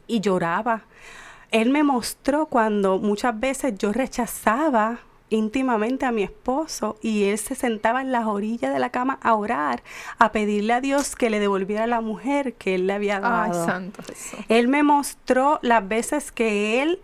y 0.09 0.21
lloraba. 0.21 0.83
Él 1.53 1.71
me 1.71 1.85
mostró 1.85 2.47
cuando 2.47 2.99
muchas 2.99 3.39
veces 3.39 3.75
yo 3.79 3.93
rechazaba 3.93 4.99
íntimamente 5.31 6.07
a 6.07 6.13
mi 6.13 6.23
esposo 6.23 6.97
y 7.03 7.25
él 7.25 7.39
se 7.39 7.55
sentaba 7.55 8.01
en 8.01 8.13
las 8.13 8.27
orillas 8.27 8.73
de 8.73 8.79
la 8.79 8.91
cama 8.91 9.19
a 9.23 9.35
orar, 9.35 9.83
a 10.19 10.33
pedirle 10.33 10.73
a 10.73 10.81
Dios 10.81 11.15
que 11.17 11.31
le 11.31 11.39
devolviera 11.39 11.87
la 11.87 12.01
mujer 12.01 12.55
que 12.55 12.75
él 12.75 12.87
le 12.87 12.95
había 12.95 13.17
Ay, 13.17 13.51
dado. 13.51 13.67
santo 13.67 14.03
Jesús. 14.03 14.41
Él 14.49 14.69
me 14.69 14.83
mostró 14.83 15.59
las 15.63 15.87
veces 15.87 16.33
que 16.33 16.83
él 16.83 17.01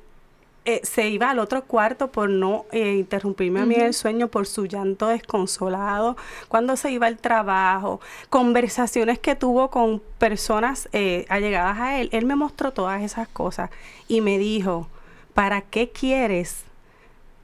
eh, 0.67 0.81
se 0.83 1.09
iba 1.09 1.31
al 1.31 1.39
otro 1.39 1.65
cuarto 1.65 2.11
por 2.11 2.31
no 2.31 2.65
eh, 2.73 2.95
interrumpirme 2.95 3.61
a 3.61 3.67
mí 3.67 3.75
el 3.75 3.93
sueño, 3.95 4.29
por 4.29 4.47
su 4.47 4.67
llanto 4.67 5.09
desconsolado, 5.09 6.17
cuando 6.49 6.77
se 6.77 6.91
iba 6.91 7.07
al 7.07 7.19
trabajo, 7.19 8.01
conversaciones 8.31 9.19
que 9.19 9.35
tuvo 9.37 9.71
con 9.71 10.01
personas 10.19 10.89
eh, 10.93 11.27
allegadas 11.29 11.79
a 11.79 12.01
él. 12.01 12.09
Él 12.13 12.25
me 12.27 12.37
mostró 12.37 12.73
todas 12.73 13.03
esas 13.03 13.29
cosas 13.29 13.71
y 14.09 14.21
me 14.21 14.39
dijo, 14.39 14.89
¿para 15.35 15.61
qué 15.63 15.91
quieres 15.91 16.65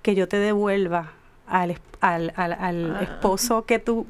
que 0.02 0.14
yo 0.14 0.26
te 0.28 0.38
devuelva 0.38 1.12
al, 1.46 1.78
al, 2.00 2.32
al- 2.36 2.52
al 2.54 2.96
Ah. 2.96 3.02
esposo 3.02 3.66
que 3.66 3.78
tú 3.78 4.06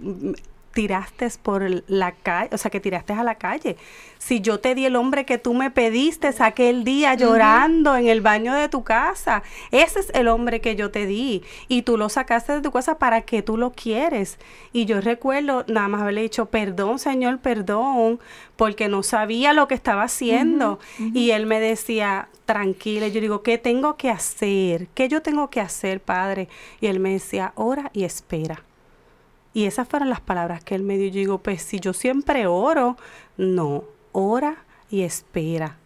tiraste 0.73 1.29
por 1.43 1.64
la 1.89 2.12
calle, 2.12 2.51
o 2.53 2.59
sea, 2.59 2.71
que 2.71 2.81
tiraste 2.81 3.12
a 3.12 3.25
la 3.25 3.37
calle. 3.37 3.77
Si 4.18 4.41
yo 4.41 4.61
te 4.61 4.75
di 4.75 4.87
el 4.87 4.97
hombre 4.97 5.25
que 5.25 5.39
tú 5.39 5.55
me 5.55 5.71
pediste 5.71 6.31
aquel 6.41 6.85
día 6.85 7.14
llorando 7.14 7.97
en 7.97 8.07
el 8.07 8.21
baño 8.21 8.55
de 8.55 8.68
tu 8.68 8.85
casa, 8.85 9.43
ese 9.71 10.01
es 10.01 10.11
el 10.14 10.29
hombre 10.29 10.61
que 10.61 10.77
yo 10.77 10.91
te 10.91 11.07
di 11.07 11.43
y 11.68 11.83
tú 11.83 11.97
lo 11.97 12.09
sacaste 12.09 12.53
de 12.53 12.61
tu 12.61 12.71
casa 12.71 12.99
para 12.99 13.23
que 13.23 13.43
tú 13.43 13.57
lo 13.57 13.73
quieres. 13.73 14.39
Y 14.73 14.85
yo 14.85 15.01
recuerdo 15.01 15.64
nada 15.68 15.89
más 15.89 16.03
haberle 16.03 16.23
dicho, 16.23 16.47
perdón, 16.47 16.99
Señor, 16.99 17.39
perdón, 17.39 18.21
porque 18.57 18.89
no 18.89 19.03
sabía 19.03 19.53
lo 19.53 19.68
que 19.68 19.75
estaba 19.75 20.05
haciendo. 20.05 20.79
Y 21.14 21.31
él 21.31 21.47
me 21.47 21.61
decía, 21.61 22.29
tranquila, 22.45 23.09
yo 23.09 23.21
digo, 23.21 23.43
¿qué 23.43 23.59
tengo 23.59 23.97
que 23.97 24.11
hacer? 24.11 24.89
¿Qué 24.95 25.09
yo 25.09 25.23
tengo 25.23 25.51
que 25.51 25.61
hacer, 25.61 26.01
Padre? 26.01 26.49
Y 26.81 26.87
él 26.87 27.01
me 27.01 27.12
decía, 27.12 27.53
ora 27.57 27.91
y 27.95 28.05
espera. 28.05 28.62
Y 29.53 29.65
esas 29.65 29.89
fueron 29.89 30.11
las 30.11 30.21
palabras 30.21 30.63
que 30.63 30.75
él 30.75 30.83
me 30.83 30.97
dio. 30.97 31.09
Yo 31.09 31.15
digo, 31.15 31.39
pues 31.39 31.63
si 31.63 31.81
yo 31.81 31.93
siempre 31.93 32.47
oro, 32.47 32.97
no, 33.37 33.85
ora 34.13 34.65
y 34.91 35.03
espera. 35.03 35.77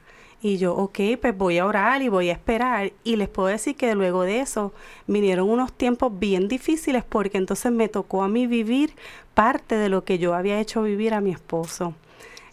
Y 0.42 0.58
yo, 0.58 0.74
ok, 0.74 0.98
pues 1.20 1.36
voy 1.36 1.56
a 1.56 1.64
orar 1.64 2.02
y 2.02 2.10
voy 2.10 2.28
a 2.28 2.32
esperar. 2.32 2.92
Y 3.02 3.16
les 3.16 3.28
puedo 3.30 3.48
decir 3.48 3.76
que 3.76 3.94
luego 3.94 4.24
de 4.24 4.40
eso 4.40 4.74
vinieron 5.06 5.48
unos 5.48 5.72
tiempos 5.72 6.18
bien 6.18 6.48
difíciles 6.48 7.02
porque 7.02 7.38
entonces 7.38 7.72
me 7.72 7.88
tocó 7.88 8.22
a 8.22 8.28
mí 8.28 8.46
vivir 8.46 8.94
parte 9.32 9.76
de 9.76 9.88
lo 9.88 10.04
que 10.04 10.18
yo 10.18 10.34
había 10.34 10.60
hecho 10.60 10.82
vivir 10.82 11.14
a 11.14 11.22
mi 11.22 11.30
esposo. 11.30 11.94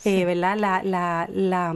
Eh, 0.04 0.26
¿Verdad? 0.26 0.58
La, 0.58 0.82
la, 0.84 1.30
la, 1.32 1.76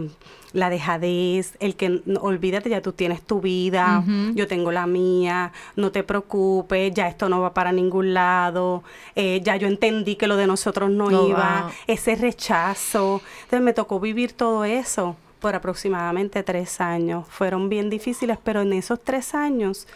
la 0.53 0.69
dejadez, 0.69 1.55
el 1.59 1.75
que 1.75 2.01
olvídate, 2.19 2.69
ya 2.69 2.81
tú 2.81 2.93
tienes 2.93 3.21
tu 3.21 3.41
vida, 3.41 4.03
yo 4.33 4.47
tengo 4.47 4.71
la 4.71 4.87
mía, 4.87 5.51
no 5.75 5.91
te 5.91 6.01
preocupes, 6.03 6.93
ya 6.93 7.07
esto 7.07 7.29
no 7.29 7.41
va 7.41 7.53
para 7.53 7.71
ningún 7.71 8.13
lado, 8.13 8.83
eh, 9.15 9.41
ya 9.43 9.57
yo 9.57 9.67
entendí 9.67 10.15
que 10.15 10.27
lo 10.27 10.37
de 10.37 10.47
nosotros 10.47 10.89
no, 10.89 11.09
No 11.11 11.27
iba, 11.27 11.69
ese 11.87 12.15
rechazo. 12.15 13.21
Entonces 13.43 13.61
me 13.61 13.73
tocó 13.73 13.99
vivir 13.99 14.33
todo 14.33 14.63
eso 14.63 15.17
por 15.39 15.53
aproximadamente 15.53 16.41
tres 16.41 16.81
años. 16.81 17.27
Fueron 17.29 17.69
bien 17.69 17.89
difíciles, 17.89 18.37
pero 18.43 18.61
en 18.61 18.73
esos 18.73 19.03
tres 19.03 19.35
años, 19.35 19.87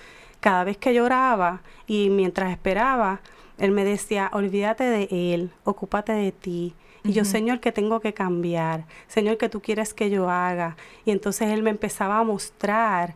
cada 0.41 0.63
vez 0.65 0.77
que 0.77 0.93
lloraba 0.93 1.61
y 1.87 2.09
mientras 2.09 2.51
esperaba, 2.51 3.21
él 3.57 3.71
me 3.71 3.85
decía, 3.85 4.29
olvídate 4.33 4.83
de 4.83 5.33
él, 5.33 5.51
ocúpate 5.63 6.11
de 6.11 6.31
ti. 6.31 6.73
Y 7.03 7.13
yo, 7.13 7.25
Señor, 7.25 7.59
que 7.59 7.71
tengo 7.71 7.99
que 8.01 8.13
cambiar. 8.13 8.85
Señor, 9.07 9.37
que 9.37 9.49
tú 9.49 9.61
quieres 9.61 9.93
que 9.93 10.09
yo 10.09 10.29
haga. 10.29 10.75
Y 11.05 11.11
entonces 11.11 11.49
él 11.49 11.63
me 11.63 11.69
empezaba 11.69 12.19
a 12.19 12.23
mostrar 12.23 13.15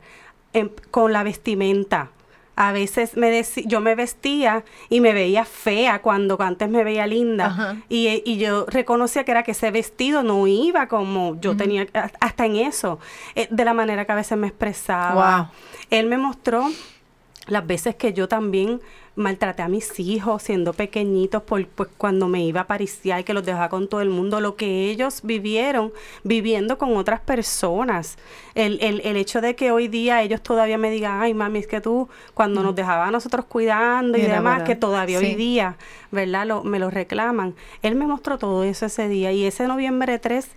en- 0.54 0.72
con 0.92 1.12
la 1.14 1.24
vestimenta. 1.24 2.10
A 2.56 2.72
veces 2.72 3.18
me 3.18 3.44
yo 3.66 3.82
me 3.82 3.96
vestía 3.96 4.64
y 4.88 5.02
me 5.02 5.12
veía 5.14 5.44
fea 5.44 6.04
cuando 6.04 6.40
antes 6.40 6.70
me 6.70 6.84
veía 6.84 7.08
linda. 7.08 7.78
Y, 7.90 8.22
y 8.26 8.38
yo 8.38 8.68
reconocía 8.68 9.24
que 9.24 9.32
era 9.32 9.42
que 9.42 9.52
ese 9.54 9.72
vestido 9.72 10.22
no 10.22 10.46
iba 10.46 10.88
como 10.88 11.40
yo 11.42 11.58
tenía, 11.58 11.88
hasta 12.20 12.46
en 12.46 12.58
eso, 12.58 13.00
eh, 13.34 13.48
de 13.50 13.66
la 13.66 13.74
manera 13.74 14.06
que 14.06 14.12
a 14.12 14.16
veces 14.16 14.38
me 14.38 14.48
expresaba. 14.48 15.38
Wow. 15.38 15.48
Él 15.90 16.06
me 16.08 16.20
mostró 16.20 16.70
las 17.48 17.66
veces 17.66 17.96
que 17.96 18.14
yo 18.14 18.28
también 18.28 18.80
maltraté 19.16 19.61
a 19.61 19.68
mis 19.68 19.99
hijos 19.99 20.41
siendo 20.43 20.74
pequeñitos 20.74 21.43
por 21.43 21.66
pues 21.68 21.89
cuando 21.97 22.28
me 22.28 22.43
iba 22.43 22.61
a 22.61 22.68
pariciar 22.68 23.20
y 23.20 23.24
que 23.24 23.34
los 23.34 23.45
dejaba 23.45 23.70
con 23.70 23.88
todo 23.88 24.01
el 24.01 24.09
mundo, 24.09 24.39
lo 24.41 24.55
que 24.55 24.89
ellos 24.89 25.22
vivieron 25.24 25.93
viviendo 26.24 26.78
con 26.78 26.97
otras 26.97 27.22
personas. 27.22 28.18
El, 28.55 28.80
el, 28.82 29.01
el 29.03 29.16
hecho 29.18 29.41
de 29.41 29.55
que 29.55 29.72
hoy 29.72 29.88
día 29.88 30.22
ellos 30.22 30.41
todavía 30.41 30.78
me 30.78 30.89
digan, 30.89 31.22
ay 31.22 31.34
mami, 31.34 31.59
es 31.59 31.68
que 31.68 31.82
tú 31.82 32.09
cuando 32.34 32.64
nos 32.64 32.76
dejaba 32.76 33.07
a 33.07 33.11
nosotros 33.11 33.45
cuidando 33.45 34.18
y 34.18 34.22
demás, 34.22 34.59
¿verdad? 34.59 34.66
que 34.66 34.76
todavía 34.76 35.20
hoy 35.20 35.36
día, 35.36 35.78
¿verdad? 36.11 36.47
Lo, 36.47 36.64
me 36.64 36.80
lo 36.80 36.89
reclaman. 36.89 37.55
Él 37.84 37.95
me 37.95 38.07
mostró 38.07 38.38
todo 38.38 38.64
eso 38.64 38.88
ese 38.88 39.07
día 39.07 39.32
y 39.32 39.45
ese 39.45 39.68
noviembre 39.68 40.18
3 40.18 40.47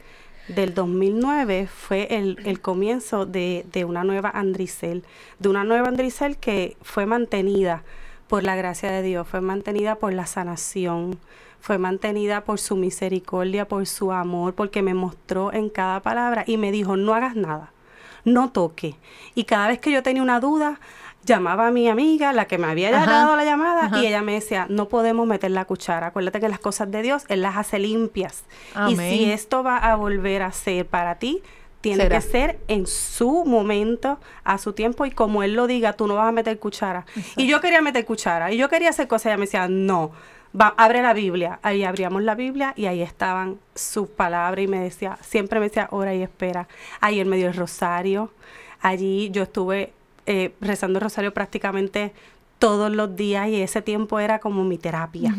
del 0.48 0.74
2009 0.74 1.66
fue 1.66 2.06
el, 2.10 2.38
el 2.44 2.60
comienzo 2.60 3.26
de, 3.26 3.66
de 3.72 3.84
una 3.84 4.04
nueva 4.04 4.30
Andricel, 4.30 5.04
de 5.40 5.48
una 5.48 5.64
nueva 5.64 5.88
Andricel 5.88 6.38
que 6.38 6.76
fue 6.80 7.04
mantenida 7.04 7.82
por 8.28 8.42
la 8.42 8.56
gracia 8.56 8.90
de 8.90 9.02
Dios, 9.02 9.26
fue 9.28 9.40
mantenida 9.40 9.96
por 9.96 10.12
la 10.12 10.26
sanación, 10.26 11.18
fue 11.60 11.78
mantenida 11.78 12.44
por 12.44 12.58
su 12.58 12.76
misericordia, 12.76 13.66
por 13.68 13.86
su 13.86 14.12
amor, 14.12 14.54
porque 14.54 14.82
me 14.82 14.94
mostró 14.94 15.52
en 15.52 15.68
cada 15.68 16.00
palabra 16.00 16.44
y 16.46 16.56
me 16.58 16.70
dijo, 16.72 16.96
no 16.96 17.14
hagas 17.14 17.36
nada, 17.36 17.72
no 18.24 18.50
toque. 18.50 18.96
Y 19.34 19.44
cada 19.44 19.68
vez 19.68 19.78
que 19.78 19.90
yo 19.90 20.02
tenía 20.02 20.22
una 20.22 20.40
duda, 20.40 20.80
llamaba 21.24 21.66
a 21.66 21.70
mi 21.72 21.88
amiga, 21.88 22.32
la 22.32 22.46
que 22.46 22.56
me 22.56 22.68
había 22.68 22.96
Ajá, 22.96 23.10
dado 23.10 23.36
la 23.36 23.44
llamada, 23.44 23.86
ajá. 23.86 23.98
y 23.98 24.06
ella 24.06 24.22
me 24.22 24.34
decía, 24.34 24.66
no 24.68 24.88
podemos 24.88 25.26
meter 25.26 25.50
la 25.50 25.64
cuchara. 25.64 26.08
Acuérdate 26.08 26.38
que 26.40 26.48
las 26.48 26.60
cosas 26.60 26.90
de 26.90 27.02
Dios, 27.02 27.24
Él 27.28 27.42
las 27.42 27.56
hace 27.56 27.78
limpias. 27.80 28.44
Y 28.88 28.96
si 28.96 29.30
esto 29.30 29.64
va 29.64 29.76
a 29.78 29.96
volver 29.96 30.42
a 30.42 30.52
ser 30.52 30.86
para 30.86 31.16
ti, 31.16 31.42
tiene 31.80 32.04
Será. 32.04 32.16
que 32.16 32.22
ser 32.22 32.58
en 32.68 32.86
su 32.86 33.44
momento, 33.44 34.18
a 34.44 34.58
su 34.58 34.72
tiempo, 34.72 35.06
y 35.06 35.10
como 35.10 35.42
Él 35.42 35.54
lo 35.54 35.66
diga, 35.66 35.92
tú 35.92 36.06
no 36.06 36.14
vas 36.14 36.28
a 36.28 36.32
meter 36.32 36.58
cuchara. 36.58 37.06
Y 37.36 37.46
yo 37.46 37.60
quería 37.60 37.80
meter 37.80 38.04
cuchara, 38.04 38.52
y 38.52 38.56
yo 38.56 38.68
quería 38.68 38.90
hacer 38.90 39.08
cosas, 39.08 39.26
y 39.26 39.28
ella 39.30 39.36
me 39.38 39.46
decía, 39.46 39.68
no. 39.68 40.12
Va, 40.58 40.74
abre 40.78 41.02
la 41.02 41.12
Biblia. 41.12 41.58
Ahí 41.62 41.84
abríamos 41.84 42.22
la 42.22 42.34
Biblia 42.34 42.72
y 42.76 42.86
ahí 42.86 43.02
estaban 43.02 43.58
sus 43.74 44.08
palabras 44.08 44.64
y 44.64 44.68
me 44.68 44.80
decía, 44.80 45.18
siempre 45.20 45.60
me 45.60 45.68
decía, 45.68 45.88
ora 45.90 46.14
y 46.14 46.22
espera. 46.22 46.66
Ahí 47.00 47.20
él 47.20 47.26
me 47.26 47.36
dio 47.36 47.48
el 47.48 47.54
rosario. 47.54 48.30
Allí 48.80 49.28
yo 49.30 49.42
estuve 49.42 49.92
eh, 50.24 50.54
rezando 50.60 50.98
el 50.98 51.02
rosario 51.02 51.34
prácticamente 51.34 52.14
todos 52.58 52.90
los 52.90 53.14
días 53.16 53.48
y 53.48 53.56
ese 53.60 53.82
tiempo 53.82 54.18
era 54.18 54.38
como 54.38 54.64
mi 54.64 54.78
terapia, 54.78 55.34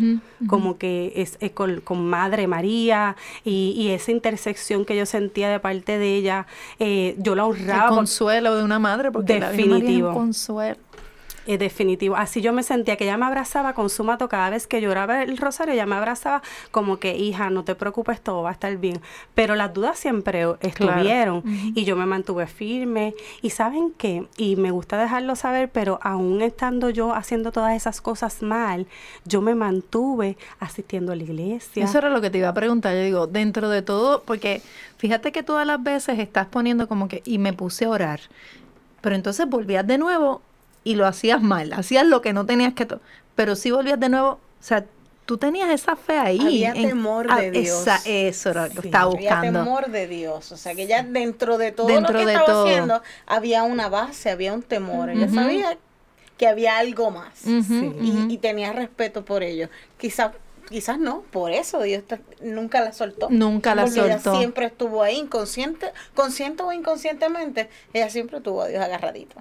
como 0.48 0.78
que 0.78 1.14
es, 1.16 1.38
es 1.40 1.52
con, 1.52 1.82
con 1.82 2.06
Madre 2.08 2.46
María 2.48 3.16
y, 3.44 3.74
y 3.76 3.90
esa 3.90 4.12
intersección 4.12 4.86
que 4.86 4.96
yo 4.96 5.06
sentía 5.08 5.50
de 5.50 5.60
parte 5.60 5.98
de 5.98 6.16
ella, 6.16 6.46
eh, 6.80 7.16
yo 7.18 7.36
la 7.36 7.44
El 7.44 7.50
honraba. 7.50 7.88
por- 7.90 7.98
consuelo 7.98 8.56
de 8.56 8.64
una 8.64 8.78
madre, 8.80 9.12
porque 9.12 9.40
la 9.40 9.50
Virgen 9.50 9.70
María 9.70 9.78
es 9.78 9.82
un 9.82 9.88
Definitivo. 9.88 10.14
consuelo. 10.14 10.78
Es 11.48 11.60
definitivo. 11.60 12.16
Así 12.16 12.42
yo 12.42 12.54
me 12.54 12.62
sentía 12.62 12.98
que 12.98 13.06
ella 13.06 13.18
me 13.18 13.26
abrazaba 13.26 13.74
con 13.74 13.90
su 13.90 14.04
mato 14.04 14.30
cada 14.30 14.50
vez 14.50 14.68
que 14.68 14.82
lloraba 14.82 15.24
el 15.24 15.38
rosario, 15.38 15.74
ella 15.74 15.86
me 15.86 15.96
abrazaba 15.96 16.42
como 16.72 16.98
que, 16.98 17.16
hija, 17.16 17.50
no 17.50 17.64
te 17.64 17.74
preocupes, 17.74 18.22
todo 18.22 18.44
va 18.44 18.50
a 18.50 18.54
estar 18.54 18.76
bien. 18.78 19.02
Pero 19.34 19.56
las 19.56 19.74
dudas 19.74 19.98
siempre 19.98 20.46
estuvieron 20.62 21.44
y 21.74 21.86
yo 21.86 21.96
me 21.96 22.06
mantuve 22.06 22.48
firme. 22.48 23.16
Y 23.42 23.52
saben 23.52 23.94
qué, 23.98 24.28
y 24.38 24.58
me 24.58 24.72
gusta 24.72 24.98
dejarlo 24.98 25.36
saber, 25.36 25.70
pero 25.70 26.00
aún 26.02 26.42
estando 26.42 26.90
yo 26.90 27.14
haciendo 27.14 27.52
todas 27.52 27.76
esas 27.76 28.02
cosas 28.02 28.42
mal, 28.42 28.88
yo 29.26 29.42
me 29.42 29.56
mantuve 29.56 30.38
asistiendo 30.60 31.12
a 31.12 31.16
la 31.16 31.24
iglesia. 31.24 31.86
Eso 31.86 31.98
era 31.98 32.10
lo 32.10 32.22
que 32.22 32.30
te 32.30 32.40
iba 32.40 32.50
a 32.50 32.54
preguntar. 32.54 32.94
Yo 32.94 33.02
digo, 33.02 33.28
dentro 33.28 33.70
de 33.70 33.82
todo, 33.82 34.24
porque 34.24 34.62
fíjate 34.98 35.32
que 35.32 35.44
todas 35.44 35.66
las 35.66 35.82
veces 35.82 36.20
estás 36.20 36.48
poniendo 36.48 36.88
como 36.88 37.08
que, 37.08 37.22
y 37.26 37.38
me 37.38 37.54
puse 37.54 37.86
a 37.86 37.90
orar. 37.90 38.20
Pero 39.02 39.16
entonces 39.16 39.48
volvías 39.48 39.86
de 39.86 39.98
nuevo 39.98 40.42
y 40.88 40.96
lo 40.96 41.06
hacías 41.06 41.42
mal. 41.42 41.74
Hacías 41.74 42.06
lo 42.06 42.22
que 42.22 42.34
no 42.34 42.46
tenías 42.46 42.74
que. 42.74 42.88
Pero 43.36 43.56
sí 43.56 43.72
volvías 43.72 44.00
de 44.00 44.10
nuevo. 44.10 44.30
O 44.30 44.40
sea, 44.64 44.86
tú 45.26 45.38
tenías 45.38 45.70
esa 45.70 45.96
fe 45.96 46.18
ahí. 46.18 46.64
Había 46.66 46.74
temor 46.74 47.34
de 47.36 47.52
Dios. 47.52 47.82
esa- 47.82 48.02
eso 48.06 48.50
era 48.52 48.68
lo 48.68 48.76
que 48.76 48.82
Sí. 48.84 48.88
estaba 48.88 49.12
Había 49.12 49.20
buscando. 49.36 49.60
temor 49.64 49.88
de 49.92 50.08
Dios, 50.08 50.52
o 50.54 50.58
sea 50.58 50.74
que 50.76 50.88
ya 50.88 51.04
dentro 51.04 51.58
de 51.58 51.72
todo 51.74 51.88
Dentro 51.88 52.14
lo 52.14 52.20
que 52.20 52.26
de 52.26 52.32
estaba 52.32 52.46
todo. 52.46 52.66
haciendo 52.66 53.02
había 53.26 53.64
una 53.64 53.90
base, 53.90 54.30
había 54.32 54.54
un 54.54 54.64
temor. 54.64 55.10
Ella 55.10 55.28
sabía 55.30 55.78
que 56.38 56.48
había 56.48 56.78
algo 56.78 57.12
más 57.12 57.34
Sí. 57.40 57.62
y, 58.02 58.34
y 58.34 58.38
tenía 58.38 58.72
respeto 58.72 59.26
por 59.26 59.44
ello. 59.44 59.70
Quizás 59.98 60.32
quizás 60.70 61.00
no, 61.00 61.22
por 61.32 61.52
eso 61.52 61.82
Dios 61.82 62.04
te- 62.06 62.20
nunca 62.42 62.82
la 62.82 62.94
soltó. 62.94 63.28
Nunca 63.30 63.74
la 63.76 63.84
porque 63.84 64.00
ella 64.02 64.20
soltó. 64.20 64.40
siempre 64.40 64.66
estuvo 64.66 65.02
ahí, 65.04 65.18
inconsciente, 65.18 65.88
consciente 66.14 66.64
o 66.64 66.72
inconscientemente, 66.72 67.70
ella 67.94 68.10
siempre 68.10 68.42
tuvo 68.42 68.64
a 68.64 68.68
Dios 68.68 68.84
agarradito. 68.84 69.36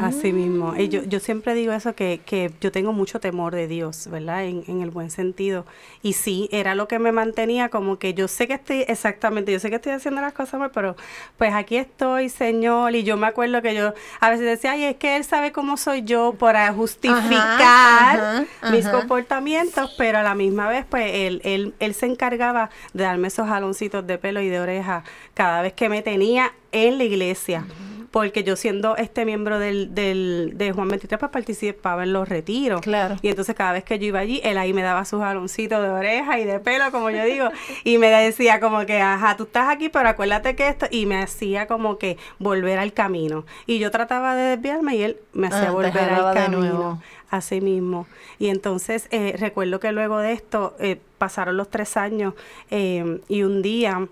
Así 0.00 0.32
mismo. 0.32 0.74
Y 0.76 0.88
yo, 0.88 1.02
yo 1.04 1.20
siempre 1.20 1.54
digo 1.54 1.72
eso, 1.72 1.94
que, 1.94 2.20
que 2.24 2.52
yo 2.60 2.72
tengo 2.72 2.92
mucho 2.92 3.20
temor 3.20 3.54
de 3.54 3.68
Dios, 3.68 4.08
¿verdad? 4.10 4.44
En, 4.44 4.64
en 4.66 4.82
el 4.82 4.90
buen 4.90 5.10
sentido. 5.10 5.66
Y 6.02 6.14
sí, 6.14 6.48
era 6.52 6.74
lo 6.74 6.88
que 6.88 6.98
me 6.98 7.12
mantenía 7.12 7.68
como 7.68 7.98
que 7.98 8.14
yo 8.14 8.26
sé 8.28 8.46
que 8.48 8.54
estoy, 8.54 8.84
exactamente, 8.88 9.52
yo 9.52 9.60
sé 9.60 9.70
que 9.70 9.76
estoy 9.76 9.92
haciendo 9.92 10.20
las 10.20 10.32
cosas 10.32 10.58
mal, 10.58 10.70
pero 10.72 10.96
pues 11.38 11.52
aquí 11.54 11.76
estoy, 11.76 12.28
Señor. 12.28 12.94
Y 12.94 13.02
yo 13.04 13.16
me 13.16 13.26
acuerdo 13.26 13.62
que 13.62 13.74
yo 13.74 13.92
a 14.20 14.30
veces 14.30 14.46
decía, 14.46 14.72
ay, 14.72 14.84
es 14.84 14.96
que 14.96 15.16
Él 15.16 15.24
sabe 15.24 15.52
cómo 15.52 15.76
soy 15.76 16.02
yo 16.02 16.34
para 16.38 16.72
justificar 16.72 18.18
ajá, 18.20 18.44
mis 18.72 18.86
ajá. 18.86 18.98
comportamientos, 18.98 19.94
pero 19.96 20.18
a 20.18 20.22
la 20.22 20.34
misma 20.34 20.61
vez, 20.68 20.84
pues 20.88 21.10
él, 21.12 21.40
él, 21.44 21.74
él 21.78 21.94
se 21.94 22.06
encargaba 22.06 22.70
de 22.92 23.04
darme 23.04 23.28
esos 23.28 23.48
jaloncitos 23.48 24.06
de 24.06 24.18
pelo 24.18 24.40
y 24.40 24.48
de 24.48 24.60
oreja 24.60 25.04
cada 25.34 25.62
vez 25.62 25.72
que 25.72 25.88
me 25.88 26.02
tenía 26.02 26.52
en 26.72 26.98
la 26.98 27.04
iglesia. 27.04 27.64
Porque 28.10 28.44
yo 28.44 28.56
siendo 28.56 28.94
este 28.96 29.24
miembro 29.24 29.58
del, 29.58 29.94
del, 29.94 30.52
de 30.56 30.72
Juan 30.72 30.88
23, 30.88 31.18
pues 31.18 31.32
participaba 31.32 32.02
en 32.02 32.12
los 32.12 32.28
retiros. 32.28 32.82
Claro. 32.82 33.16
Y 33.22 33.28
entonces 33.28 33.54
cada 33.54 33.72
vez 33.72 33.84
que 33.84 33.98
yo 33.98 34.04
iba 34.04 34.18
allí, 34.18 34.38
él 34.44 34.58
ahí 34.58 34.74
me 34.74 34.82
daba 34.82 35.06
sus 35.06 35.20
jaloncitos 35.20 35.80
de 35.82 35.88
oreja 35.88 36.38
y 36.38 36.44
de 36.44 36.60
pelo, 36.60 36.90
como 36.90 37.08
yo 37.08 37.24
digo, 37.24 37.48
y 37.84 37.96
me 37.96 38.08
decía 38.08 38.60
como 38.60 38.84
que, 38.84 39.00
ajá, 39.00 39.38
tú 39.38 39.44
estás 39.44 39.70
aquí, 39.70 39.88
pero 39.88 40.10
acuérdate 40.10 40.54
que 40.54 40.68
esto, 40.68 40.86
y 40.90 41.06
me 41.06 41.22
hacía 41.22 41.66
como 41.66 41.96
que 41.96 42.18
volver 42.38 42.78
al 42.78 42.92
camino. 42.92 43.46
Y 43.66 43.78
yo 43.78 43.90
trataba 43.90 44.34
de 44.34 44.56
desviarme 44.56 44.96
y 44.96 45.02
él 45.04 45.16
me 45.32 45.46
hacía 45.46 45.68
Ah, 45.68 45.72
volver 45.72 45.98
al 45.98 46.34
de 46.34 46.40
camino. 46.40 47.00
Así 47.32 47.62
mismo. 47.62 48.06
Y 48.38 48.48
entonces 48.48 49.08
eh, 49.10 49.34
recuerdo 49.38 49.80
que 49.80 49.90
luego 49.90 50.18
de 50.18 50.32
esto 50.32 50.76
eh, 50.78 51.00
pasaron 51.16 51.56
los 51.56 51.70
tres 51.70 51.96
años 51.96 52.34
eh, 52.70 53.22
y 53.26 53.42
un 53.42 53.62
día, 53.62 54.06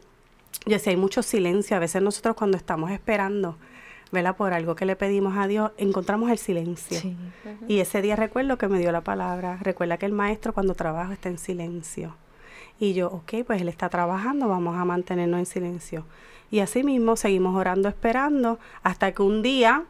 yo 0.64 0.78
sé, 0.78 0.88
hay 0.88 0.96
mucho 0.96 1.22
silencio. 1.22 1.76
A 1.76 1.80
veces 1.80 2.00
nosotros 2.00 2.34
cuando 2.34 2.56
estamos 2.56 2.90
esperando, 2.90 3.58
¿verdad? 4.10 4.36
Por 4.36 4.54
algo 4.54 4.74
que 4.74 4.86
le 4.86 4.96
pedimos 4.96 5.36
a 5.36 5.46
Dios, 5.46 5.70
encontramos 5.76 6.30
el 6.30 6.38
silencio. 6.38 6.98
Sí. 6.98 7.14
Y 7.68 7.80
ese 7.80 8.00
día 8.00 8.16
recuerdo 8.16 8.56
que 8.56 8.68
me 8.68 8.78
dio 8.78 8.90
la 8.90 9.02
palabra. 9.02 9.58
Recuerda 9.60 9.98
que 9.98 10.06
el 10.06 10.12
maestro 10.12 10.54
cuando 10.54 10.74
trabaja 10.74 11.12
está 11.12 11.28
en 11.28 11.36
silencio. 11.36 12.16
Y 12.78 12.94
yo, 12.94 13.08
ok, 13.08 13.44
pues 13.46 13.60
él 13.60 13.68
está 13.68 13.90
trabajando, 13.90 14.48
vamos 14.48 14.78
a 14.78 14.86
mantenernos 14.86 15.40
en 15.40 15.46
silencio. 15.46 16.06
Y 16.50 16.60
así 16.60 16.84
mismo 16.84 17.16
seguimos 17.16 17.54
orando, 17.54 17.90
esperando, 17.90 18.58
hasta 18.82 19.12
que 19.12 19.20
un 19.20 19.42
día, 19.42 19.84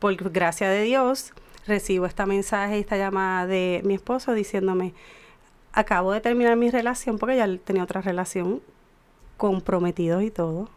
por 0.00 0.14
gracia 0.30 0.68
de 0.68 0.82
Dios, 0.82 1.32
recibo 1.68 2.06
esta 2.06 2.26
mensaje, 2.26 2.78
esta 2.78 2.96
llamada 2.96 3.46
de 3.46 3.80
mi 3.84 3.94
esposo 3.94 4.32
diciéndome, 4.32 4.94
acabo 5.72 6.12
de 6.12 6.20
terminar 6.20 6.56
mi 6.56 6.70
relación, 6.70 7.18
porque 7.18 7.36
ya 7.36 7.46
tenía 7.64 7.84
otra 7.84 8.00
relación, 8.00 8.60
comprometidos 9.36 10.22
y 10.22 10.30
todo. 10.30 10.68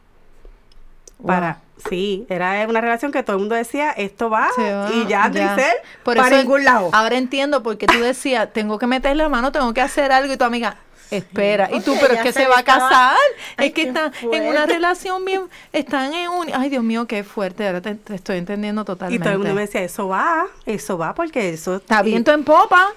Para, 1.25 1.61
sí, 1.89 2.25
era 2.29 2.65
una 2.67 2.81
relación 2.81 3.11
que 3.11 3.21
todo 3.21 3.35
el 3.35 3.41
mundo 3.41 3.55
decía, 3.55 3.91
esto 3.91 4.29
va, 4.29 4.49
y 4.93 5.07
ya, 5.07 5.29
ya. 5.31 5.55
Por 6.03 6.15
para 6.17 6.29
eso 6.29 6.37
ningún 6.37 6.63
lado. 6.63 6.89
Ahora 6.93 7.15
entiendo 7.17 7.61
por 7.61 7.77
qué 7.77 7.85
tú 7.85 7.99
decías, 7.99 8.51
tengo 8.53 8.79
que 8.79 8.87
meter 8.87 9.15
la 9.15 9.29
mano, 9.29 9.51
tengo 9.51 9.71
que 9.73 9.81
hacer 9.81 10.11
algo, 10.11 10.33
y 10.33 10.37
tu 10.37 10.45
amiga, 10.45 10.77
espera. 11.11 11.69
y 11.71 11.81
tú, 11.81 11.95
pero 12.01 12.13
es 12.15 12.21
que 12.21 12.31
se 12.33 12.41
se 12.41 12.47
va 12.47 12.59
a 12.59 12.63
casar. 12.63 13.15
Ay, 13.57 13.67
es 13.67 13.73
que 13.73 13.83
están 13.83 14.11
en 14.31 14.47
una 14.47 14.65
relación 14.65 15.23
bien, 15.25 15.43
están 15.71 16.13
en 16.13 16.29
un... 16.29 16.47
Ay, 16.53 16.69
Dios 16.69 16.83
mío, 16.83 17.05
qué 17.07 17.23
fuerte. 17.23 17.67
Ahora 17.67 17.81
te, 17.81 17.95
te 17.95 18.15
estoy 18.15 18.37
entendiendo 18.37 18.81
Y 18.81 18.85
totalmente. 18.85 19.23
todo 19.23 19.33
el 19.33 19.39
mundo 19.39 19.53
me 19.53 19.61
decía, 19.61 19.81
eso 19.83 20.07
va, 20.07 20.47
eso 20.65 20.97
va, 20.97 21.13
porque 21.13 21.49
eso... 21.49 21.75
Está 21.75 22.01
y- 22.01 22.05
viento 22.05 22.31
en 22.31 22.43
popa. 22.43 22.93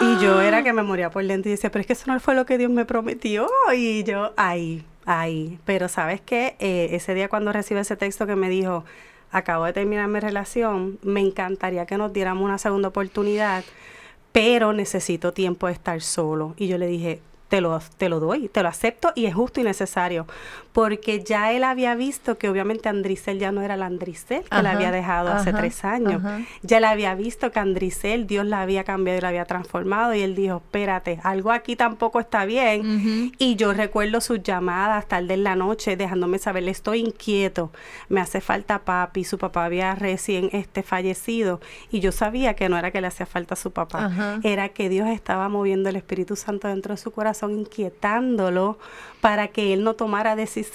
Y 0.00 0.18
yo 0.22 0.40
era 0.42 0.62
que 0.62 0.72
me 0.72 0.82
moría 0.82 1.10
por 1.10 1.24
dentro 1.26 1.48
y 1.50 1.52
decía, 1.52 1.70
pero 1.70 1.80
es 1.80 1.86
que 1.86 1.92
eso 1.94 2.04
no 2.06 2.18
fue 2.20 2.34
lo 2.34 2.46
que 2.46 2.56
Dios 2.58 2.70
me 2.70 2.84
prometió. 2.84 3.48
Y 3.74 4.04
yo, 4.04 4.32
ahí, 4.36 4.84
ahí. 5.04 5.58
Pero 5.64 5.88
sabes 5.88 6.20
qué, 6.20 6.56
Eh, 6.58 6.88
ese 6.92 7.14
día 7.14 7.28
cuando 7.28 7.52
recibe 7.52 7.80
ese 7.80 7.96
texto 7.96 8.26
que 8.26 8.36
me 8.36 8.48
dijo, 8.48 8.84
acabo 9.32 9.64
de 9.64 9.72
terminar 9.72 10.08
mi 10.08 10.20
relación, 10.20 10.98
me 11.02 11.20
encantaría 11.20 11.84
que 11.86 11.98
nos 11.98 12.12
diéramos 12.12 12.44
una 12.44 12.58
segunda 12.58 12.88
oportunidad, 12.88 13.64
pero 14.32 14.72
necesito 14.72 15.32
tiempo 15.32 15.66
de 15.66 15.72
estar 15.72 16.00
solo. 16.02 16.54
Y 16.58 16.68
yo 16.68 16.76
le 16.78 16.86
dije, 16.86 17.20
te 17.48 17.60
lo, 17.60 17.80
te 17.96 18.08
lo 18.08 18.20
doy, 18.20 18.48
te 18.48 18.62
lo 18.62 18.68
acepto 18.68 19.12
y 19.14 19.26
es 19.26 19.34
justo 19.34 19.60
y 19.60 19.64
necesario. 19.64 20.26
Porque 20.76 21.24
ya 21.24 21.52
él 21.52 21.64
había 21.64 21.94
visto 21.94 22.36
que 22.36 22.50
obviamente 22.50 22.90
Andricel 22.90 23.38
ya 23.38 23.50
no 23.50 23.62
era 23.62 23.78
la 23.78 23.86
Andricel 23.86 24.44
que 24.44 24.62
la 24.62 24.72
había 24.72 24.90
dejado 24.90 25.32
hace 25.32 25.54
tres 25.54 25.86
años. 25.86 26.22
ajá. 26.22 26.42
Ya 26.60 26.80
le 26.80 26.86
había 26.86 27.14
visto 27.14 27.50
que 27.50 27.58
Andricel, 27.60 28.26
Dios 28.26 28.44
la 28.44 28.60
había 28.60 28.84
cambiado 28.84 29.16
y 29.16 29.22
la 29.22 29.28
había 29.28 29.46
transformado. 29.46 30.12
Y 30.14 30.20
él 30.20 30.34
dijo, 30.34 30.56
espérate, 30.56 31.18
algo 31.22 31.50
aquí 31.50 31.76
tampoco 31.76 32.20
está 32.20 32.44
bien. 32.44 33.32
Y 33.38 33.56
yo 33.56 33.72
recuerdo 33.72 34.20
sus 34.20 34.42
llamadas 34.42 35.08
tarde 35.08 35.32
en 35.32 35.44
la 35.44 35.56
noche, 35.56 35.96
dejándome 35.96 36.38
saber, 36.38 36.64
le 36.64 36.72
estoy 36.72 37.00
inquieto, 37.00 37.72
me 38.10 38.20
hace 38.20 38.42
falta 38.42 38.80
papi, 38.80 39.24
su 39.24 39.38
papá 39.38 39.64
había 39.64 39.94
recién 39.94 40.50
este, 40.52 40.82
fallecido. 40.82 41.58
Y 41.90 42.00
yo 42.00 42.12
sabía 42.12 42.52
que 42.52 42.68
no 42.68 42.76
era 42.76 42.90
que 42.90 43.00
le 43.00 43.06
hacía 43.06 43.24
falta 43.24 43.54
a 43.54 43.56
su 43.56 43.70
papá, 43.70 44.04
Ajá. 44.04 44.40
era 44.42 44.68
que 44.68 44.90
Dios 44.90 45.08
estaba 45.08 45.48
moviendo 45.48 45.88
el 45.88 45.96
Espíritu 45.96 46.36
Santo 46.36 46.68
dentro 46.68 46.92
de 46.92 46.98
su 46.98 47.12
corazón, 47.12 47.58
inquietándolo 47.58 48.78
para 49.22 49.48
que 49.48 49.72
él 49.72 49.82
no 49.82 49.94
tomara 49.94 50.36
decisiones 50.36 50.65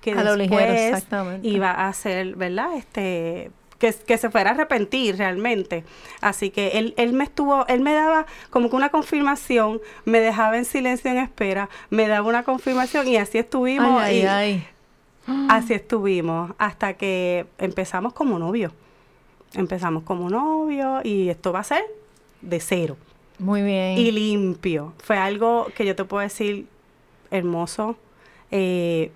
que 0.00 0.12
A 0.12 0.22
ligero, 0.36 0.56
después 0.56 0.80
exactamente. 0.80 1.46
iba 1.48 1.70
a 1.70 1.88
hacer, 1.88 2.36
¿verdad? 2.36 2.76
Este 2.76 3.50
que, 3.78 3.92
que 3.92 4.18
se 4.18 4.30
fuera 4.30 4.50
a 4.50 4.54
arrepentir 4.54 5.16
realmente. 5.16 5.84
Así 6.20 6.50
que 6.50 6.68
él, 6.78 6.94
él 6.96 7.12
me 7.12 7.24
estuvo, 7.24 7.66
él 7.66 7.80
me 7.80 7.92
daba 7.92 8.26
como 8.50 8.70
que 8.70 8.76
una 8.76 8.88
confirmación, 8.90 9.80
me 10.04 10.20
dejaba 10.20 10.56
en 10.56 10.64
silencio 10.64 11.10
en 11.10 11.18
espera, 11.18 11.68
me 11.90 12.08
daba 12.08 12.28
una 12.28 12.44
confirmación 12.44 13.06
y 13.08 13.16
así 13.16 13.38
estuvimos. 13.38 14.02
Ay, 14.02 14.18
y 14.18 14.26
ay, 14.26 14.66
ay. 15.26 15.46
Así 15.48 15.72
estuvimos 15.74 16.52
hasta 16.58 16.94
que 16.94 17.46
empezamos 17.58 18.12
como 18.12 18.38
novios. 18.38 18.72
Empezamos 19.54 20.02
como 20.02 20.28
novios 20.28 21.04
y 21.04 21.28
esto 21.28 21.52
va 21.52 21.60
a 21.60 21.64
ser 21.64 21.82
de 22.42 22.60
cero 22.60 22.96
Muy 23.38 23.62
bien. 23.62 23.96
y 23.98 24.10
limpio. 24.10 24.92
Fue 25.02 25.16
algo 25.16 25.68
que 25.76 25.86
yo 25.86 25.94
te 25.96 26.04
puedo 26.04 26.22
decir 26.22 26.66
hermoso. 27.30 27.96
Eh, 28.50 29.12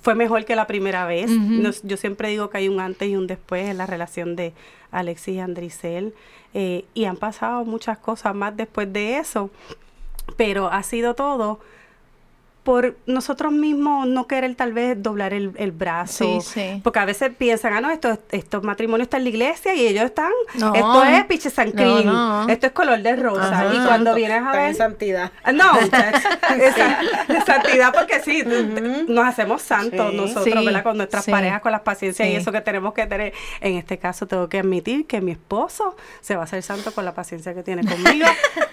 fue 0.00 0.14
mejor 0.14 0.44
que 0.44 0.56
la 0.56 0.66
primera 0.66 1.06
vez. 1.06 1.30
Nos- 1.30 1.82
yo 1.82 1.96
siempre 1.96 2.28
digo 2.28 2.50
que 2.50 2.58
hay 2.58 2.68
un 2.68 2.80
antes 2.80 3.08
y 3.08 3.16
un 3.16 3.26
después 3.26 3.68
en 3.68 3.78
la 3.78 3.86
relación 3.86 4.36
de 4.36 4.52
Alexis 4.90 5.34
y 5.36 5.40
Andricel. 5.40 6.14
eh, 6.56 6.84
y 6.94 7.06
han 7.06 7.16
pasado 7.16 7.64
muchas 7.64 7.98
cosas 7.98 8.32
más 8.34 8.56
después 8.56 8.92
de 8.92 9.18
eso. 9.18 9.50
Pero 10.36 10.68
ha 10.68 10.82
sido 10.84 11.14
todo 11.14 11.58
por 12.64 12.96
nosotros 13.06 13.52
mismos 13.52 14.06
no 14.08 14.26
querer 14.26 14.54
tal 14.54 14.72
vez 14.72 15.00
doblar 15.02 15.32
el, 15.34 15.52
el 15.56 15.70
brazo. 15.70 16.40
Sí, 16.40 16.60
sí. 16.74 16.80
Porque 16.82 16.98
a 16.98 17.04
veces 17.04 17.30
piensan, 17.36 17.74
ah, 17.74 17.80
no, 17.82 17.90
esto, 17.90 18.18
estos 18.32 18.62
matrimonios 18.64 19.06
están 19.06 19.18
en 19.20 19.24
la 19.24 19.28
iglesia 19.30 19.74
y 19.74 19.86
ellos 19.86 20.04
están, 20.04 20.32
No. 20.54 20.74
esto 20.74 21.04
es 21.04 21.24
piche 21.26 21.50
San 21.50 21.72
No, 21.74 22.48
esto 22.48 22.66
es 22.66 22.72
color 22.72 23.00
de 23.02 23.16
rosa. 23.16 23.48
Ajá. 23.50 23.64
Y 23.74 23.76
cuando 23.84 24.10
Santo, 24.10 24.14
vienes 24.14 24.36
a 24.38 24.46
están 24.46 24.54
en 24.60 24.66
ver... 24.66 24.74
santidad. 24.74 25.32
Ah, 25.44 25.52
No, 25.52 25.78
esa, 25.78 27.00
de 27.28 27.40
santidad 27.42 27.92
porque 27.94 28.20
sí, 28.20 28.42
nos 29.08 29.26
hacemos 29.26 29.62
santos 29.62 30.10
Sí. 30.10 30.16
nosotros, 30.16 30.44
Sí, 30.60 30.64
¿verdad? 30.66 30.82
Con 30.82 30.96
nuestras 30.96 31.24
sí. 31.26 31.30
parejas, 31.30 31.60
con 31.60 31.70
las 31.72 31.82
paciencias 31.82 32.28
y 32.28 32.34
eso 32.36 32.50
que 32.50 32.60
tenemos 32.60 32.94
que 32.94 33.06
tener. 33.06 33.32
En 33.60 33.76
este 33.76 33.98
caso 33.98 34.26
tengo 34.26 34.48
que 34.48 34.58
admitir 34.60 35.06
que 35.06 35.20
mi 35.20 35.32
esposo 35.32 35.96
se 36.20 36.34
va 36.34 36.42
a 36.42 36.44
hacer 36.44 36.62
santo 36.62 36.92
con 36.92 37.04
la 37.04 37.14
paciencia 37.14 37.54
que 37.54 37.62
tiene 37.62 37.84
conmigo, 37.86 38.26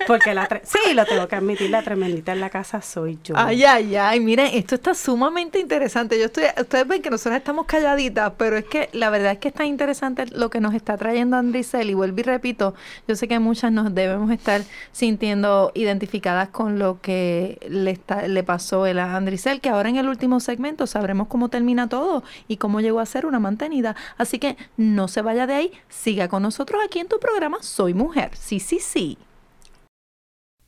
porque 0.07 0.33
la 0.33 0.47
tre- 0.47 0.61
sí, 0.63 0.93
lo 0.93 1.05
tengo 1.05 1.27
que 1.27 1.35
admitir, 1.35 1.69
la 1.69 1.81
tremendita 1.83 2.31
en 2.31 2.39
la 2.39 2.49
casa 2.49 2.81
soy 2.81 3.19
yo. 3.23 3.35
Ay, 3.37 3.63
ay, 3.65 3.80
ay, 3.99 4.19
miren, 4.19 4.49
esto 4.53 4.75
está 4.75 4.93
sumamente 4.93 5.59
interesante. 5.59 6.17
Yo 6.19 6.25
estoy, 6.25 6.45
ustedes 6.59 6.87
ven 6.87 7.01
que 7.01 7.09
nosotros 7.09 7.37
estamos 7.37 7.65
calladitas, 7.65 8.33
pero 8.37 8.57
es 8.57 8.65
que 8.65 8.89
la 8.93 9.09
verdad 9.09 9.33
es 9.33 9.37
que 9.39 9.47
está 9.47 9.65
interesante 9.65 10.25
lo 10.27 10.49
que 10.49 10.59
nos 10.59 10.73
está 10.73 10.97
trayendo 10.97 11.37
Andricel. 11.37 11.89
Y 11.89 11.93
vuelvo 11.93 12.19
y 12.19 12.23
repito, 12.23 12.73
yo 13.07 13.15
sé 13.15 13.27
que 13.27 13.39
muchas 13.39 13.71
nos 13.71 13.93
debemos 13.93 14.31
estar 14.31 14.61
sintiendo 14.91 15.71
identificadas 15.75 16.49
con 16.49 16.79
lo 16.79 17.01
que 17.01 17.59
le, 17.69 17.91
está, 17.91 18.27
le 18.27 18.43
pasó 18.43 18.85
a 18.85 19.15
Andricel, 19.15 19.61
que 19.61 19.69
ahora 19.69 19.89
en 19.89 19.97
el 19.97 20.07
último 20.07 20.39
segmento 20.39 20.87
sabremos 20.87 21.27
cómo 21.27 21.49
termina 21.49 21.87
todo 21.87 22.23
y 22.47 22.57
cómo 22.57 22.81
llegó 22.81 22.99
a 22.99 23.05
ser 23.05 23.25
una 23.25 23.39
mantenida. 23.39 23.95
Así 24.17 24.39
que 24.39 24.57
no 24.77 25.07
se 25.07 25.21
vaya 25.21 25.47
de 25.47 25.53
ahí, 25.53 25.71
siga 25.89 26.27
con 26.27 26.43
nosotros 26.43 26.81
aquí 26.85 26.99
en 26.99 27.07
tu 27.07 27.19
programa 27.19 27.57
Soy 27.61 27.93
Mujer. 27.93 28.31
Sí, 28.33 28.59
sí, 28.59 28.79
sí. 28.79 29.17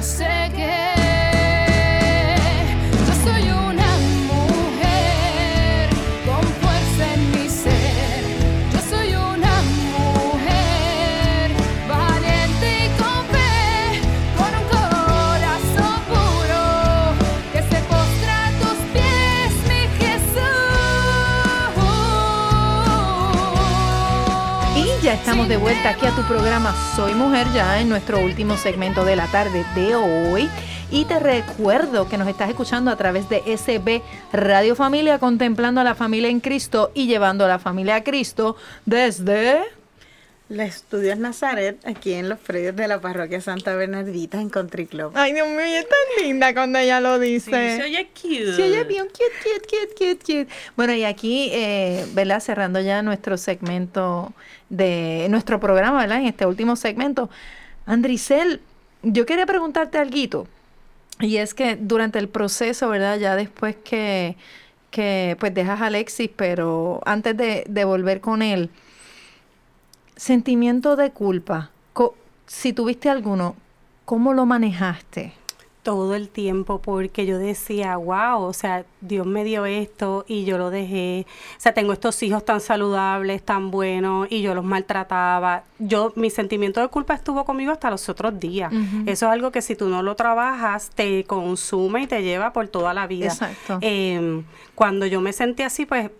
ti, 0.00 0.39
de 25.48 25.56
vuelta 25.56 25.90
aquí 25.90 26.04
a 26.06 26.14
tu 26.14 26.22
programa 26.22 26.74
Soy 26.94 27.14
Mujer, 27.14 27.46
ya 27.54 27.80
en 27.80 27.88
nuestro 27.88 28.20
último 28.20 28.56
segmento 28.56 29.04
de 29.04 29.16
la 29.16 29.26
tarde 29.26 29.64
de 29.74 29.94
hoy. 29.94 30.50
Y 30.90 31.06
te 31.06 31.18
recuerdo 31.18 32.08
que 32.08 32.18
nos 32.18 32.28
estás 32.28 32.50
escuchando 32.50 32.90
a 32.90 32.96
través 32.96 33.28
de 33.28 33.42
SB 33.56 34.02
Radio 34.32 34.76
Familia, 34.76 35.18
contemplando 35.18 35.80
a 35.80 35.84
la 35.84 35.94
familia 35.94 36.28
en 36.28 36.40
Cristo 36.40 36.90
y 36.94 37.06
llevando 37.06 37.44
a 37.44 37.48
la 37.48 37.58
familia 37.58 37.96
a 37.96 38.04
Cristo 38.04 38.56
desde... 38.84 39.79
La 40.50 40.64
Estudios 40.64 41.16
Nazaret, 41.16 41.78
aquí 41.86 42.12
en 42.12 42.28
los 42.28 42.40
predios 42.40 42.74
de 42.74 42.88
la 42.88 43.00
parroquia 43.00 43.40
Santa 43.40 43.76
Bernardita 43.76 44.40
en 44.40 44.50
Country 44.50 44.86
Club. 44.86 45.12
Ay, 45.14 45.32
Dios 45.32 45.46
mío, 45.46 45.60
ella 45.60 45.78
es 45.78 45.86
tan 45.88 46.24
linda 46.26 46.52
cuando 46.52 46.80
ella 46.80 46.98
lo 47.00 47.20
Sí, 47.20 47.24
dice. 47.34 47.50
se 47.76 47.82
oye 47.84 48.08
cute. 48.20 48.56
Sí, 48.56 48.62
ella 48.62 48.80
es 48.80 48.88
bien 48.88 49.06
cute, 49.06 49.30
cute, 49.44 49.66
cute, 49.68 49.94
cute, 49.94 50.18
cute. 50.18 50.46
Bueno, 50.76 50.92
y 50.92 51.04
aquí, 51.04 51.50
eh, 51.52 52.04
¿verdad? 52.14 52.40
Cerrando 52.40 52.80
ya 52.80 53.00
nuestro 53.02 53.36
segmento 53.36 54.32
de 54.70 55.28
nuestro 55.30 55.60
programa, 55.60 56.00
¿verdad? 56.00 56.18
En 56.18 56.26
este 56.26 56.44
último 56.46 56.74
segmento. 56.74 57.30
Andricel, 57.86 58.60
yo 59.04 59.26
quería 59.26 59.46
preguntarte 59.46 59.98
algo. 59.98 60.48
Y 61.20 61.36
es 61.36 61.54
que 61.54 61.76
durante 61.76 62.18
el 62.18 62.28
proceso, 62.28 62.88
¿verdad? 62.88 63.18
Ya 63.20 63.36
después 63.36 63.76
que, 63.84 64.34
que 64.90 65.36
pues 65.38 65.54
dejas 65.54 65.80
a 65.80 65.86
Alexis, 65.86 66.28
pero 66.34 67.00
antes 67.06 67.36
de, 67.36 67.62
de 67.68 67.84
volver 67.84 68.20
con 68.20 68.42
él, 68.42 68.68
sentimiento 70.24 70.96
de 70.96 71.10
culpa. 71.12 71.70
Co- 71.94 72.14
si 72.46 72.72
tuviste 72.72 73.08
alguno, 73.08 73.56
¿cómo 74.04 74.32
lo 74.34 74.44
manejaste? 74.46 75.32
todo 75.82 76.14
el 76.14 76.28
tiempo 76.28 76.78
porque 76.82 77.24
yo 77.24 77.38
decía, 77.38 77.96
wow, 77.96 78.42
o 78.42 78.52
sea, 78.52 78.84
Dios 79.00 79.26
me 79.26 79.44
dio 79.44 79.64
esto 79.64 80.26
y 80.28 80.44
yo 80.44 80.58
lo 80.58 80.68
dejé. 80.68 81.24
O 81.56 81.60
sea, 81.60 81.72
tengo 81.72 81.94
estos 81.94 82.22
hijos 82.22 82.44
tan 82.44 82.60
saludables, 82.60 83.42
tan 83.42 83.70
buenos 83.70 84.26
y 84.30 84.42
yo 84.42 84.54
los 84.54 84.62
maltrataba. 84.62 85.64
Yo, 85.78 86.12
mi 86.16 86.28
sentimiento 86.28 86.82
de 86.82 86.88
culpa 86.88 87.14
estuvo 87.14 87.46
conmigo 87.46 87.72
hasta 87.72 87.88
los 87.90 88.10
otros 88.10 88.38
días. 88.38 88.70
Eso 89.06 89.26
es 89.26 89.32
algo 89.32 89.50
que 89.52 89.62
si 89.62 89.74
tú 89.74 89.88
no 89.88 90.02
lo 90.02 90.16
trabajas, 90.16 90.90
te 90.94 91.24
consume 91.24 92.02
y 92.02 92.06
te 92.06 92.22
lleva 92.22 92.52
por 92.52 92.68
toda 92.68 92.92
la 92.92 93.06
vida. 93.06 93.28
Exacto. 93.28 93.78
Eh, 93.80 94.42
cuando 94.74 95.06
yo 95.06 95.22
me 95.22 95.32
sentí 95.32 95.62
así, 95.62 95.86
pues 95.86 96.10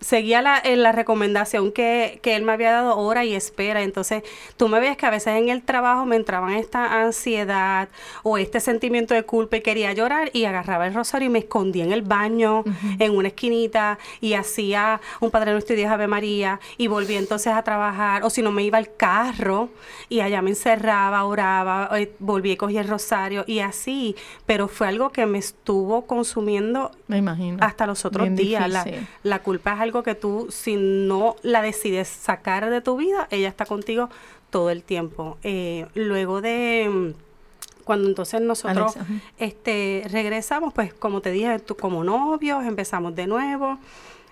seguía 0.00 0.40
la, 0.40 0.58
eh, 0.58 0.76
la 0.76 0.92
recomendación 0.92 1.72
que, 1.72 2.20
que 2.22 2.36
él 2.36 2.42
me 2.44 2.52
había 2.52 2.70
dado 2.70 2.96
hora 2.96 3.24
y 3.24 3.34
espera. 3.34 3.82
Entonces, 3.82 4.22
tú 4.56 4.68
me 4.68 4.78
ves 4.78 4.96
que 4.96 5.06
a 5.06 5.10
veces 5.10 5.36
en 5.36 5.48
el 5.48 5.62
trabajo 5.62 6.04
me 6.06 6.16
entraban 6.16 6.52
esta 6.52 7.02
ansiedad 7.02 7.88
o 8.22 8.38
este 8.38 8.60
sentimiento 8.60 9.14
de 9.14 9.24
culpa 9.24 9.56
y 9.56 9.62
quería 9.62 9.92
llorar 9.92 10.30
y 10.32 10.44
agarraba 10.44 10.86
el 10.86 10.94
rosario 10.94 11.26
y 11.26 11.30
me 11.30 11.40
escondía 11.40 11.84
en 11.84 11.92
el 11.92 12.02
baño, 12.02 12.62
en 12.98 13.16
una 13.16 13.28
esquinita 13.28 13.98
y 14.20 14.34
hacía 14.34 15.00
un 15.20 15.30
Padre 15.30 15.52
Nuestro 15.52 15.74
y 15.74 15.78
Dios 15.78 15.90
Ave 15.90 16.06
María 16.06 16.60
y 16.76 16.86
volví 16.86 17.16
entonces 17.16 17.52
a 17.52 17.62
trabajar. 17.62 18.22
O 18.24 18.30
si 18.30 18.42
no, 18.42 18.52
me 18.52 18.62
iba 18.62 18.78
al 18.78 18.94
carro 18.94 19.70
y 20.08 20.20
allá 20.20 20.40
me 20.42 20.50
encerraba, 20.50 21.24
oraba, 21.24 21.90
eh, 21.98 22.12
volví 22.20 22.52
y 22.52 22.56
cogí 22.56 22.78
el 22.78 22.86
rosario 22.86 23.44
y 23.48 23.58
así. 23.58 24.14
Pero 24.46 24.68
fue 24.68 24.86
algo 24.86 25.10
que 25.10 25.26
me 25.26 25.38
estuvo 25.38 26.06
consumiendo 26.06 26.92
Me 27.08 27.18
imagino. 27.18 27.58
hasta 27.60 27.86
los 27.86 28.04
otros 28.04 28.24
Bien 28.24 28.36
días. 28.36 28.70
La, 28.70 28.84
la 29.24 29.38
culpa 29.40 29.63
es 29.72 29.80
algo 29.80 30.02
que 30.02 30.14
tú, 30.14 30.48
si 30.50 30.76
no 30.76 31.36
la 31.42 31.62
decides 31.62 32.08
sacar 32.08 32.68
de 32.70 32.80
tu 32.80 32.96
vida, 32.96 33.26
ella 33.30 33.48
está 33.48 33.64
contigo 33.64 34.10
todo 34.50 34.70
el 34.70 34.82
tiempo. 34.82 35.38
Eh, 35.42 35.86
luego 35.94 36.40
de 36.40 36.88
mm, 36.88 37.84
cuando 37.84 38.08
entonces 38.08 38.40
nosotros 38.40 38.96
Alexa, 38.96 39.06
este, 39.38 40.04
regresamos, 40.10 40.72
pues 40.72 40.92
como 40.94 41.20
te 41.20 41.30
dije, 41.30 41.58
tú, 41.58 41.76
como 41.76 42.04
novios, 42.04 42.64
empezamos 42.64 43.14
de 43.14 43.26
nuevo. 43.26 43.78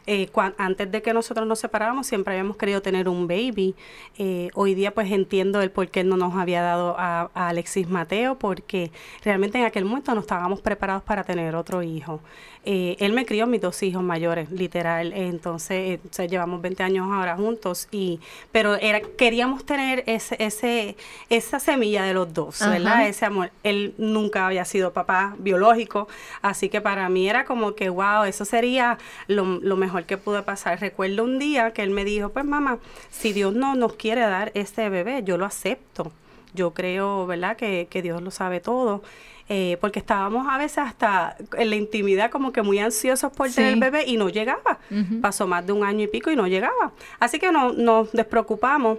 Eh, 0.07 0.28
cuan- 0.32 0.55
antes 0.59 0.90
de 0.90 1.00
que 1.03 1.12
nosotros 1.14 1.46
nos 1.46 1.61
separáramos, 1.61 2.07
siempre 2.07 2.34
habíamos 2.34 2.57
querido 2.57 2.82
tener 2.82 3.09
un 3.09 3.28
baby. 3.28 3.74
Eh, 4.18 4.50
hoy 4.55 4.74
día, 4.74 4.92
pues 4.92 5.11
entiendo 5.12 5.62
el 5.62 5.70
por 5.70 5.88
qué 5.88 6.03
no 6.05 6.16
nos 6.16 6.34
había 6.34 6.62
dado 6.62 6.96
a, 6.98 7.30
a 7.34 7.48
Alexis 7.48 7.88
Mateo, 7.88 8.36
porque 8.38 8.90
realmente 9.24 9.59
en 9.59 9.64
aquel 9.64 9.84
momento 9.84 10.14
no 10.14 10.20
estábamos 10.20 10.61
preparados 10.61 11.03
para 11.03 11.22
tener 11.24 11.55
otro 11.55 11.82
hijo. 11.82 12.20
Eh, 12.64 12.96
él 13.00 13.12
me 13.12 13.26
crió 13.26 13.48
mis 13.48 13.61
dos 13.61 13.82
hijos 13.82 14.03
mayores, 14.05 14.50
literal. 14.53 15.12
Entonces, 15.14 15.98
eh, 15.98 16.00
o 16.09 16.12
sea, 16.12 16.26
llevamos 16.26 16.62
20 16.62 16.82
años 16.84 17.09
ahora 17.11 17.36
juntos, 17.36 17.88
y 17.90 18.20
pero 18.53 18.76
era 18.76 19.00
queríamos 19.00 19.64
tener 19.66 20.05
ese, 20.07 20.36
ese, 20.38 20.96
esa 21.28 21.59
semilla 21.59 22.05
de 22.05 22.14
los 22.14 22.32
dos, 22.32 22.61
¿verdad? 22.61 23.09
Ese 23.09 23.24
amor. 23.26 23.50
Él 23.64 23.94
nunca 23.98 24.46
había 24.46 24.64
sido 24.64 24.92
papá 24.92 25.34
biológico, 25.38 26.07
así 26.40 26.68
que 26.68 26.80
para 26.80 27.09
mí 27.09 27.28
era 27.28 27.44
como 27.44 27.74
que, 27.74 27.88
wow, 27.88 28.24
eso 28.24 28.44
sería 28.44 28.96
lo, 29.26 29.44
lo 29.44 29.76
mejor 29.76 29.91
que 30.07 30.16
pudo 30.16 30.45
pasar. 30.45 30.80
Recuerdo 30.80 31.24
un 31.24 31.38
día 31.38 31.72
que 31.72 31.82
él 31.82 31.90
me 31.90 32.05
dijo, 32.05 32.30
pues 32.30 32.45
mamá, 32.45 32.78
si 33.11 33.32
Dios 33.32 33.55
no 33.55 33.74
nos 33.74 33.95
quiere 33.95 34.22
dar 34.22 34.51
este 34.55 34.88
bebé, 34.88 35.22
yo 35.24 35.36
lo 35.38 35.45
acepto. 35.45 36.12
Yo 36.55 36.72
creo, 36.74 37.26
¿verdad?, 37.26 37.57
que, 37.57 37.86
que 37.90 38.03
Dios 38.03 38.20
lo 38.22 38.30
sabe 38.30 38.61
todo. 38.61 39.03
Eh, 39.49 39.76
porque 39.80 39.99
estábamos 39.99 40.47
a 40.49 40.57
veces 40.57 40.78
hasta 40.78 41.36
en 41.59 41.68
la 41.70 41.76
intimidad 41.76 42.30
como 42.30 42.53
que 42.53 42.62
muy 42.62 42.78
ansiosos 42.78 43.32
por 43.32 43.51
tener 43.51 43.74
Sí. 43.74 43.80
bebé 43.80 44.05
y 44.07 44.16
no 44.16 44.28
llegaba. 44.28 44.78
Pasó 45.20 45.47
más 45.47 45.66
de 45.66 45.72
un 45.72 45.84
año 45.84 46.05
y 46.05 46.07
pico 46.07 46.30
y 46.30 46.36
no 46.36 46.47
llegaba. 46.47 46.93
Así 47.18 47.38
que 47.38 47.51
no, 47.53 47.72
nos 47.72 48.12
despreocupamos. 48.12 48.99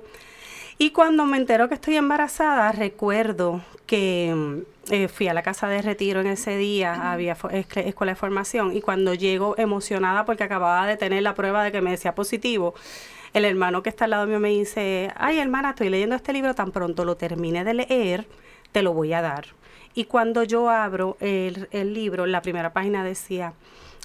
Y 0.78 0.92
cuando 0.92 1.26
me 1.26 1.38
entero 1.38 1.70
que 1.70 1.76
estoy 1.76 1.96
embarazada, 1.96 2.72
recuerdo 2.72 3.62
que 3.86 4.34
mm, 4.36 4.73
eh, 4.90 5.08
fui 5.08 5.28
a 5.28 5.34
la 5.34 5.44
casa 5.44 5.68
de 5.68 5.82
retiro 5.82 6.22
en 6.22 6.28
ese 6.28 6.58
día, 6.58 7.12
había 7.12 7.38
escuela 7.52 8.12
de 8.12 8.16
formación, 8.16 8.76
y 8.76 8.82
cuando 8.82 9.14
llego 9.14 9.56
emocionada 9.58 10.26
porque 10.26 10.44
acababa 10.44 10.86
de 10.88 10.98
tener 10.98 11.24
la 11.24 11.36
prueba 11.36 11.64
de 11.64 11.72
que 11.72 11.82
me 11.82 11.92
decía 11.92 12.16
positivo, 12.16 12.74
el 13.34 13.46
hermano 13.46 13.82
que 13.82 13.90
está 13.90 14.06
al 14.06 14.12
lado 14.12 14.28
mío 14.28 14.40
me 14.40 14.50
dice, 14.50 15.12
ay 15.16 15.40
hermana, 15.40 15.72
estoy 15.72 15.90
leyendo 15.90 16.16
este 16.16 16.34
libro, 16.34 16.54
tan 16.54 16.72
pronto 16.72 17.06
lo 17.06 17.16
termine 17.16 17.64
de 17.64 17.74
leer, 17.74 18.28
te 18.72 18.82
lo 18.82 18.94
voy 18.94 19.14
a 19.14 19.22
dar. 19.22 19.46
Y 19.96 20.06
cuando 20.06 20.44
yo 20.44 20.70
abro 20.70 21.18
el, 21.20 21.68
el 21.72 21.94
libro, 21.94 22.26
la 22.26 22.42
primera 22.42 22.74
página 22.74 23.04
decía, 23.04 23.54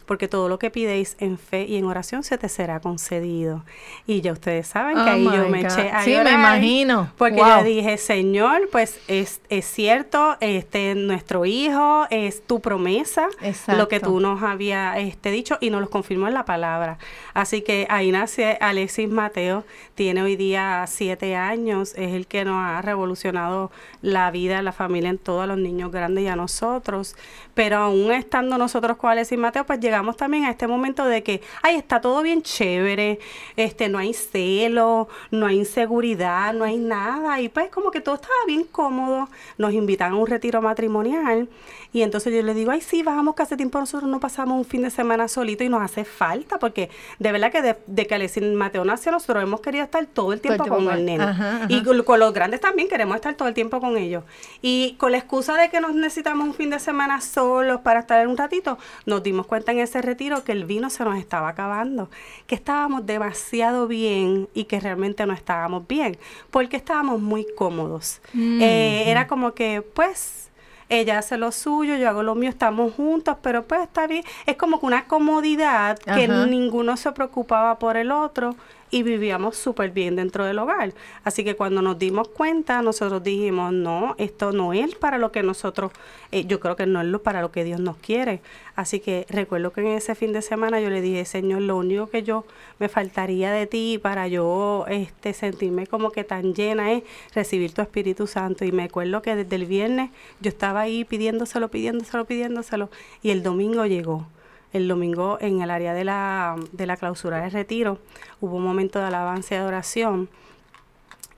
porque 0.08 0.26
todo 0.26 0.48
lo 0.48 0.58
que 0.58 0.70
pidéis 0.70 1.14
en 1.20 1.38
fe 1.38 1.64
y 1.66 1.76
en 1.76 1.84
oración 1.84 2.24
se 2.24 2.36
te 2.38 2.48
será 2.48 2.80
concedido. 2.80 3.62
Y 4.06 4.20
ya 4.22 4.32
ustedes 4.32 4.66
saben 4.66 4.96
que 4.96 5.02
Oh 5.02 5.12
ahí 5.12 5.24
yo 5.24 5.44
my 5.44 5.50
me 5.50 5.62
God. 5.62 5.70
eché 5.78 5.90
a 5.90 6.02
Sí, 6.02 6.16
me 6.24 6.32
imagino. 6.32 7.12
Porque 7.16 7.36
Wow. 7.40 7.58
yo 7.58 7.64
dije, 7.64 7.96
Señor, 7.98 8.68
pues 8.72 8.98
es, 9.06 9.40
es 9.50 9.66
cierto, 9.66 10.36
este 10.40 10.94
nuestro 10.96 11.44
hijo, 11.44 12.06
es 12.10 12.42
tu 12.46 12.60
promesa, 12.60 13.28
lo 13.68 13.86
que 13.88 13.96
Exacto. 13.96 14.00
tú 14.14 14.20
nos 14.20 14.42
había 14.42 14.98
este, 14.98 15.30
dicho 15.30 15.58
y 15.60 15.70
nos 15.70 15.80
lo 15.82 15.90
confirmó 15.90 16.26
en 16.26 16.34
la 16.34 16.44
palabra. 16.46 16.98
Así 17.34 17.60
que 17.60 17.86
ahí 17.90 18.10
nace 18.10 18.56
Alexis 18.60 19.08
Mateo, 19.10 19.64
tiene 19.94 20.22
hoy 20.22 20.36
día 20.36 20.84
siete 20.88 21.36
años, 21.36 21.92
es 21.96 22.14
el 22.14 22.26
que 22.26 22.44
nos 22.46 22.56
ha 22.64 22.80
revolucionado 22.80 23.70
la 24.00 24.30
vida, 24.30 24.62
la 24.62 24.72
familia 24.72 25.10
en 25.10 25.18
todos 25.18 25.46
los 25.46 25.58
niños 25.58 25.92
grandes 25.92 26.24
y 26.24 26.28
a 26.28 26.36
nosotros. 26.36 27.14
Pero 27.52 27.76
aún 27.76 28.12
estando 28.12 28.56
nosotros 28.56 28.96
con 28.96 29.10
Alexis 29.10 29.38
Mateo, 29.38 29.66
pues 29.66 29.80
llegamos 29.80 29.97
también 30.16 30.44
a 30.44 30.50
este 30.50 30.66
momento 30.66 31.04
de 31.04 31.22
que, 31.22 31.40
ay, 31.62 31.76
está 31.76 32.00
todo 32.00 32.22
bien 32.22 32.42
chévere, 32.42 33.18
este, 33.56 33.88
no 33.88 33.98
hay 33.98 34.14
celo, 34.14 35.08
no 35.30 35.46
hay 35.46 35.58
inseguridad, 35.58 36.52
no 36.54 36.64
hay 36.64 36.76
nada. 36.76 37.40
Y 37.40 37.48
pues 37.48 37.68
como 37.70 37.90
que 37.90 38.00
todo 38.00 38.16
estaba 38.16 38.34
bien 38.46 38.64
cómodo. 38.64 39.28
Nos 39.56 39.72
invitan 39.72 40.12
a 40.12 40.16
un 40.16 40.26
retiro 40.26 40.62
matrimonial. 40.62 41.48
Y 41.90 42.02
entonces 42.02 42.34
yo 42.34 42.42
le 42.42 42.52
digo, 42.52 42.70
ay, 42.70 42.82
sí, 42.82 43.02
vamos, 43.02 43.34
que 43.34 43.42
hace 43.42 43.56
tiempo 43.56 43.78
nosotros 43.78 44.10
no 44.10 44.20
pasamos 44.20 44.58
un 44.58 44.64
fin 44.64 44.82
de 44.82 44.90
semana 44.90 45.26
solito 45.26 45.64
y 45.64 45.70
nos 45.70 45.80
hace 45.80 46.04
falta, 46.04 46.58
porque 46.58 46.90
de 47.18 47.32
verdad 47.32 47.50
que 47.50 47.62
de, 47.62 47.76
de 47.86 48.06
que 48.06 48.14
Alexis 48.14 48.42
Mateo 48.42 48.84
nació, 48.84 49.10
nosotros 49.10 49.42
hemos 49.42 49.62
querido 49.62 49.84
estar 49.84 50.04
todo 50.04 50.34
el 50.34 50.40
tiempo 50.42 50.66
con 50.66 50.86
el 50.90 51.06
nene. 51.06 51.24
Ajá, 51.24 51.56
ajá. 51.56 51.66
Y 51.70 51.82
con, 51.82 52.02
con 52.02 52.20
los 52.20 52.34
grandes 52.34 52.60
también 52.60 52.88
queremos 52.88 53.16
estar 53.16 53.34
todo 53.34 53.48
el 53.48 53.54
tiempo 53.54 53.80
con 53.80 53.96
ellos. 53.96 54.22
Y 54.60 54.96
con 54.98 55.12
la 55.12 55.18
excusa 55.18 55.54
de 55.54 55.70
que 55.70 55.80
nos 55.80 55.94
necesitamos 55.94 56.46
un 56.46 56.52
fin 56.52 56.68
de 56.68 56.78
semana 56.78 57.22
solos 57.22 57.80
para 57.80 58.00
estar 58.00 58.28
un 58.28 58.36
ratito, 58.36 58.76
nos 59.06 59.22
dimos 59.22 59.46
cuenta 59.46 59.72
en 59.72 59.78
ese 59.78 59.87
retiro 59.94 60.44
que 60.44 60.52
el 60.52 60.64
vino 60.64 60.90
se 60.90 61.04
nos 61.04 61.18
estaba 61.18 61.48
acabando, 61.48 62.10
que 62.46 62.54
estábamos 62.54 63.06
demasiado 63.06 63.86
bien 63.86 64.48
y 64.54 64.64
que 64.64 64.80
realmente 64.80 65.24
no 65.26 65.32
estábamos 65.32 65.86
bien, 65.86 66.18
porque 66.50 66.76
estábamos 66.76 67.20
muy 67.20 67.46
cómodos. 67.56 68.20
Eh, 68.34 69.04
era 69.06 69.26
como 69.26 69.52
que, 69.54 69.82
pues, 69.82 70.50
ella 70.88 71.18
hace 71.18 71.36
lo 71.36 71.52
suyo, 71.52 71.96
yo 71.96 72.08
hago 72.08 72.22
lo 72.22 72.34
mío, 72.34 72.48
estamos 72.48 72.94
juntos, 72.94 73.36
pero 73.42 73.64
pues 73.64 73.82
está 73.82 74.06
bien. 74.06 74.24
Es 74.46 74.56
como 74.56 74.80
que 74.80 74.86
una 74.86 75.04
comodidad 75.06 75.98
que 75.98 76.28
ninguno 76.28 76.96
se 76.96 77.12
preocupaba 77.12 77.78
por 77.78 77.96
el 77.96 78.10
otro 78.10 78.56
y 78.90 79.02
vivíamos 79.02 79.56
súper 79.56 79.90
bien 79.90 80.16
dentro 80.16 80.44
del 80.44 80.58
hogar. 80.58 80.92
Así 81.24 81.44
que 81.44 81.56
cuando 81.56 81.82
nos 81.82 81.98
dimos 81.98 82.28
cuenta, 82.28 82.82
nosotros 82.82 83.22
dijimos, 83.22 83.72
no, 83.72 84.14
esto 84.18 84.52
no 84.52 84.72
es 84.72 84.94
para 84.94 85.18
lo 85.18 85.32
que 85.32 85.42
nosotros, 85.42 85.92
eh, 86.32 86.44
yo 86.46 86.60
creo 86.60 86.76
que 86.76 86.86
no 86.86 87.00
es 87.00 87.06
lo 87.06 87.22
para 87.22 87.40
lo 87.40 87.50
que 87.50 87.64
Dios 87.64 87.80
nos 87.80 87.96
quiere. 87.96 88.40
Así 88.76 89.00
que 89.00 89.26
recuerdo 89.28 89.72
que 89.72 89.80
en 89.80 89.88
ese 89.88 90.14
fin 90.14 90.32
de 90.32 90.42
semana 90.42 90.80
yo 90.80 90.90
le 90.90 91.00
dije, 91.00 91.24
Señor, 91.24 91.62
lo 91.62 91.76
único 91.76 92.08
que 92.08 92.22
yo 92.22 92.44
me 92.78 92.88
faltaría 92.88 93.50
de 93.50 93.66
ti 93.66 93.98
para 94.00 94.28
yo 94.28 94.84
este, 94.88 95.32
sentirme 95.32 95.86
como 95.86 96.10
que 96.10 96.24
tan 96.24 96.54
llena 96.54 96.92
es 96.92 97.02
recibir 97.34 97.72
tu 97.72 97.82
Espíritu 97.82 98.26
Santo. 98.26 98.64
Y 98.64 98.72
me 98.72 98.84
acuerdo 98.84 99.22
que 99.22 99.34
desde 99.34 99.56
el 99.56 99.66
viernes 99.66 100.10
yo 100.40 100.48
estaba 100.48 100.82
ahí 100.82 101.04
pidiéndoselo, 101.04 101.68
pidiéndoselo, 101.68 102.24
pidiéndoselo, 102.24 102.90
y 103.22 103.30
el 103.30 103.42
domingo 103.42 103.84
llegó. 103.86 104.26
El 104.72 104.88
domingo 104.88 105.38
en 105.40 105.62
el 105.62 105.70
área 105.70 105.94
de 105.94 106.04
la, 106.04 106.56
de 106.72 106.86
la 106.86 106.96
clausura 106.96 107.40
de 107.40 107.50
retiro 107.50 107.98
hubo 108.40 108.56
un 108.56 108.64
momento 108.64 108.98
de 108.98 109.06
alabanza 109.06 109.54
y 109.54 109.58
adoración 109.58 110.28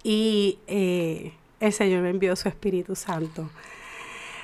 y 0.03 0.59
eh, 0.67 1.33
el 1.61 1.73
Señor 1.73 2.03
me 2.03 2.11
envió 2.11 2.35
su 2.37 2.49
Espíritu 2.49 2.97
Santo. 2.97 3.51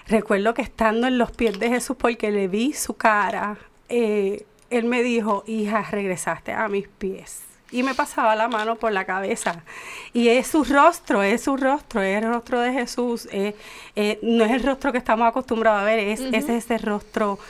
Recuerdo 0.07 0.55
que 0.55 0.63
estando 0.63 1.07
en 1.07 1.19
los 1.19 1.33
pies 1.33 1.59
de 1.59 1.69
Jesús 1.69 1.97
porque 1.99 2.31
le 2.31 2.47
vi 2.47 2.73
su 2.75 2.95
cara, 2.95 3.59
eh, 3.89 4.45
Él 4.71 4.85
me 4.85 5.03
dijo, 5.03 5.43
hija, 5.47 5.83
regresaste 5.91 6.53
a 6.53 6.69
mis 6.69 6.87
pies. 6.87 7.43
Y 7.73 7.83
me 7.83 7.95
pasaba 7.95 8.37
la 8.37 8.47
mano 8.47 8.77
por 8.77 8.93
la 8.93 9.05
cabeza. 9.05 9.65
Y 10.13 10.29
es 10.29 10.47
su 10.47 10.63
rostro, 10.63 11.25
es 11.25 11.43
su 11.43 11.57
rostro, 11.57 12.01
es 12.03 12.23
el 12.23 12.33
rostro 12.33 12.61
de 12.61 12.73
Jesús. 12.73 13.29
eh, 13.33 13.57
eh, 13.97 14.21
no 14.23 14.45
es 14.45 14.53
el 14.53 14.63
rostro 14.63 14.93
que 14.93 14.99
estamos 14.99 15.27
acostumbrados 15.27 15.83
a 15.83 15.85
ver, 15.85 15.99
es, 15.99 16.21
es 16.21 16.49
ese 16.49 16.79
rostro 16.79 17.41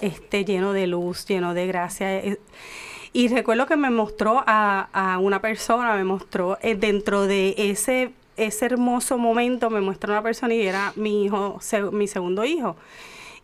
este, 0.00 0.44
lleno 0.44 0.72
de 0.72 0.86
luz, 0.86 1.26
lleno 1.26 1.54
de 1.54 1.66
gracia. 1.66 2.18
eh, 2.18 2.38
y 3.12 3.28
recuerdo 3.28 3.64
que 3.66 3.76
me 3.76 3.88
mostró 3.88 4.44
a, 4.46 4.88
a 4.92 5.18
una 5.18 5.40
persona, 5.40 5.94
me 5.94 6.04
mostró 6.04 6.58
eh, 6.60 6.74
dentro 6.74 7.26
de 7.26 7.54
ese, 7.56 8.12
ese 8.36 8.66
hermoso 8.66 9.16
momento, 9.16 9.70
me 9.70 9.80
mostró 9.80 10.12
una 10.12 10.22
persona 10.22 10.52
y 10.52 10.66
era 10.66 10.92
mi 10.96 11.24
hijo, 11.24 11.58
mi 11.92 12.08
segundo 12.08 12.44
hijo. 12.44 12.76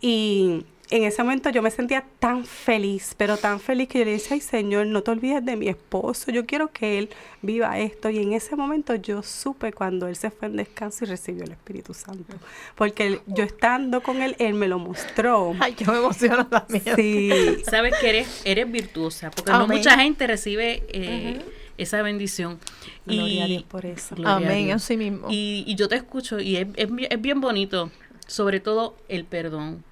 Y 0.02 0.66
en 0.96 1.04
ese 1.04 1.22
momento 1.22 1.50
yo 1.50 1.62
me 1.62 1.70
sentía 1.70 2.04
tan 2.18 2.44
feliz, 2.44 3.14
pero 3.16 3.36
tan 3.36 3.58
feliz 3.60 3.88
que 3.88 3.98
yo 4.00 4.04
le 4.04 4.12
decía, 4.12 4.34
ay 4.34 4.40
Señor, 4.40 4.86
no 4.86 5.02
te 5.02 5.10
olvides 5.10 5.44
de 5.44 5.56
mi 5.56 5.68
esposo, 5.68 6.30
yo 6.30 6.46
quiero 6.46 6.70
que 6.72 6.98
él 6.98 7.08
viva 7.40 7.78
esto. 7.78 8.10
Y 8.10 8.18
en 8.18 8.32
ese 8.32 8.56
momento 8.56 8.94
yo 8.94 9.22
supe 9.22 9.72
cuando 9.72 10.06
él 10.06 10.16
se 10.16 10.30
fue 10.30 10.48
en 10.48 10.56
descanso 10.56 11.04
y 11.04 11.08
recibió 11.08 11.44
el 11.44 11.52
Espíritu 11.52 11.94
Santo. 11.94 12.36
Porque 12.74 13.06
él- 13.06 13.20
yo 13.26 13.42
estando 13.44 14.02
con 14.02 14.22
él, 14.22 14.36
él 14.38 14.54
me 14.54 14.68
lo 14.68 14.78
mostró. 14.78 15.54
Ay, 15.60 15.74
yo 15.78 15.90
me 15.92 15.98
emociono 15.98 16.46
también. 16.46 16.82
Sí, 16.96 17.30
Sabes 17.68 17.94
que 18.00 18.08
eres, 18.10 18.42
eres 18.44 18.70
virtuosa, 18.70 19.30
porque 19.30 19.50
no 19.52 19.66
mucha 19.66 19.98
gente 19.98 20.26
recibe 20.26 20.82
eh, 20.88 21.40
esa 21.78 22.02
bendición. 22.02 22.58
gloria 23.06 23.44
a 23.44 23.46
Y- 23.46 23.50
Dios 23.50 23.62
por 23.64 23.86
eso. 23.86 24.14
A 24.24 24.36
Amén, 24.36 24.70
así 24.72 24.96
mismo. 24.96 25.28
Y, 25.30 25.64
y 25.66 25.74
yo 25.74 25.88
te 25.88 25.96
escucho 25.96 26.38
y 26.38 26.56
es, 26.56 26.66
es 26.76 27.20
bien 27.22 27.40
bonito, 27.40 27.90
sobre 28.26 28.60
todo 28.60 28.96
el 29.08 29.24
perdón 29.24 29.84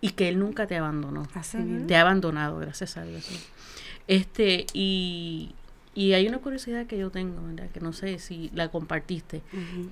y 0.00 0.10
que 0.10 0.28
Él 0.28 0.38
nunca 0.38 0.66
te 0.66 0.76
abandonó. 0.76 1.26
Así. 1.34 1.58
Te 1.86 1.96
ha 1.96 2.00
abandonado, 2.02 2.58
gracias 2.58 2.96
a 2.96 3.04
Dios. 3.04 3.28
Este, 4.08 4.66
y, 4.72 5.54
y 5.94 6.12
hay 6.14 6.26
una 6.26 6.38
curiosidad 6.38 6.86
que 6.86 6.98
yo 6.98 7.10
tengo, 7.10 7.40
¿verdad? 7.46 7.70
Que 7.70 7.80
no 7.80 7.92
sé 7.92 8.18
si 8.18 8.50
la 8.54 8.68
compartiste. 8.70 9.42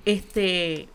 Este, 0.05 0.89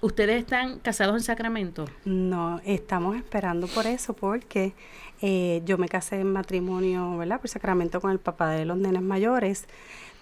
¿ustedes 0.00 0.38
están 0.40 0.78
casados 0.80 1.16
en 1.16 1.22
Sacramento? 1.22 1.86
No, 2.04 2.60
estamos 2.64 3.16
esperando 3.16 3.66
por 3.68 3.86
eso, 3.86 4.12
porque 4.12 4.74
eh, 5.22 5.62
yo 5.64 5.78
me 5.78 5.88
casé 5.88 6.20
en 6.20 6.32
matrimonio, 6.32 7.16
¿verdad? 7.16 7.40
Por 7.40 7.48
sacramento 7.50 8.00
con 8.00 8.10
el 8.12 8.18
papá 8.20 8.50
de 8.50 8.64
los 8.64 8.76
nenes 8.76 9.02
mayores. 9.02 9.66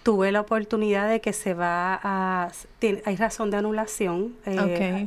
Tuve 0.03 0.31
la 0.31 0.39
oportunidad 0.41 1.09
de 1.09 1.19
que 1.19 1.33
se 1.33 1.53
va 1.53 1.99
a... 2.01 2.51
tiene- 2.79 3.01
hay 3.05 3.17
razón 3.17 3.51
de 3.51 3.57
anulación. 3.57 4.35
eh. 4.45 4.55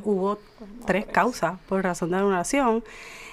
Hubo 0.05 0.39
tres 0.87 1.07
causas 1.07 1.59
por 1.69 1.83
razón 1.83 2.11
de 2.11 2.19
anulación. 2.19 2.85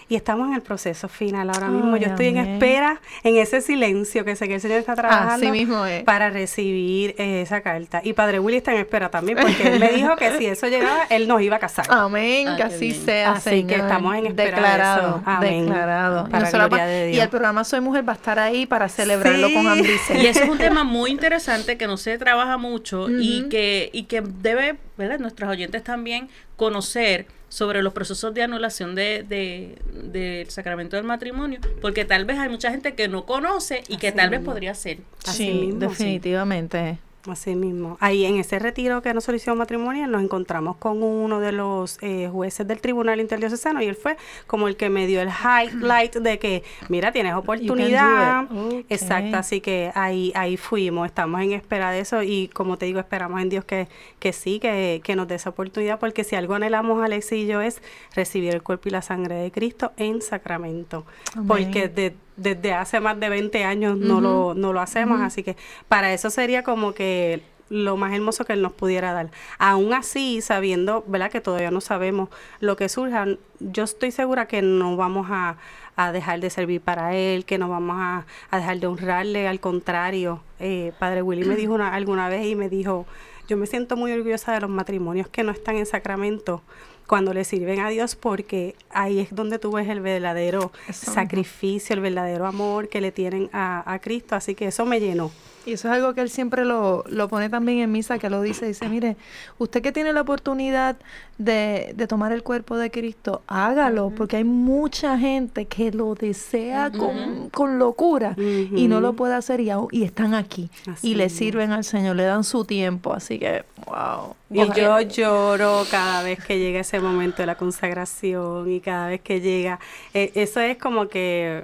Y 0.09 0.15
estamos 0.15 0.47
en 0.47 0.53
el 0.53 0.61
proceso 0.61 1.09
final 1.09 1.49
ahora 1.49 1.67
mismo. 1.67 1.95
Ay, 1.95 2.01
Yo 2.01 2.07
estoy 2.07 2.27
en 2.27 2.37
espera, 2.37 3.01
en 3.23 3.35
ese 3.37 3.59
silencio 3.59 4.23
que 4.23 4.37
sé 4.37 4.47
que 4.47 4.55
el 4.55 4.61
Señor 4.61 4.77
está 4.79 4.95
trabajando 4.95 5.33
Así 5.33 5.51
mismo 5.51 5.85
es. 5.85 6.03
para 6.05 6.29
recibir 6.29 7.13
eh, 7.17 7.41
esa 7.41 7.59
carta. 7.59 7.99
Y 8.03 8.13
Padre 8.13 8.39
Willy 8.39 8.57
está 8.57 8.71
en 8.71 8.79
espera 8.79 9.09
también, 9.11 9.37
porque 9.41 9.67
él 9.67 9.79
me 9.81 9.89
dijo 9.89 10.15
que 10.15 10.37
si 10.37 10.45
eso 10.45 10.67
llegaba, 10.67 11.03
él 11.09 11.27
nos 11.27 11.41
iba 11.41 11.57
a 11.57 11.59
casar. 11.59 11.85
Amén, 11.89 12.47
Ah, 12.47 12.55
que 12.55 12.63
así 12.63 12.89
bien. 12.91 13.05
sea, 13.05 13.31
Así 13.33 13.65
que 13.65 13.75
estamos 13.75 14.15
en 14.15 14.27
espera 14.27 14.45
de 14.45 14.51
declarado, 14.55 15.07
eso. 15.17 15.21
Amén. 15.25 15.65
declarado. 15.65 16.29
Para 16.29 16.39
Nosotros 16.45 16.67
gloria 16.69 16.85
de 16.85 17.07
Y 17.09 17.11
Dios. 17.11 17.23
el 17.25 17.29
programa 17.29 17.63
Soy 17.65 17.81
Mujer 17.81 18.07
va 18.07 18.13
a 18.13 18.15
estar 18.15 18.39
ahí 18.39 18.65
para 18.65 18.87
celebrarlo 18.87 19.47
Sí. 19.47 19.53
con 19.55 19.67
Andrice. 19.67 20.17
Y 20.21 20.25
ese 20.27 20.43
es 20.43 20.49
un 20.49 20.57
tema 20.57 20.85
muy 20.85 21.11
interesante 21.11 21.77
que 21.77 21.85
no 21.85 21.97
se 21.97 22.17
trabaja 22.17 22.57
mucho 22.57 23.07
y 23.09 23.49
que 23.49 23.89
y 23.91 24.03
que 24.03 24.21
debe, 24.21 24.77
¿verdad? 24.97 25.19
Nuestros 25.19 25.49
oyentes 25.49 25.83
también 25.83 26.29
conocer 26.55 27.27
sobre 27.49 27.81
los 27.81 27.93
procesos 27.93 28.33
de 28.33 28.43
anulación 28.43 28.93
de, 28.95 29.23
de- 29.27 29.77
del 29.93 30.49
sacramento 30.49 30.95
del 30.97 31.05
matrimonio, 31.05 31.59
porque 31.81 32.03
tal 32.03 32.25
vez 32.25 32.37
hay 32.39 32.49
mucha 32.49 32.71
gente 32.71 32.93
que 32.95 33.07
no 33.07 33.25
conoce 33.25 33.83
y 33.87 33.97
que 33.97 34.11
tal 34.11 34.29
vez 34.29 34.41
podría 34.41 34.73
ser. 34.75 34.97
Así 35.25 35.45
Sí, 35.45 35.51
mismo, 35.53 35.79
sí. 35.81 35.87
definitivamente. 35.87 36.97
Así 37.30 37.55
mismo. 37.55 37.97
Ahí 37.99 38.24
en 38.24 38.38
ese 38.38 38.57
retiro 38.57 39.01
que 39.01 39.13
nosotros 39.13 39.41
hicimos 39.41 39.57
matrimonial 39.59 40.09
nos 40.09 40.24
encontramos 40.24 40.78
con 40.78 41.03
uno 41.03 41.41
de 41.41 41.51
los 41.51 41.97
eh, 42.01 42.30
jueces 42.32 42.65
del 42.65 42.80
Tribunal 42.80 43.20
Interdiocesano 43.20 43.82
y 43.82 43.86
él 43.88 43.95
fue 43.95 44.15
como 44.45 44.70
el 44.70 44.78
que 44.78 44.89
me 44.89 45.07
dio 45.07 45.20
el 45.20 45.28
highlight 45.28 46.15
de 46.18 46.39
que, 46.39 46.63
mira, 46.88 47.11
tienes 47.11 47.34
oportunidad. 47.34 48.45
Exacto, 48.88 49.36
así 49.36 49.59
que 49.59 49.91
ahí 49.93 50.32
ahí 50.36 50.55
fuimos, 50.55 51.05
estamos 51.05 51.41
en 51.41 51.51
espera 51.51 51.91
de 51.91 51.99
eso 51.99 52.24
y 52.24 52.47
como 52.53 52.78
te 52.78 52.86
digo, 52.86 52.99
esperamos 52.99 53.41
en 53.41 53.49
Dios 53.49 53.65
que, 53.65 53.89
que 54.20 54.32
sí, 54.32 54.59
que, 54.61 55.01
que 55.03 55.18
nos 55.18 55.28
dé 55.28 55.36
esa 55.36 55.49
oportunidad 55.49 55.99
porque 55.99 56.24
si 56.24 56.38
algo 56.38 56.53
anhelamos 56.53 57.03
Alex 57.03 57.34
y 57.34 57.45
yo 57.45 57.61
es 57.61 57.82
recibir 58.15 58.53
el 58.53 58.63
cuerpo 58.63 58.88
y 58.88 58.91
la 58.91 59.01
sangre 59.01 59.36
de 59.36 59.51
Cristo 59.51 59.91
en 59.97 60.22
sacramento. 60.22 61.05
Amén. 61.34 61.47
Porque 61.47 61.89
de- 61.89 62.15
desde 62.38 62.73
hace 62.73 62.99
más 62.99 63.19
de 63.19 63.29
20 63.29 63.63
años 63.63 63.97
no, 63.97 64.21
lo, 64.21 64.53
no 64.53 64.71
lo 64.71 64.79
hacemos, 64.79 65.19
así 65.21 65.43
que 65.43 65.57
para 65.88 66.13
eso 66.13 66.29
sería 66.29 66.63
como 66.63 66.93
que 66.93 67.41
lo 67.69 67.97
más 67.97 68.13
hermoso 68.13 68.45
que 68.45 68.53
Él 68.53 68.61
nos 68.61 68.73
pudiera 68.73 69.11
dar. 69.11 69.29
Aún 69.57 69.93
así, 69.93 70.41
sabiendo, 70.41 71.03
¿verdad? 71.07 71.31
Que 71.31 71.41
todavía 71.41 71.71
no 71.71 71.81
sabemos 71.81 72.29
lo 72.59 72.77
que 72.77 72.88
surja, 72.89 73.25
yo 73.59 73.83
estoy 73.83 74.11
segura 74.11 74.47
que 74.47 74.61
no 74.61 74.95
vamos 74.95 75.27
a, 75.29 75.57
a 75.95 76.11
dejar 76.11 76.39
de 76.39 76.49
servir 76.49 76.79
para 76.81 77.15
Él, 77.15 77.43
que 77.43 77.57
no 77.57 77.67
vamos 77.67 77.97
a, 77.99 78.25
a 78.51 78.57
dejar 78.57 78.79
de 78.79 78.88
honrarle, 78.88 79.47
al 79.47 79.59
contrario. 79.59 80.41
Eh, 80.59 80.93
Padre 80.99 81.21
Willy 81.21 81.45
me 81.45 81.55
dijo 81.55 81.73
una, 81.73 81.93
alguna 81.93 82.29
vez 82.29 82.45
y 82.45 82.55
me 82.55 82.69
dijo, 82.69 83.05
yo 83.47 83.57
me 83.57 83.65
siento 83.65 83.97
muy 83.97 84.11
orgullosa 84.11 84.53
de 84.53 84.61
los 84.61 84.69
matrimonios 84.69 85.27
que 85.27 85.43
no 85.43 85.51
están 85.51 85.75
en 85.75 85.85
sacramento 85.85 86.61
cuando 87.07 87.33
le 87.33 87.43
sirven 87.43 87.79
a 87.79 87.89
Dios 87.89 88.15
porque 88.15 88.75
ahí 88.91 89.19
es 89.19 89.33
donde 89.33 89.59
tú 89.59 89.71
ves 89.71 89.87
el 89.89 90.01
verdadero 90.01 90.71
Eso. 90.87 91.11
sacrificio, 91.11 91.95
el 91.95 92.01
verdadero 92.01 92.45
amor 92.45 92.89
que 92.89 93.01
le 93.01 93.11
tienen 93.11 93.49
a, 93.53 93.91
a 93.91 93.99
Cristo. 93.99 94.35
Así 94.35 94.55
que 94.55 94.67
eso 94.67 94.85
me 94.85 94.99
llenó. 94.99 95.31
Y 95.65 95.73
eso 95.73 95.89
es 95.89 95.95
algo 95.95 96.13
que 96.13 96.21
él 96.21 96.29
siempre 96.29 96.63
lo, 96.63 97.03
lo 97.09 97.27
pone 97.27 97.49
también 97.49 97.79
en 97.79 97.91
misa, 97.91 98.19
que 98.19 98.29
lo 98.29 98.41
dice, 98.41 98.65
dice, 98.67 98.87
mire, 98.87 99.17
usted 99.57 99.81
que 99.81 99.91
tiene 99.91 100.13
la 100.13 100.21
oportunidad 100.21 100.95
de, 101.37 101.91
de 101.93 102.07
tomar 102.07 102.31
el 102.31 102.41
cuerpo 102.41 102.77
de 102.77 102.89
Cristo, 102.89 103.41
hágalo, 103.47 104.11
porque 104.15 104.37
hay 104.37 104.45
mucha 104.45 105.19
gente 105.19 105.65
que 105.65 105.91
lo 105.91 106.15
desea 106.15 106.89
con, 106.89 107.49
con 107.49 107.79
locura 107.79 108.33
y 108.37 108.87
no 108.87 109.01
lo 109.01 109.11
puede 109.11 109.35
hacer 109.35 109.59
y, 109.59 109.69
y 109.91 110.03
están 110.03 110.35
aquí 110.35 110.69
Así 110.89 111.09
y 111.09 111.15
le 111.15 111.27
sirven 111.27 111.71
al 111.71 111.83
Señor, 111.83 112.15
le 112.15 112.23
dan 112.23 112.45
su 112.45 112.63
tiempo, 112.63 113.13
así 113.13 113.37
que, 113.37 113.65
wow. 113.88 114.35
Y 114.49 114.73
yo 114.79 115.01
lloro 115.01 115.83
cada 115.89 116.23
vez 116.23 116.43
que 116.43 116.57
llega 116.59 116.79
ese 116.81 116.99
momento 116.99 117.38
de 117.41 117.47
la 117.47 117.55
consagración 117.55 118.71
y 118.71 118.79
cada 118.79 119.07
vez 119.09 119.21
que 119.21 119.41
llega. 119.41 119.79
eh, 120.13 120.31
eso 120.35 120.59
es 120.59 120.77
como 120.77 121.07
que 121.07 121.63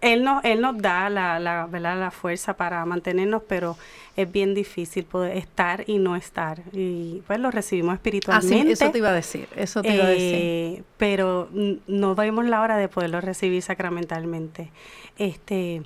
él 0.00 0.24
nos, 0.24 0.44
él 0.44 0.60
nos 0.60 0.78
da 0.78 1.08
la, 1.08 1.38
la, 1.38 1.66
¿verdad? 1.66 1.98
la 1.98 2.10
fuerza 2.10 2.54
para 2.54 2.84
mantenernos, 2.84 3.42
pero 3.46 3.76
es 4.16 4.30
bien 4.30 4.52
difícil 4.52 5.04
poder 5.04 5.36
estar 5.36 5.84
y 5.86 5.98
no 5.98 6.16
estar. 6.16 6.60
Y 6.72 7.22
pues 7.26 7.38
lo 7.38 7.50
recibimos 7.52 7.92
Así, 7.92 7.98
espiritualmente. 7.98 8.72
eso 8.72 8.90
te 8.90 8.98
iba 8.98 9.10
a 9.10 9.12
decir, 9.12 9.48
eso 9.54 9.84
te 9.84 9.94
iba 9.94 10.04
a 10.04 10.08
decir. 10.08 10.34
eh, 10.34 10.82
pero 10.96 11.48
no 11.86 12.14
vemos 12.16 12.44
la 12.46 12.60
hora 12.62 12.76
de 12.76 12.88
poderlo 12.88 13.20
recibir 13.20 13.62
sacramentalmente. 13.62 14.70
Este, 15.18 15.82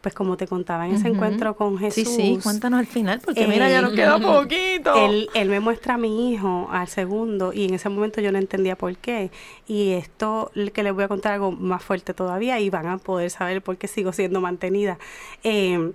pues 0.00 0.14
como 0.14 0.36
te 0.36 0.46
contaba 0.46 0.86
en 0.86 0.94
ese 0.94 1.08
encuentro 1.08 1.54
con 1.56 1.76
Jesús. 1.78 2.08
Sí, 2.08 2.16
sí, 2.16 2.38
cuéntanos 2.42 2.80
al 2.80 2.86
final, 2.86 3.20
porque 3.22 3.46
mira, 3.46 3.68
ya 3.68 3.82
nos 3.82 3.92
Eh, 3.92 3.96
queda 3.96 4.18
poquito. 4.18 4.94
Él, 4.94 5.28
él 5.34 5.48
me 5.50 5.60
muestra 5.60 5.94
a 5.94 5.98
mi 5.98 6.32
hijo 6.32 6.68
al 6.70 6.88
segundo 6.88 7.52
y 7.52 7.66
en 7.66 7.74
ese 7.74 7.88
momento 7.90 8.20
yo 8.22 8.32
no 8.32 8.38
entendía 8.38 8.76
por 8.76 8.96
qué. 8.96 9.30
Y 9.66 9.90
esto 9.92 10.50
que 10.72 10.82
les 10.82 10.94
voy 10.94 11.04
a 11.04 11.08
contar 11.08 11.34
algo 11.34 11.52
más 11.52 11.82
fuerte 11.84 12.14
todavía 12.14 12.58
y 12.60 12.70
van 12.70 12.86
a 12.86 12.96
poder 12.98 13.30
saber 13.30 13.60
por 13.62 13.76
qué 13.76 13.88
sigo 13.88 14.12
siendo 14.12 14.40
mantenida. 14.40 14.98
Eh, 15.44 15.92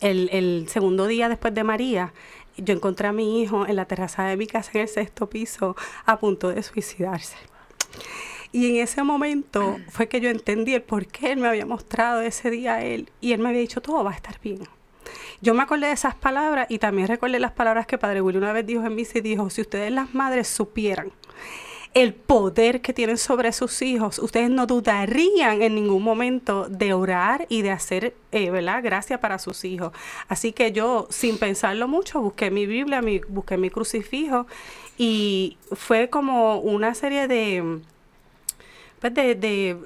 el, 0.00 0.30
el 0.32 0.66
segundo 0.68 1.06
día 1.06 1.28
después 1.28 1.54
de 1.54 1.64
María, 1.64 2.12
yo 2.56 2.72
encontré 2.72 3.08
a 3.08 3.12
mi 3.12 3.42
hijo 3.42 3.66
en 3.66 3.76
la 3.76 3.84
terraza 3.84 4.24
de 4.24 4.36
mi 4.36 4.46
casa 4.46 4.70
en 4.74 4.80
el 4.82 4.88
sexto 4.88 5.28
piso 5.28 5.76
a 6.06 6.18
punto 6.18 6.48
de 6.48 6.62
suicidarse. 6.62 7.36
Y 8.52 8.70
en 8.70 8.82
ese 8.82 9.02
momento 9.02 9.78
fue 9.90 10.08
que 10.08 10.20
yo 10.20 10.30
entendí 10.30 10.74
el 10.74 10.82
por 10.82 11.06
qué 11.06 11.32
él 11.32 11.38
me 11.38 11.48
había 11.48 11.66
mostrado 11.66 12.20
ese 12.20 12.50
día 12.50 12.76
a 12.76 12.84
él 12.84 13.10
y 13.20 13.32
él 13.32 13.40
me 13.40 13.50
había 13.50 13.60
dicho 13.60 13.80
todo 13.80 14.02
va 14.04 14.12
a 14.12 14.14
estar 14.14 14.40
bien. 14.40 14.60
Yo 15.40 15.54
me 15.54 15.62
acordé 15.62 15.86
de 15.86 15.92
esas 15.92 16.14
palabras 16.14 16.66
y 16.68 16.78
también 16.78 17.08
recordé 17.08 17.38
las 17.38 17.52
palabras 17.52 17.86
que 17.86 17.98
Padre 17.98 18.20
Willy 18.20 18.38
una 18.38 18.52
vez 18.52 18.66
dijo 18.66 18.84
en 18.84 18.94
misa 18.94 19.18
y 19.18 19.20
dijo, 19.20 19.50
si 19.50 19.60
ustedes 19.60 19.92
las 19.92 20.14
madres 20.14 20.48
supieran 20.48 21.12
el 21.94 22.14
poder 22.14 22.80
que 22.80 22.92
tienen 22.92 23.18
sobre 23.18 23.52
sus 23.52 23.82
hijos, 23.82 24.18
ustedes 24.18 24.50
no 24.50 24.66
dudarían 24.66 25.62
en 25.62 25.74
ningún 25.74 26.02
momento 26.02 26.68
de 26.68 26.92
orar 26.92 27.46
y 27.48 27.62
de 27.62 27.70
hacer, 27.70 28.14
eh, 28.30 28.50
¿verdad? 28.50 28.82
Gracia 28.82 29.20
para 29.20 29.38
sus 29.38 29.64
hijos. 29.64 29.92
Así 30.28 30.52
que 30.52 30.72
yo, 30.72 31.06
sin 31.10 31.38
pensarlo 31.38 31.88
mucho, 31.88 32.20
busqué 32.20 32.50
mi 32.50 32.66
Biblia, 32.66 33.00
mi, 33.00 33.20
busqué 33.28 33.56
mi 33.56 33.70
crucifijo 33.70 34.46
y 34.96 35.56
fue 35.72 36.10
como 36.10 36.60
una 36.60 36.94
serie 36.94 37.26
de 37.26 37.80
pues 39.00 39.14
de, 39.14 39.34
de 39.34 39.76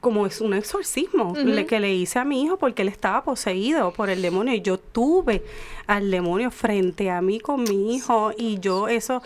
como 0.00 0.26
es 0.26 0.40
un 0.40 0.54
exorcismo 0.54 1.34
le- 1.54 1.66
que 1.66 1.78
le 1.80 1.94
hice 1.94 2.18
a 2.18 2.24
mi 2.24 2.42
hijo 2.42 2.56
porque 2.56 2.82
él 2.82 2.88
estaba 2.88 3.22
poseído 3.24 3.92
por 3.92 4.08
el 4.10 4.22
demonio. 4.22 4.54
Y 4.54 4.62
yo 4.62 4.78
tuve 4.78 5.42
al 5.86 6.10
demonio 6.10 6.50
frente 6.50 7.10
a 7.10 7.20
mí 7.20 7.38
con 7.40 7.64
mi 7.64 7.94
hijo 7.94 8.32
y 8.36 8.58
yo 8.60 8.88
eso 8.88 9.22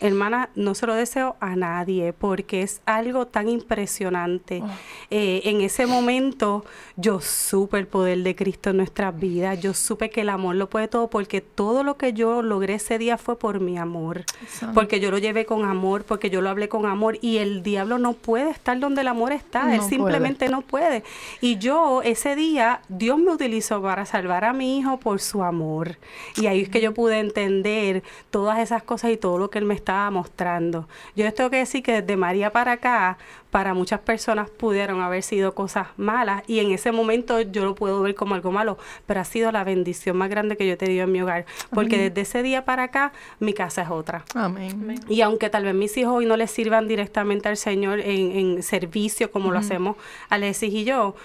hermana 0.00 0.50
no 0.54 0.74
se 0.74 0.86
lo 0.86 0.94
deseo 0.94 1.36
a 1.40 1.56
nadie 1.56 2.12
porque 2.12 2.62
es 2.62 2.80
algo 2.86 3.26
tan 3.26 3.48
impresionante 3.48 4.62
Eh, 5.10 5.42
en 5.44 5.60
ese 5.60 5.86
momento 5.86 6.64
yo 6.96 7.20
supe 7.20 7.78
el 7.78 7.86
poder 7.86 8.18
de 8.22 8.34
Cristo 8.34 8.70
en 8.70 8.76
nuestras 8.78 9.18
vidas 9.18 9.60
yo 9.60 9.74
supe 9.74 10.10
que 10.10 10.20
el 10.22 10.28
amor 10.28 10.56
lo 10.56 10.68
puede 10.68 10.88
todo 10.88 11.08
porque 11.08 11.40
todo 11.40 11.82
lo 11.82 11.96
que 11.96 12.12
yo 12.12 12.42
logré 12.42 12.74
ese 12.74 12.98
día 12.98 13.18
fue 13.18 13.38
por 13.38 13.60
mi 13.60 13.76
amor 13.78 14.24
Exacto. 14.42 14.74
porque 14.74 15.00
yo 15.00 15.10
lo 15.10 15.18
llevé 15.18 15.44
con 15.46 15.64
amor, 15.64 16.04
porque 16.04 16.30
yo 16.30 16.40
lo 16.40 16.48
hablé 16.48 16.68
con 16.68 16.86
amor 16.86 17.18
y 17.20 17.38
el 17.38 17.62
diablo 17.62 17.98
no 17.98 18.12
puede 18.14 18.50
estar 18.50 18.78
donde 18.78 19.00
el 19.02 19.08
amor 19.08 19.32
está, 19.32 19.74
él 19.74 19.80
simplemente 19.82 20.48
no 20.48 20.62
puede. 20.62 21.02
Y 21.40 21.58
yo 21.58 22.02
ese 22.02 22.36
día, 22.36 22.80
Dios 22.88 23.18
me 23.18 23.32
utilizó 23.32 23.82
para 23.82 24.04
salvar 24.06 24.44
a 24.44 24.52
mi 24.52 24.78
hijo 24.78 24.98
por 24.98 25.20
su 25.20 25.42
amor. 25.42 25.98
Y 26.36 26.46
ahí 26.46 26.60
es 26.62 26.68
que 26.68 26.80
yo 26.80 26.94
pude 26.94 27.18
entender 27.18 28.02
todas 28.30 28.58
esas 28.58 28.82
cosas 28.82 29.10
y 29.10 29.16
todo 29.16 29.38
lo 29.38 29.50
que 29.50 29.58
él 29.58 29.64
me 29.64 29.74
estaba 29.90 30.10
mostrando. 30.12 30.88
Yo 31.16 31.24
les 31.24 31.34
tengo 31.34 31.50
que 31.50 31.56
decir 31.56 31.82
que 31.82 32.00
desde 32.00 32.16
María 32.16 32.52
para 32.52 32.72
acá, 32.72 33.18
para 33.50 33.74
muchas 33.74 33.98
personas 33.98 34.48
pudieron 34.48 35.00
haber 35.00 35.24
sido 35.24 35.52
cosas 35.52 35.88
malas 35.96 36.44
y 36.46 36.60
en 36.60 36.70
ese 36.70 36.92
momento 36.92 37.40
yo 37.40 37.64
lo 37.64 37.74
puedo 37.74 38.00
ver 38.00 38.14
como 38.14 38.36
algo 38.36 38.52
malo, 38.52 38.78
pero 39.06 39.18
ha 39.18 39.24
sido 39.24 39.50
la 39.50 39.64
bendición 39.64 40.16
más 40.16 40.30
grande 40.30 40.56
que 40.56 40.64
yo 40.64 40.74
he 40.74 40.76
tenido 40.76 41.04
en 41.04 41.12
mi 41.12 41.20
hogar, 41.22 41.44
porque 41.74 41.98
desde 41.98 42.20
ese 42.20 42.44
día 42.44 42.64
para 42.64 42.84
acá 42.84 43.12
mi 43.40 43.52
casa 43.52 43.82
es 43.82 43.90
otra. 43.90 44.24
Amén. 44.36 45.00
Y 45.08 45.22
aunque 45.22 45.50
tal 45.50 45.64
vez 45.64 45.74
mis 45.74 45.96
hijos 45.96 46.14
hoy 46.14 46.26
no 46.26 46.36
les 46.36 46.52
sirvan 46.52 46.86
directamente 46.86 47.48
al 47.48 47.56
Señor 47.56 47.98
en, 47.98 48.30
en 48.30 48.62
servicio 48.62 49.32
como 49.32 49.50
lo 49.50 49.58
hacemos 49.58 49.96
Alexis 50.28 50.72
y 50.72 50.84
yo, 50.84 51.16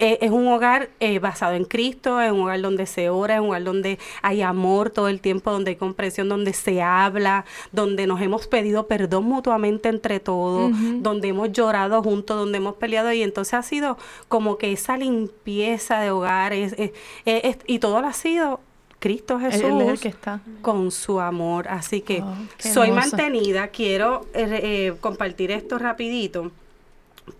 eh, 0.00 0.18
es 0.22 0.30
un 0.32 0.48
hogar 0.48 0.90
eh, 0.98 1.20
basado 1.20 1.54
en 1.54 1.64
Cristo, 1.64 2.20
es 2.20 2.32
un 2.32 2.40
hogar 2.40 2.60
donde 2.60 2.84
se 2.84 3.10
ora, 3.10 3.34
es 3.36 3.40
un 3.40 3.46
hogar 3.48 3.62
donde 3.62 3.98
hay 4.22 4.42
amor 4.42 4.90
todo 4.90 5.06
el 5.08 5.20
tiempo, 5.20 5.52
donde 5.52 5.70
hay 5.70 5.76
comprensión, 5.76 6.28
donde 6.28 6.52
se 6.52 6.82
habla, 6.82 7.44
donde 7.70 8.06
nos 8.08 8.20
hemos 8.20 8.48
pedido 8.48 8.88
perdón 8.88 9.24
mutuamente 9.24 9.88
entre 9.88 10.18
todos, 10.18 10.72
donde 11.00 11.28
hemos 11.28 11.52
llorado 11.52 12.02
juntos, 12.02 12.36
donde 12.36 12.58
hemos 12.58 12.74
peleado 12.74 13.12
y 13.12 13.22
entonces 13.22 13.54
ha 13.54 13.62
sido 13.62 13.96
como 14.28 14.58
que 14.58 14.72
esa 14.72 14.96
limpieza 14.96 16.00
de 16.00 16.10
hogar 16.10 16.52
es- 16.52 16.72
es- 16.72 16.90
es- 17.24 17.44
es- 17.44 17.58
y 17.66 17.78
todo 17.78 18.00
lo 18.00 18.08
ha 18.08 18.12
sido 18.12 18.60
Cristo 18.98 19.38
Jesús 19.38 19.62
él 19.62 19.80
es 19.82 19.88
el 19.90 20.00
que 20.00 20.08
está. 20.08 20.40
con 20.62 20.90
su 20.90 21.20
amor. 21.20 21.68
Así 21.68 22.00
que 22.00 22.22
Oh, 22.22 22.34
soy 22.58 22.90
mantenida. 22.90 23.68
Quiero 23.68 24.26
eh, 24.34 24.60
eh, 24.62 24.94
compartir 25.00 25.50
esto 25.50 25.78
rapidito 25.78 26.50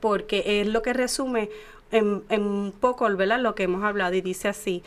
porque 0.01 0.61
es 0.61 0.67
lo 0.67 0.83
que 0.83 0.93
resume 0.93 1.51
en, 1.91 2.23
en 2.29 2.73
poco 2.73 3.05
¿verdad? 3.17 3.41
lo 3.41 3.55
que 3.55 3.65
hemos 3.65 3.83
hablado 3.85 4.15
y 4.15 4.21
dice 4.21 4.49
así. 4.49 4.83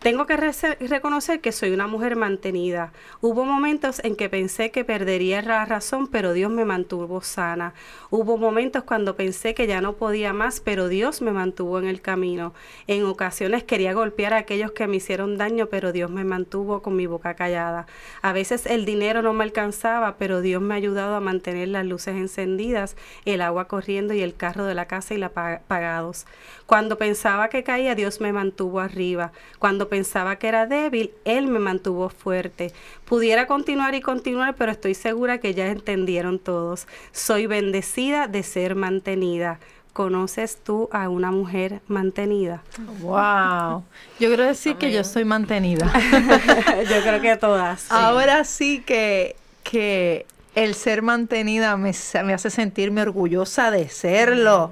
Tengo 0.00 0.24
que 0.24 0.38
reconocer 0.38 1.42
que 1.42 1.52
soy 1.52 1.72
una 1.72 1.86
mujer 1.86 2.16
mantenida. 2.16 2.90
Hubo 3.20 3.44
momentos 3.44 4.00
en 4.02 4.16
que 4.16 4.30
pensé 4.30 4.70
que 4.70 4.82
perdería 4.82 5.42
la 5.42 5.66
razón, 5.66 6.06
pero 6.06 6.32
Dios 6.32 6.50
me 6.50 6.64
mantuvo 6.64 7.20
sana. 7.20 7.74
Hubo 8.08 8.38
momentos 8.38 8.84
cuando 8.84 9.14
pensé 9.14 9.52
que 9.52 9.66
ya 9.66 9.82
no 9.82 9.96
podía 9.96 10.32
más, 10.32 10.60
pero 10.60 10.88
Dios 10.88 11.20
me 11.20 11.32
mantuvo 11.32 11.78
en 11.78 11.84
el 11.86 12.00
camino. 12.00 12.54
En 12.86 13.04
ocasiones 13.04 13.62
quería 13.62 13.92
golpear 13.92 14.32
a 14.32 14.38
aquellos 14.38 14.72
que 14.72 14.86
me 14.86 14.96
hicieron 14.96 15.36
daño, 15.36 15.66
pero 15.66 15.92
Dios 15.92 16.10
me 16.10 16.24
mantuvo 16.24 16.80
con 16.80 16.96
mi 16.96 17.04
boca 17.06 17.34
callada. 17.34 17.86
A 18.22 18.32
veces 18.32 18.64
el 18.64 18.86
dinero 18.86 19.20
no 19.20 19.34
me 19.34 19.44
alcanzaba, 19.44 20.16
pero 20.16 20.40
Dios 20.40 20.62
me 20.62 20.72
ha 20.72 20.78
ayudado 20.78 21.14
a 21.14 21.20
mantener 21.20 21.68
las 21.68 21.84
luces 21.84 22.16
encendidas, 22.16 22.96
el 23.26 23.42
agua 23.42 23.68
corriendo 23.68 24.14
y 24.14 24.22
el 24.22 24.34
carro 24.34 24.64
de 24.64 24.74
la 24.74 24.86
casa 24.86 25.12
y 25.12 25.18
la 25.18 25.28
pa- 25.28 25.60
pagados. 25.68 26.24
Cuando 26.64 26.96
pensaba 26.96 27.48
que 27.50 27.64
caía, 27.64 27.94
Dios 27.94 28.22
me 28.22 28.32
mantuvo 28.32 28.80
arriba. 28.80 29.32
Cuando 29.58 29.89
pensaba 29.90 30.36
que 30.36 30.48
era 30.48 30.66
débil, 30.66 31.10
Él 31.26 31.48
me 31.48 31.58
mantuvo 31.58 32.08
fuerte. 32.08 32.72
Pudiera 33.04 33.46
continuar 33.46 33.94
y 33.94 34.00
continuar, 34.00 34.54
pero 34.54 34.72
estoy 34.72 34.94
segura 34.94 35.38
que 35.38 35.52
ya 35.52 35.66
entendieron 35.66 36.38
todos. 36.38 36.86
Soy 37.12 37.46
bendecida 37.46 38.26
de 38.28 38.42
ser 38.42 38.74
mantenida. 38.74 39.60
¿Conoces 39.92 40.56
tú 40.64 40.88
a 40.92 41.08
una 41.08 41.32
mujer 41.32 41.80
mantenida? 41.88 42.62
Wow. 43.00 43.84
Yo 44.20 44.28
quiero 44.28 44.44
decir 44.44 44.76
que 44.76 44.92
yo 44.92 45.02
soy 45.04 45.24
mantenida. 45.24 45.92
Yo 46.88 47.02
creo 47.02 47.20
que 47.20 47.36
todas. 47.36 47.80
sí. 47.82 47.88
Ahora 47.90 48.44
sí 48.44 48.82
que, 48.86 49.34
que 49.64 50.26
el 50.54 50.74
ser 50.74 51.02
mantenida 51.02 51.76
me, 51.76 51.92
me 52.24 52.32
hace 52.32 52.50
sentirme 52.50 53.02
orgullosa 53.02 53.70
de 53.70 53.88
serlo. 53.88 54.70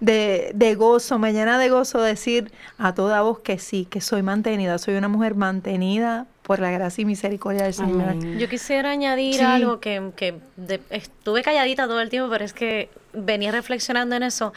De, 0.00 0.52
de 0.54 0.74
gozo, 0.76 1.18
me 1.18 1.32
llena 1.34 1.58
de 1.58 1.68
gozo 1.68 2.00
decir 2.00 2.50
a 2.78 2.94
toda 2.94 3.20
voz 3.20 3.40
que 3.40 3.58
sí, 3.58 3.86
que 3.90 4.00
soy 4.00 4.22
mantenida, 4.22 4.78
soy 4.78 4.94
una 4.94 5.08
mujer 5.08 5.34
mantenida 5.34 6.26
por 6.42 6.58
la 6.58 6.70
gracia 6.70 7.02
y 7.02 7.04
misericordia 7.04 7.64
del 7.64 7.74
Señor. 7.74 8.08
Amén. 8.08 8.38
Yo 8.38 8.48
quisiera 8.48 8.90
añadir 8.90 9.34
Sí. 9.34 9.40
algo 9.42 9.78
que, 9.78 10.10
que 10.16 10.34
de- 10.56 10.80
estuve 10.90 11.42
calladita 11.42 11.86
todo 11.86 12.00
el 12.00 12.08
tiempo, 12.08 12.30
pero 12.30 12.44
es 12.44 12.52
que 12.54 12.88
venía 13.12 13.52
reflexionando 13.52 14.16
en 14.16 14.22
eso. 14.24 14.52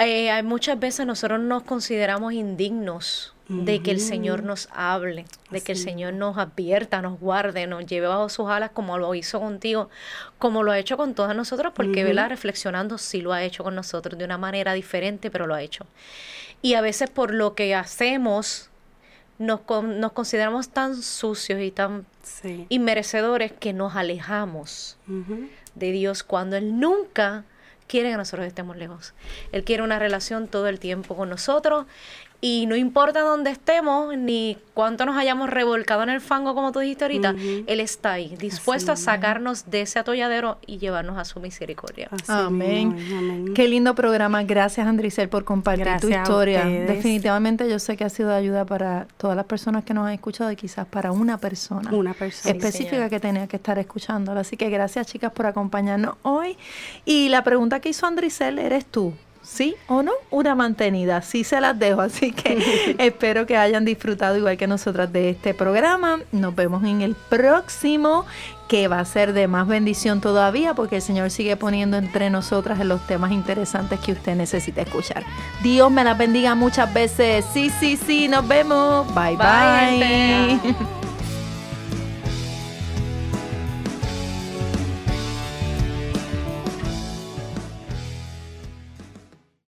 eh, 0.00 0.30
hay 0.30 0.42
muchas 0.44 0.78
veces 0.78 1.06
nosotros 1.06 1.40
nos 1.40 1.62
consideramos 1.64 2.32
indignos 2.32 3.34
de 3.48 3.82
que 3.82 3.90
el 3.90 4.00
Señor 4.00 4.42
nos 4.42 4.68
hable, 4.72 5.24
de 5.50 5.60
que 5.62 5.72
el 5.72 5.78
Señor 5.78 6.12
nos 6.12 6.36
advierta, 6.36 7.00
nos 7.00 7.18
guarde, 7.18 7.66
nos 7.66 7.86
lleve 7.86 8.06
bajo 8.06 8.28
sus 8.28 8.48
alas 8.50 8.70
como 8.74 8.98
lo 8.98 9.14
hizo 9.14 9.40
contigo, 9.40 9.88
como 10.38 10.62
lo 10.62 10.70
ha 10.72 10.78
hecho 10.78 10.98
con 10.98 11.14
todas 11.14 11.34
nosotros, 11.34 11.72
porque, 11.74 12.04
¿verdad? 12.04 12.28
Reflexionando, 12.28 12.98
sí 12.98 13.22
lo 13.22 13.32
ha 13.32 13.42
hecho 13.42 13.64
con 13.64 13.74
nosotros 13.74 14.18
de 14.18 14.24
una 14.26 14.36
manera 14.36 14.74
diferente, 14.74 15.30
pero 15.30 15.46
lo 15.46 15.54
ha 15.54 15.62
hecho. 15.62 15.86
Y 16.60 16.74
a 16.74 16.82
veces 16.82 17.08
por 17.08 17.32
lo 17.32 17.54
que 17.54 17.74
hacemos, 17.74 18.68
nos, 19.38 19.60
con- 19.60 19.98
nos 20.00 20.12
consideramos 20.12 20.68
tan 20.68 21.00
sucios 21.00 21.60
y 21.62 21.70
tan 21.70 22.04
Sí. 22.22 22.66
inmerecedores 22.68 23.52
que 23.52 23.72
nos 23.72 23.96
alejamos 23.96 24.98
de 25.74 25.92
Dios 25.92 26.22
cuando 26.22 26.56
Él 26.56 26.78
nunca 26.78 27.44
quiere 27.86 28.10
que 28.10 28.16
nosotros 28.18 28.46
estemos 28.46 28.76
lejos. 28.76 29.14
Él 29.52 29.64
quiere 29.64 29.82
una 29.82 29.98
relación 29.98 30.48
todo 30.48 30.68
el 30.68 30.78
tiempo 30.78 31.16
con 31.16 31.30
nosotros 31.30 31.86
y 32.40 32.66
no 32.66 32.76
importa 32.76 33.22
dónde 33.22 33.50
estemos 33.50 34.16
ni 34.16 34.56
cuánto 34.72 35.04
nos 35.04 35.16
hayamos 35.16 35.50
revolcado 35.50 36.04
en 36.04 36.08
el 36.08 36.20
fango, 36.20 36.54
como 36.54 36.70
tú 36.70 36.78
dijiste 36.78 37.04
ahorita. 37.04 37.34
Él 37.66 37.80
está 37.80 38.12
ahí, 38.12 38.36
dispuesto 38.38 38.92
a 38.92 38.96
sacarnos 38.96 39.68
de 39.70 39.80
ese 39.80 39.98
atolladero 39.98 40.58
y 40.64 40.78
llevarnos 40.78 41.18
a 41.18 41.24
su 41.24 41.40
misericordia. 41.40 42.08
Así 42.12 42.24
Amén. 42.28 42.96
amén. 43.16 43.54
Qué 43.54 43.66
lindo 43.66 43.96
programa. 43.96 44.44
Gracias, 44.44 44.86
Andricel, 44.86 45.28
por 45.28 45.44
compartir 45.44 45.86
tu 46.00 46.06
Gracias 46.06 46.22
historia. 46.28 46.64
Definitivamente 46.64 47.68
yo 47.68 47.80
sé 47.80 47.96
que 47.96 48.04
ha 48.04 48.08
sido 48.08 48.28
de 48.28 48.36
ayuda 48.36 48.64
para 48.64 49.08
todas 49.16 49.36
las 49.36 49.46
personas 49.46 49.84
que 49.84 49.92
nos 49.92 50.06
han 50.06 50.12
escuchado 50.12 50.52
y 50.52 50.56
quizás 50.56 50.86
para 50.86 51.10
una 51.10 51.38
persona 51.38 51.90
Una 51.92 52.14
persona. 52.14 52.54
específica 52.54 53.08
que 53.08 53.18
tenía 53.18 53.48
que 53.48 53.56
estar 53.56 53.80
escuchándola. 53.80 54.42
Así 54.42 54.56
que 54.56 54.70
gracias, 54.70 55.08
chicas, 55.08 55.32
por 55.32 55.46
acompañarnos 55.46 56.14
hoy. 56.22 56.56
Y 57.04 57.30
la 57.30 57.42
pregunta 57.42 57.80
que 57.80 57.88
hizo 57.88 58.06
Andricel, 58.06 58.60
¿eres 58.60 58.86
tú? 58.86 59.12
¿Sí 59.48 59.76
o 59.88 60.02
no? 60.02 60.12
Una 60.30 60.54
mantenida. 60.54 61.22
Sí 61.22 61.42
se 61.42 61.60
las 61.60 61.78
dejo. 61.78 62.02
Así 62.02 62.32
que 62.32 62.96
espero 62.98 63.46
que 63.46 63.56
hayan 63.56 63.84
disfrutado 63.84 64.36
igual 64.36 64.58
que 64.58 64.66
nosotras 64.66 65.10
de 65.12 65.30
este 65.30 65.54
programa. 65.54 66.18
Nos 66.32 66.54
vemos 66.54 66.84
en 66.84 67.00
el 67.00 67.14
próximo 67.14 68.26
que 68.68 68.86
va 68.86 69.00
a 69.00 69.04
ser 69.06 69.32
de 69.32 69.48
más 69.48 69.66
bendición 69.66 70.20
todavía 70.20 70.74
porque 70.74 70.96
el 70.96 71.02
Señor 71.02 71.30
sigue 71.30 71.56
poniendo 71.56 71.96
entre 71.96 72.28
nosotras 72.28 72.84
los 72.84 73.06
temas 73.06 73.32
interesantes 73.32 73.98
que 74.00 74.12
usted 74.12 74.36
necesita 74.36 74.82
escuchar. 74.82 75.24
Dios 75.62 75.90
me 75.90 76.04
las 76.04 76.18
bendiga 76.18 76.54
muchas 76.54 76.92
veces. 76.92 77.46
Sí, 77.54 77.70
sí, 77.80 77.96
sí, 77.96 78.28
nos 78.28 78.46
vemos. 78.46 79.06
Bye, 79.14 79.36
Bye, 79.36 80.60
bye. 80.62 80.74